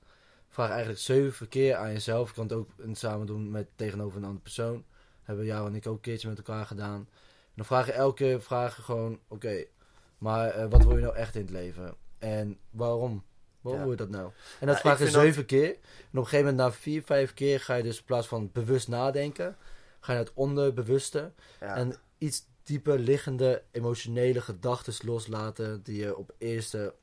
Vraag 0.49 0.69
eigenlijk 0.69 0.99
zeven 0.99 1.47
keer 1.47 1.75
aan 1.75 1.91
jezelf. 1.91 2.27
Je 2.27 2.33
kan 2.33 2.43
het 2.43 2.53
ook 2.53 2.69
samen 2.93 3.27
doen 3.27 3.51
met 3.51 3.67
tegenover 3.75 4.17
een 4.17 4.23
andere 4.23 4.43
persoon. 4.43 4.83
Hebben 5.23 5.45
jou 5.45 5.67
en 5.67 5.75
ik 5.75 5.87
ook 5.87 5.95
een 5.95 6.01
keertje 6.01 6.27
met 6.29 6.37
elkaar 6.37 6.65
gedaan. 6.65 6.99
En 6.99 7.53
dan 7.55 7.65
vraag 7.65 7.85
je 7.85 7.91
elke 7.91 8.15
keer 8.15 8.41
vraag 8.41 8.75
je 8.75 8.81
gewoon, 8.81 9.19
oké, 9.27 9.65
maar 10.17 10.49
eh, 10.49 10.69
wat 10.69 10.83
wil 10.83 10.95
je 10.95 11.01
nou 11.03 11.15
echt 11.15 11.35
in 11.35 11.41
het 11.41 11.49
leven? 11.49 11.95
En 12.17 12.59
waarom? 12.69 13.23
Waarom 13.61 13.81
Ja. 13.81 13.87
wil 13.87 13.97
je 13.97 14.03
dat 14.03 14.09
nou? 14.21 14.31
En 14.59 14.67
dat 14.67 14.75
Ja, 14.75 14.81
vraag 14.81 14.97
je 14.97 15.03
dat- 15.03 15.13
zeven 15.13 15.45
keer. 15.45 15.67
En 15.69 15.73
op 15.73 16.13
een 16.13 16.23
gegeven 16.23 16.45
moment 16.45 16.57
na 16.57 16.71
vier, 16.71 17.03
vijf 17.03 17.33
keer 17.33 17.59
ga 17.59 17.75
je 17.75 17.83
dus 17.83 17.97
in 17.97 18.03
plaats 18.05 18.27
van 18.27 18.49
bewust 18.53 18.87
nadenken, 18.87 19.55
ga 19.99 20.11
je 20.11 20.17
naar 20.17 20.27
het 20.27 20.33
onderbewuste. 20.35 21.31
Ja. 21.59 21.75
En 21.75 21.95
iets 22.17 22.45
dieper 22.63 22.99
liggende 22.99 23.63
emotionele 23.71 24.41
gedachten 24.41 24.93
loslaten 25.07 25.83
die 25.83 25.99
je 26.01 26.17
op 26.17 26.33
eerste 26.37 26.93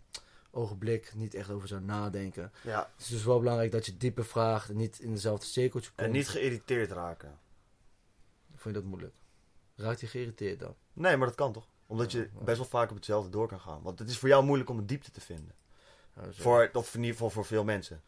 ogenblik 0.50 1.12
niet 1.14 1.34
echt 1.34 1.50
over 1.50 1.68
zou 1.68 1.80
nadenken. 1.82 2.52
ja. 2.62 2.90
Het 2.94 3.02
is 3.04 3.08
dus 3.10 3.24
wel 3.24 3.38
belangrijk 3.38 3.72
dat 3.72 3.86
je 3.86 3.96
dieper 3.96 4.24
vraagt 4.24 4.68
en 4.68 4.76
niet 4.76 4.98
in 5.00 5.12
dezelfde 5.12 5.46
cirkeltje 5.46 5.90
komt. 5.94 6.06
En 6.08 6.12
niet 6.12 6.28
geïrriteerd 6.28 6.90
raken. 6.90 7.38
Vond 8.56 8.74
je 8.74 8.80
dat 8.80 8.90
moeilijk? 8.90 9.14
Raakt 9.76 10.00
je 10.00 10.06
geïrriteerd 10.06 10.58
dan? 10.60 10.74
Nee, 10.92 11.16
maar 11.16 11.26
dat 11.26 11.36
kan 11.36 11.52
toch? 11.52 11.66
Omdat 11.86 12.12
je 12.12 12.28
best 12.44 12.56
wel 12.56 12.66
vaak 12.66 12.90
op 12.90 12.96
hetzelfde 12.96 13.30
door 13.30 13.48
kan 13.48 13.60
gaan. 13.60 13.82
Want 13.82 13.98
het 13.98 14.08
is 14.08 14.18
voor 14.18 14.28
jou 14.28 14.44
moeilijk 14.44 14.70
om 14.70 14.78
een 14.78 14.86
diepte 14.86 15.10
te 15.10 15.20
vinden. 15.20 15.54
Voor, 16.30 16.70
of 16.72 16.94
in 16.94 17.00
ieder 17.00 17.14
geval 17.14 17.30
voor 17.30 17.44
veel 17.44 17.64
mensen. 17.64 18.02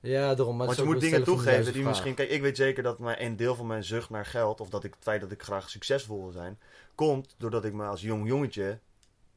ja 0.00 0.34
daarom. 0.34 0.56
Maar 0.56 0.66
Want 0.66 0.78
je 0.78 0.84
moet 0.84 1.00
dingen 1.00 1.18
de 1.18 1.24
toegeven 1.24 1.72
die 1.72 1.84
misschien... 1.84 2.14
Kijk, 2.14 2.30
ik 2.30 2.40
weet 2.40 2.56
zeker 2.56 2.82
dat 2.82 2.98
mijn, 2.98 3.22
een 3.22 3.36
deel 3.36 3.54
van 3.54 3.66
mijn 3.66 3.84
zucht 3.84 4.10
naar 4.10 4.26
geld... 4.26 4.60
of 4.60 4.68
dat 4.68 4.84
ik, 4.84 4.94
het 4.94 5.02
feit 5.02 5.20
dat 5.20 5.30
ik 5.30 5.42
graag 5.42 5.70
succesvol 5.70 6.22
wil 6.22 6.32
zijn... 6.32 6.58
komt 6.94 7.34
doordat 7.38 7.64
ik 7.64 7.72
me 7.72 7.84
als 7.84 8.00
jong 8.00 8.28
jongetje 8.28 8.80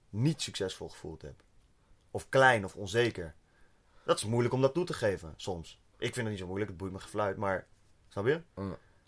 niet 0.10 0.42
succesvol 0.42 0.90
gevoeld 0.90 1.22
heb. 1.22 1.44
Of 2.12 2.30
klein 2.30 2.66
of 2.66 2.76
onzeker. 2.76 3.36
Dat 4.06 4.18
is 4.18 4.26
moeilijk 4.26 4.54
om 4.54 4.62
dat 4.62 4.74
toe 4.74 4.86
te 4.86 4.94
geven, 4.94 5.34
soms. 5.36 5.80
Ik 5.98 6.14
vind 6.14 6.16
het 6.16 6.28
niet 6.28 6.38
zo 6.38 6.46
moeilijk, 6.46 6.70
het 6.70 6.80
boeit 6.80 6.92
me 6.92 7.00
gefluit, 7.00 7.38
maar... 7.38 7.68
Snap 8.08 8.26
je? 8.26 8.42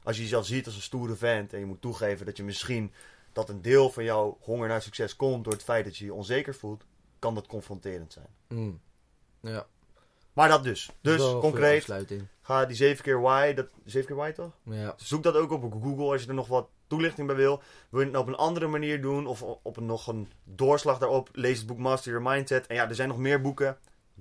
Als 0.03 0.15
je 0.15 0.21
jezelf 0.21 0.45
ziet 0.45 0.65
als 0.65 0.75
een 0.75 0.81
stoere 0.81 1.15
vent... 1.15 1.53
en 1.53 1.59
je 1.59 1.65
moet 1.65 1.81
toegeven 1.81 2.25
dat 2.25 2.37
je 2.37 2.43
misschien... 2.43 2.93
dat 3.33 3.49
een 3.49 3.61
deel 3.61 3.89
van 3.89 4.03
jouw 4.03 4.37
honger 4.41 4.67
naar 4.67 4.81
succes 4.81 5.15
komt... 5.15 5.43
door 5.43 5.53
het 5.53 5.63
feit 5.63 5.85
dat 5.85 5.97
je 5.97 6.05
je 6.05 6.13
onzeker 6.13 6.55
voelt... 6.55 6.83
kan 7.19 7.35
dat 7.35 7.47
confronterend 7.47 8.13
zijn. 8.13 8.27
Mm. 8.47 8.81
Ja. 9.41 9.67
Maar 10.33 10.49
dat 10.49 10.63
dus. 10.63 10.89
Dus, 11.01 11.21
concreet, 11.21 11.93
ga 12.41 12.65
die 12.65 12.75
zeven 12.75 13.03
keer 13.03 13.21
why... 13.21 13.53
Dat, 13.53 13.69
zeven 13.85 14.07
keer 14.07 14.15
why 14.15 14.31
toch? 14.31 14.57
Ja. 14.63 14.93
Zoek 14.97 15.23
dat 15.23 15.35
ook 15.35 15.51
op 15.51 15.73
Google 15.83 16.11
als 16.11 16.21
je 16.21 16.27
er 16.27 16.33
nog 16.33 16.47
wat 16.47 16.69
toelichting 16.87 17.27
bij 17.27 17.35
wil. 17.35 17.61
Wil 17.89 17.99
je 17.99 18.07
het 18.07 18.15
op 18.15 18.27
een 18.27 18.35
andere 18.35 18.67
manier 18.67 19.01
doen 19.01 19.27
of 19.27 19.41
op 19.41 19.77
een, 19.77 19.85
nog 19.85 20.07
een 20.07 20.31
doorslag 20.43 20.97
daarop, 20.97 21.29
lees 21.31 21.57
het 21.57 21.67
boek 21.67 21.77
Master 21.77 22.11
Your 22.11 22.29
Mindset. 22.29 22.67
En 22.67 22.75
ja, 22.75 22.89
er 22.89 22.95
zijn 22.95 23.07
nog 23.07 23.17
meer 23.17 23.41
boeken. 23.41 23.77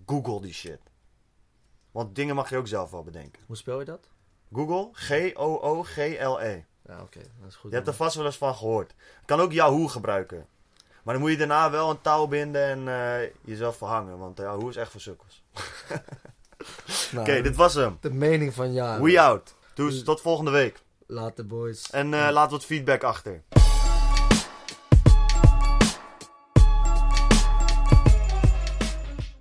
Google 0.06 0.40
die 0.40 0.52
shit. 0.52 0.80
Want 1.90 2.14
dingen 2.14 2.34
mag 2.34 2.50
je 2.50 2.56
ook 2.56 2.68
zelf 2.68 2.90
wel 2.90 3.02
bedenken. 3.02 3.42
Hoe 3.46 3.56
spel 3.56 3.78
je 3.78 3.84
dat? 3.84 4.08
Google, 4.52 4.88
G-O-O-G-L-E. 4.92 6.64
Ja, 6.88 7.00
oké. 7.00 7.18
Dat 7.40 7.48
is 7.48 7.54
goed. 7.54 7.70
Je 7.70 7.76
hebt 7.76 7.88
er 7.88 7.94
vast 7.94 8.16
wel 8.16 8.24
eens 8.24 8.36
van 8.36 8.54
gehoord. 8.54 8.94
Kan 9.24 9.40
ook 9.40 9.52
Yahoo 9.52 9.86
gebruiken. 9.86 10.46
Maar 11.02 11.14
dan 11.14 11.22
moet 11.22 11.32
je 11.32 11.36
daarna 11.38 11.70
wel 11.70 11.90
een 11.90 12.00
touw 12.00 12.26
binden 12.26 12.62
en 12.64 12.88
eh, 12.88 13.30
jezelf 13.44 13.76
verhangen. 13.76 14.18
Want 14.18 14.38
Yahoo 14.38 14.68
is 14.68 14.76
echt 14.76 14.90
voor 14.90 15.00
sukkels. 15.00 15.42
Nou, 17.12 17.30
Oké, 17.30 17.42
dit 17.42 17.56
was 17.56 17.74
hem. 17.74 17.98
De 18.00 18.12
mening 18.12 18.54
van 18.54 18.72
ja. 18.72 19.00
We 19.00 19.20
out. 19.20 19.54
Dus 19.74 20.04
tot 20.04 20.20
volgende 20.20 20.50
week. 20.50 20.82
Later 21.06 21.46
boys. 21.46 21.90
En 21.90 22.14
eh, 22.14 22.28
laat 22.30 22.50
wat 22.50 22.64
feedback 22.64 23.02
achter. 23.02 23.42